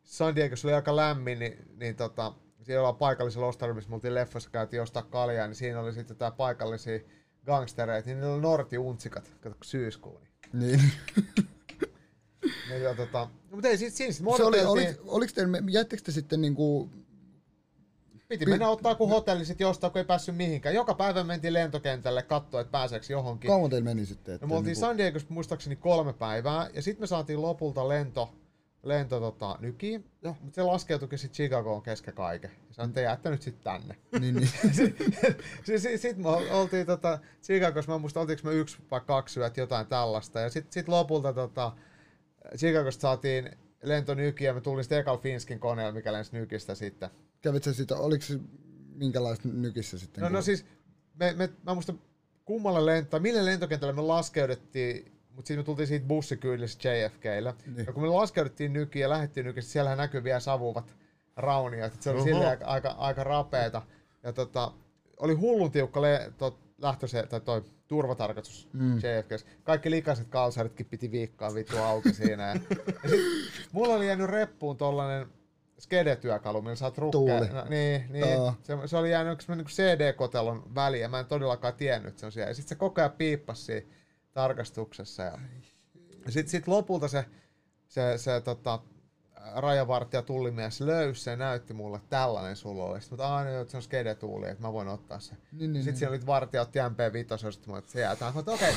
[0.03, 4.15] San Diegossa oli aika lämmin, niin, niin tota, siellä on paikallisella ostarilla, missä me oltiin
[4.15, 6.99] leffassa, käytiin ostaa kaljaa, niin siinä oli sitten tää paikallisia
[7.45, 10.19] gangstereita, niin niillä oli norti-untsikat, kato kun syyskuu.
[10.53, 10.79] Niin,
[12.69, 12.83] niin.
[12.83, 16.11] ja, tota, no, mutta ei siis siinä sit Se oli, oli, oliko teillä, jättekö te
[16.11, 16.89] sitten niinku,
[18.27, 20.75] Piti mennä ottaa kun hotelli sit jostain, kun ei päässyt mihinkään.
[20.75, 23.47] Joka päivä mentiin lentokentälle katsoa, että pääseekö johonkin.
[23.47, 24.35] kauan teillä meni sitten?
[24.35, 27.87] Että No me oltiin niinku, San Diegosta muistaakseni kolme päivää, ja sitten me saatiin lopulta
[27.89, 28.33] lento,
[28.83, 32.51] lento tota, nykiin, mutta se laskeutuikin sitten Chicagoon kesken kaiken.
[32.67, 33.97] Ja sanoi, että te jäätte nyt sitten tänne.
[34.19, 34.49] niin, niin.
[35.65, 39.57] Sitten sit me ol- oltiin tota, Chicagossa, mä muistan, oltiinko me yksi vai kaksi yöt
[39.57, 41.71] jotain tällaista, ja sitten sit lopulta tota,
[42.57, 43.51] Chicagosta saatiin
[43.83, 47.09] lento nykiin, ja me tulin sitten ekal Finskin koneella, mikä lensi nykistä sitten.
[47.41, 48.39] Kävit sä sitä, oliko se
[48.95, 50.21] minkälaista nykissä sitten?
[50.21, 50.65] No, no siis,
[51.19, 51.99] me, me, mä muistan
[52.45, 57.53] kummalle lento, mille lentokentälle me laskeuduttiin, mutta sitten me tultiin siitä bussikyydessä JFKllä.
[57.65, 57.85] Niin.
[57.87, 60.95] Ja kun me laskeuduttiin nykiin ja lähdettiin nykiin, siellähän näkyy vielä savuvat
[61.35, 61.93] rauniot.
[61.99, 62.25] Se oli Oho.
[62.25, 63.81] silleen aika, aika, aika rapeeta.
[64.23, 64.71] Ja tota,
[65.17, 68.97] oli hullun tiukka le, tot, lähtö se, tai toi turvatarkastus Mm.
[68.97, 69.47] JFKssä.
[69.63, 72.47] Kaikki likaiset kalsaritkin piti viikkaa vittu auki siinä.
[72.47, 72.55] Ja,
[73.03, 73.19] ja sit,
[73.71, 75.27] mulla oli jäänyt reppuun tollanen
[75.79, 76.93] skede-työkalu, millä saat.
[77.11, 77.47] Tuuli.
[77.49, 78.25] No, niin, niin.
[78.63, 82.25] Se, se, oli jäänyt yksi niin CD-kotelon väliin ja mä en todellakaan tiennyt, että se
[82.25, 82.49] on siellä.
[82.49, 83.87] Ja sitten se koko ajan piippasi siinä
[84.33, 85.23] tarkastuksessa.
[85.23, 85.39] Ja,
[86.25, 87.25] ja sitten sit lopulta se,
[87.87, 88.79] se, se tota,
[89.55, 93.01] rajavartija tullimies löysi se ja näytti mulle, tällainen sulla oli.
[93.01, 95.37] Sitten mä aina, että se on skede-tuuli, että mä voin ottaa sen.
[95.51, 95.99] Niin, niin, Sitten niin.
[95.99, 98.33] siellä oli vartija, otti MP5, ja sitten mä että se jää tähän.
[98.33, 98.73] Mä okei,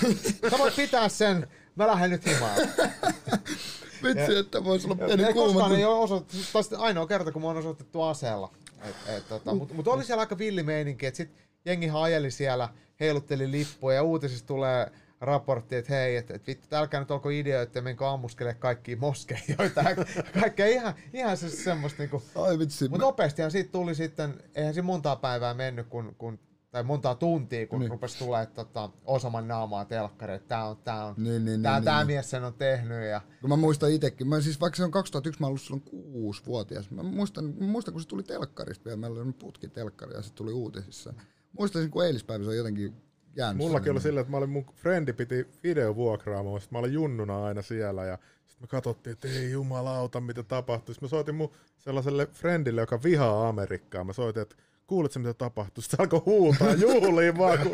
[0.50, 2.56] sä voit pitää sen, mä lähden nyt himaan.
[4.02, 5.52] Vitsi, että voisi olla pieni Ei kuuma.
[5.52, 8.52] koskaan ei ole osoitettu, tai sitten ainoa kerta, kun mä oon osoitettu aseella.
[8.82, 11.30] Et, et, tota, Mutta mut oli siellä aika villi meininki, että sit
[11.64, 12.68] jengi ajeli siellä,
[13.00, 14.90] heilutteli lippuja ja uutisissa tulee
[15.20, 19.84] raportti, että hei, että et vittu, älkää nyt olko ideoita, menkö ammuskele kaikkia moskeijoita.
[20.40, 22.22] Kaikkea ihan, ihan se semmoista niinku.
[22.34, 22.88] Ai vitsi.
[22.88, 26.38] Mutta nopeastihan siitä tuli sitten, eihän siinä montaa päivää mennyt, kun, kun
[26.70, 27.84] tai montaa tuntia, kun Niin.
[27.84, 27.90] niin.
[27.90, 31.84] rupesi tulee tota, Osaman naamaa telkkari, että tää on, tää on, Niin, niin, tää, niin,
[31.84, 32.06] tää niin.
[32.06, 35.40] mies sen on tehnyt ja Kun mä muistan itekin, mä siis vaikka se on 2001,
[35.40, 36.90] mä ollut silloin kuusi-vuotias.
[36.90, 40.32] Mä muistan, mä muistan, kun se tuli telkkarista vielä, meillä oli putki telkkari ja se
[40.32, 41.14] tuli uutisissa.
[41.58, 42.94] Muistaisin, kun eilispäivä se on jotenkin
[43.36, 43.56] jäänyt.
[43.56, 47.62] Mullakin oli silleen, että mä olin, mun frendi piti videovuokraamaan, sit mä olin junnuna aina
[47.62, 50.94] siellä ja sitten me katsottiin, että ei jumalauta, mitä tapahtui.
[50.94, 54.04] Sitten mä soitin mun sellaiselle friendille, joka vihaa Amerikkaa.
[54.04, 54.56] Mä soitin, että
[54.86, 55.82] kuuletko mitä tapahtui?
[55.82, 57.72] Sitten se alkoi huutaa juhliin vaan kun.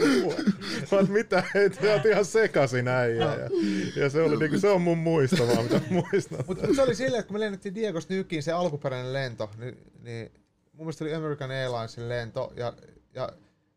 [0.92, 3.24] Mä mitä, ei, te oot ihan sekasin äijä.
[3.24, 3.50] Ja,
[3.96, 6.44] ja se, oli, niinku, se on mun muisto vaan, mitä muistan.
[6.46, 10.32] Mutta se oli silleen, että kun me lennettiin Diegosta Nykiin, se alkuperäinen lento, niin, niin
[10.72, 12.72] mun mielestä oli American Airlinesin lento, ja,
[13.14, 13.32] ja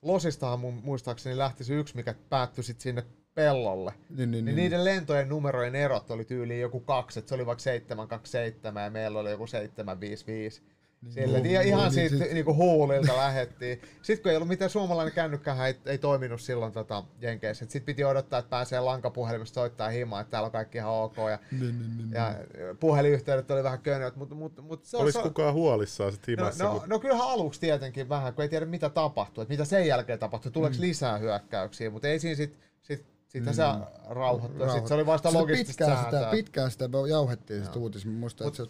[0.06, 3.04] Losistahan mun muistaakseni lähti se yksi, mikä päättyi sitten sinne
[3.34, 3.94] pellolle.
[4.10, 7.46] Niin, niin, Niin, niin, niiden lentojen numerojen erot oli tyyliin joku kaksi, että se oli
[7.46, 10.62] vaikka 727 ja meillä oli joku 755.
[11.10, 13.82] Sille, Niin, ihan, niin, ihan niin, siitä sit- niinku huulilta lähettiin.
[14.02, 17.66] Sitten kun ei ollut mitään suomalainen kännykkähän ei, ei toiminut silloin tota, Jenkeissä.
[17.66, 21.18] Sitten piti odottaa, että pääsee lankapuhelimesta soittaa himaan, että täällä on kaikki ihan ok.
[21.18, 22.36] Ja, niin, niin, niin, ja
[22.80, 25.04] puhelinyhteydet oli vähän könöt, mutta mut, mut se on...
[25.04, 26.64] Olis se, kukaan huolissaan sit no, himassa?
[26.64, 29.88] no, kun- no kyllähän aluksi tietenkin vähän, kun ei tiedä mitä tapahtuu, että mitä sen
[29.88, 30.82] jälkeen tapahtuu, tuleeko mm.
[30.82, 33.64] lisää hyökkäyksiä, mutta ei siinä sitten sit, sittenhän se
[34.10, 34.70] rauhoittui.
[34.70, 38.06] Sitten se oli vasta logistista pitkään sitä, pitkään sitä jauhettiin sitä uutis.
[38.06, 38.70] Mä muistan, että se...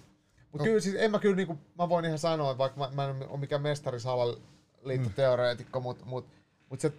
[0.55, 3.29] Mutta kyllä siis, en mä kyllä niinku, mä voin ihan sanoa, vaikka mä, mä en
[3.29, 6.27] ole mikään mestarisalaliittoteoreetikko, mutta mut,
[6.69, 6.93] mut se,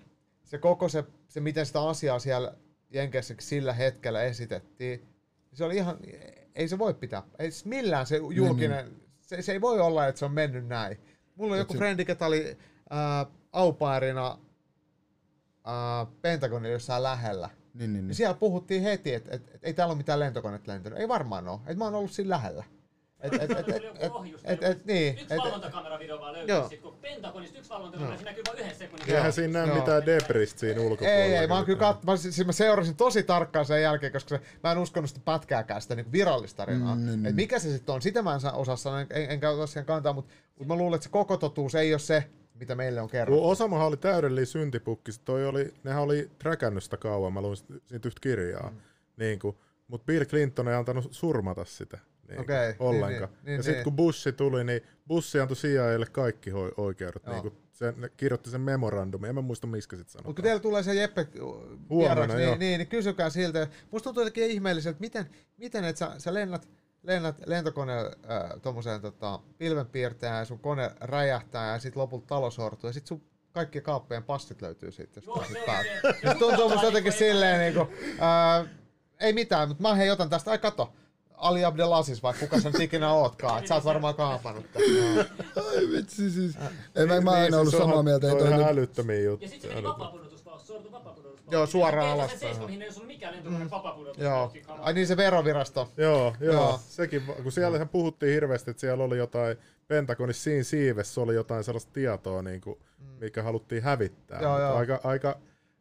[0.44, 2.54] se koko se, se, miten sitä asiaa siellä
[2.90, 5.08] Jenkeissä sillä hetkellä esitettiin,
[5.52, 5.96] se oli ihan,
[6.54, 10.18] ei se voi pitää, ei siis millään se julkinen, se, se ei voi olla, että
[10.18, 11.00] se on mennyt näin.
[11.34, 12.56] Mulla on joku se- frendi, ketä oli
[12.92, 14.38] äh, aupairina
[15.68, 17.50] äh, Pentagonilla jossain lähellä.
[17.74, 18.14] Niin, niin, Niin niin.
[18.14, 20.98] siellä puhuttiin heti, että et, et, ei täällä ole mitään lentokoneet lentänyt.
[20.98, 21.60] Ei varmaan ole.
[21.66, 22.64] Et mä oon ollut siinä lähellä.
[23.20, 24.12] Et, et, et, et, et,
[24.44, 25.18] et, et, niin.
[25.18, 29.10] Yksi valvontakameravideo vaan löytyy sit, kun Pentagonista yksi valvontakamera, se näkyy vain yhden sekunnin.
[29.10, 31.22] Eihän siinä näe mitään debristä siinä ulkopuolella.
[31.22, 32.04] Ei, ei, mä, kyllä kat...
[32.04, 35.82] mä, siis mä seurasin tosi tarkkaan sen jälkeen, koska se, mä en uskonut sitä pätkääkään
[35.82, 36.94] sitä niin virallista tarinaa.
[36.94, 39.66] Mm, mm, Et mikä se sitten on, sitä mä en osaa sanoa, en, enkä ota
[39.66, 42.24] siihen kantaa, mutta, mutta mä luulen, että se koko totuus ei ole se,
[42.54, 43.48] mitä meille on kerrottu.
[43.48, 45.10] Osamahan oli täydellinen syntipukki.
[45.24, 48.70] Toi oli, nehän oli träkännyt sitä kauan, mä luin siitä yhtä kirjaa.
[48.70, 48.76] Mm.
[49.16, 49.56] Niin kuin,
[49.88, 51.98] mutta Bill Clinton ei antanut surmata sitä.
[52.28, 53.10] Niin okay, ollenkaan.
[53.10, 53.84] Niin, niin, ja niin, sitten niin.
[53.84, 57.26] kun Bush tuli, niin Bush antoi CIAlle kaikki ho- oikeudet.
[57.26, 60.28] Niin kuin se, ne kirjoitti sen memorandumin, en mä muista miskä sitten sanotaan.
[60.28, 61.26] Mutta kun teillä tulee se Jeppe
[61.98, 63.68] vieraksi, niin, niin, niin, kysykää siltä.
[63.90, 65.26] Musta tuntuu jotenkin ihmeelliseltä, miten,
[65.56, 66.68] miten et sä, sä lennät,
[67.02, 72.88] lennät lentokoneella äh, tuommoiseen tota, pilvenpiirtäjään ja sun kone räjähtää ja sitten lopulta talo sortuu
[72.88, 73.22] ja sitten sun
[73.52, 75.90] kaikkien kaappejen passit löytyy siitä jostain sit päältä.
[76.02, 77.92] Se tuntuu musta jotenkin silleen niinku,
[78.22, 78.68] äh,
[79.20, 80.92] ei mitään, mutta mä hei otan tästä, ai kato,
[81.36, 85.26] Ali Abdelaziz, vai kuka sen ikinä ootkaan, että sä oot varmaan kaapannut tämän.
[85.56, 86.54] Ai vitsi siis.
[86.94, 88.26] Ei, mä, mä aina ollut Niin, on- samaa mieltä.
[88.28, 89.50] Toi toi ihan nyt, älyttömiä Ja juttuja.
[89.50, 90.72] sitten se meni vapaapudotuspaus.
[91.50, 92.30] Joo, suoraan Ja alas.
[92.30, 94.22] Se seisko, mihin ei ollut mikään lentokone vapaapudotus.
[94.22, 94.52] Joo.
[94.68, 95.88] Ai niin se verovirasto.
[95.96, 96.80] Joo, joo, Joo.
[96.88, 99.56] sekin, kun siellä puhuttiin hirveästi, että siellä oli jotain,
[99.88, 102.78] Pentagonissa siinä siivessä oli jotain sellaista tietoa, niin kuin,
[103.20, 104.38] mikä haluttiin hävittää.
[104.38, 104.44] Mm.
[104.44, 104.76] Joo, joo.
[104.76, 105.38] Aika, aika,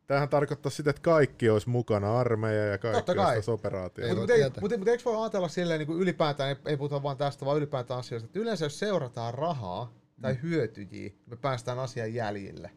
[0.08, 3.36] tämähän tarkoittaa sitä, että kaikki olisi mukana, armeija ja kaikki Totta kai.
[3.36, 3.52] olisi.
[4.02, 4.62] Ei Mutta tietää.
[4.62, 7.58] mut, mut eikö voi ajatella silleen niin kuin ylipäätään, ei, ei puhuta vaan tästä, vaan
[7.58, 10.40] ylipäätään asioista, että yleensä jos seurataan rahaa tai Mm.
[10.42, 12.72] hyötyjiä, me päästään asian jäljille.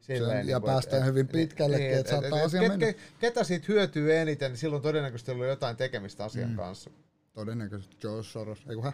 [0.00, 2.86] Se on- ja päästään hyvin pitkällekin, että saattaa asia ket, mennä.
[2.86, 6.56] Ke, ketä siitä hyötyy eniten, niin silloin todennäköisesti on jotain tekemistä asian Mm.
[6.56, 6.90] kanssa.
[7.36, 8.64] Todennäköisesti George Soros.
[8.68, 8.92] Ei kun hä?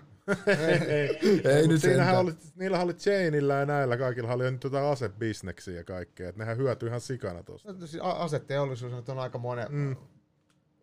[0.89, 2.17] ei, Ei mut nyt siinähän sentään.
[2.17, 6.57] oli, niillähän oli Chainillä ja näillä kaikilla oli nyt jotain asebisneksiä ja kaikkea, että nehän
[6.57, 7.73] hyötyy ihan sikana tosta.
[7.73, 9.97] No, siis Aseteollisuus nyt on aika monen, mm.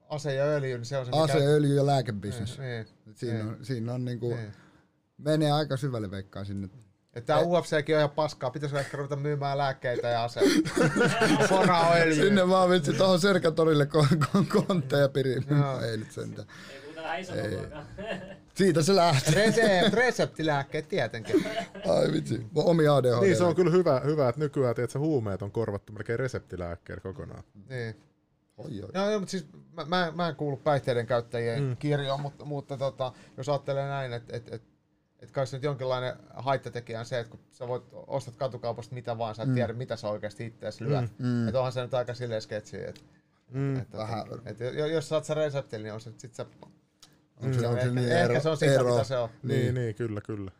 [0.09, 2.59] ase ja öljy, niin se on se Ase, öljy ja lääkebisnes.
[2.59, 4.51] Niin, Siinä on, siinä on niinku, niin.
[5.17, 6.69] menee aika syvälle veikkaan sinne.
[7.13, 10.69] Että tää UFCkin on ihan paskaa, pitäisikö ehkä ruveta myymään lääkkeitä ja aseita.
[11.49, 12.25] Poraa öljyä.
[12.25, 15.35] Sinne vaan vitsi tuohon Serkatorille kon- kon- kontteja piri.
[15.49, 15.81] Joo.
[15.81, 16.47] Ei nyt sentään.
[17.03, 17.85] Vähän.
[18.55, 19.31] Siitä se lähti.
[19.31, 21.45] Resept, reseptilääkkeet tietenkin.
[21.89, 22.45] Ai vitsi.
[22.55, 23.21] Omi ADHD.
[23.21, 27.43] Niin se on kyllä hyvä, hyvä että nykyään tiedät, huumeet on korvattu melkein reseptilääkkeellä kokonaan.
[27.69, 27.95] Niin.
[28.57, 28.89] Oi, oi.
[28.93, 31.77] No, joo, mutta siis mä, mä, mä en kuulu päihteiden käyttäjien mm.
[31.77, 34.61] kirjoon, mutta, mutta tota, jos ajattelee näin, että et, et,
[35.19, 39.17] et kai se nyt jonkinlainen haittatekijä on se, että kun sä voit ostat katukaupasta mitä
[39.17, 39.55] vaan, sä et mm.
[39.55, 41.19] tiedä mitä sä oikeasti itseäsi lyöt.
[41.19, 41.47] Mm.
[41.47, 43.01] Että onhan se nyt aika silleen sketsi, että
[43.51, 43.79] Mm.
[43.79, 44.25] et, Vähän.
[44.45, 46.45] et, et, jos saat sä reseptin, niin on se sit sä...
[47.39, 48.91] On se, on se ehkä, niin ehkä ero, se on sitä, ero.
[48.91, 49.29] mitä se on.
[49.43, 50.51] Niin, niin, niin kyllä, kyllä.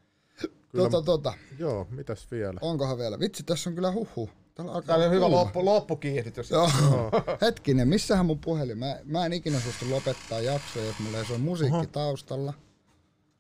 [0.72, 1.34] kyllä Tota, tota.
[1.60, 2.60] Joo, mitäs vielä?
[2.62, 3.20] Onkohan vielä?
[3.20, 4.30] Vitsi, tässä on kyllä huhu.
[4.56, 6.52] Täällä alkaa Tämä olla hyvä loppu, loppukiihdytys.
[6.52, 6.70] Joo.
[7.42, 8.78] Hetkinen, missähän mun puhelin?
[8.78, 11.86] Mä, mä en ikinä suostu lopettaa jaksoa, jos mulla ei soi musiikki Oho.
[11.86, 12.54] taustalla.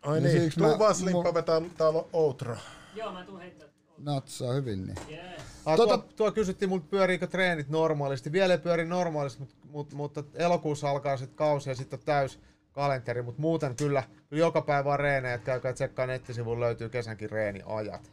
[0.01, 2.57] Ai Niin niin, tuu mä- vaan Slimppa vetää täällä outro.
[2.95, 3.67] Joo, mä tuun heittää.
[3.97, 4.97] Natsaa hyvin niin.
[5.11, 5.41] Yes.
[5.65, 8.31] Ah, Tota- tuo, tuo kysyttiin multa pyöriikö treenit normaalisti.
[8.31, 12.39] Vielä ei pyöri normaalisti, mutta, mutta, mutta elokuussa alkaa sitten kausi ja sitten on täys
[12.79, 17.29] kalenteri, mutta muuten kyllä, kyllä joka päivä on reenejä, että käykää tsekkaa nettisivuilla löytyy kesänkin
[17.29, 18.11] reeniajat.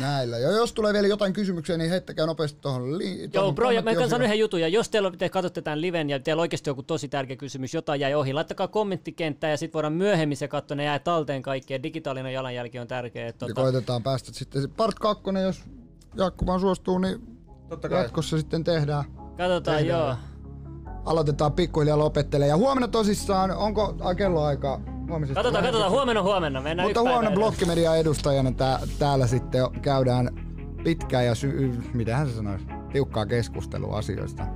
[0.00, 0.38] Näillä.
[0.38, 3.90] Ja jos tulee vielä jotain kysymyksiä, niin heittäkää nopeasti tuohon li- Joo, bro, ja mä
[4.08, 6.82] sanon yhden jutun, ja jos teillä, on- te katsotte tämän liven ja teillä oikeasti joku
[6.82, 10.84] tosi tärkeä kysymys, jotain jäi ohi, laittakaa kommenttikenttään ja sitten voidaan myöhemmin se katsoa, ne
[10.84, 13.26] jää talteen kaikki, ja digitaalinen jalanjälki on tärkeä.
[13.26, 14.70] Ja Tota, koitetaan päästä sitten.
[14.76, 15.62] Part 2, jos
[16.16, 17.20] Jaakko vaan suostuu, niin
[17.68, 18.02] Totta kai.
[18.02, 19.04] jatkossa sitten tehdään.
[19.36, 20.00] katsotaan, Tehdään.
[20.00, 20.14] joo.
[21.04, 22.48] Aloitetaan pikkuhiljaa lopettelemaan.
[22.48, 24.80] Ja huomenna tosissaan, onko ai, kelloaika?
[25.08, 27.34] Huomisesta Katsotaan, katsotaan, huomenna huomenna, mennään Mutta huomenna edellä.
[27.34, 30.30] blokkimedian edustajana tää, täällä sitten jo käydään
[30.84, 34.46] pitkään ja sy- mitähän se sanoisi, tiukkaa keskustelua asioista.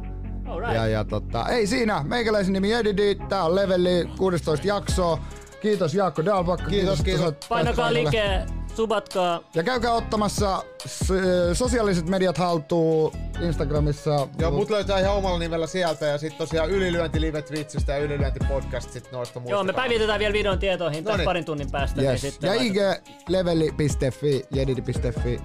[0.47, 0.75] Alright.
[0.75, 5.19] Ja, ja tota, ei siinä, meikäläisen nimi Edidi, tää on Leveli 16 jaksoa.
[5.63, 6.71] Kiitos Jaakko Dalbakka.
[6.71, 7.23] Kiitos, kiitos.
[7.23, 8.58] pääsit Painakaa paikalle.
[8.83, 9.41] Subatkaa.
[9.55, 11.13] Ja käykää ottamassa s-
[11.53, 14.29] sosiaaliset mediat haltuun Instagramissa.
[14.39, 18.39] Joo, mut löytää ihan omalla nimellä sieltä ja sitten tosiaan ylilyönti live Twitchistä ja ylilyönti
[18.49, 19.53] podcast sit noista muista.
[19.55, 22.03] Joo, me päivitetään vielä videon tietoihin tässä parin tunnin päästä.
[22.03, 22.23] Yes.
[22.23, 22.63] Niin sitten Ja.
[22.63, 22.77] IG
[23.29, 25.41] leveli.fi, jedidi.fi.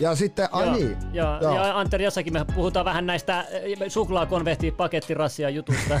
[0.00, 0.96] Ja sitten, ai Joo, niin.
[1.12, 1.54] joo, Joo.
[1.54, 6.00] ja Antteri, jossakin me puhutaan vähän näistä eh, suklaakonvehti pakettirassia jutusta.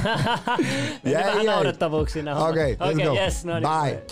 [1.02, 1.54] Meni Jäi, vähän jäi.
[1.54, 2.36] naurettavuuksina.
[2.46, 3.14] Okei, let's Okei, go.
[3.14, 3.62] yes, no niin.
[3.82, 4.02] Bye.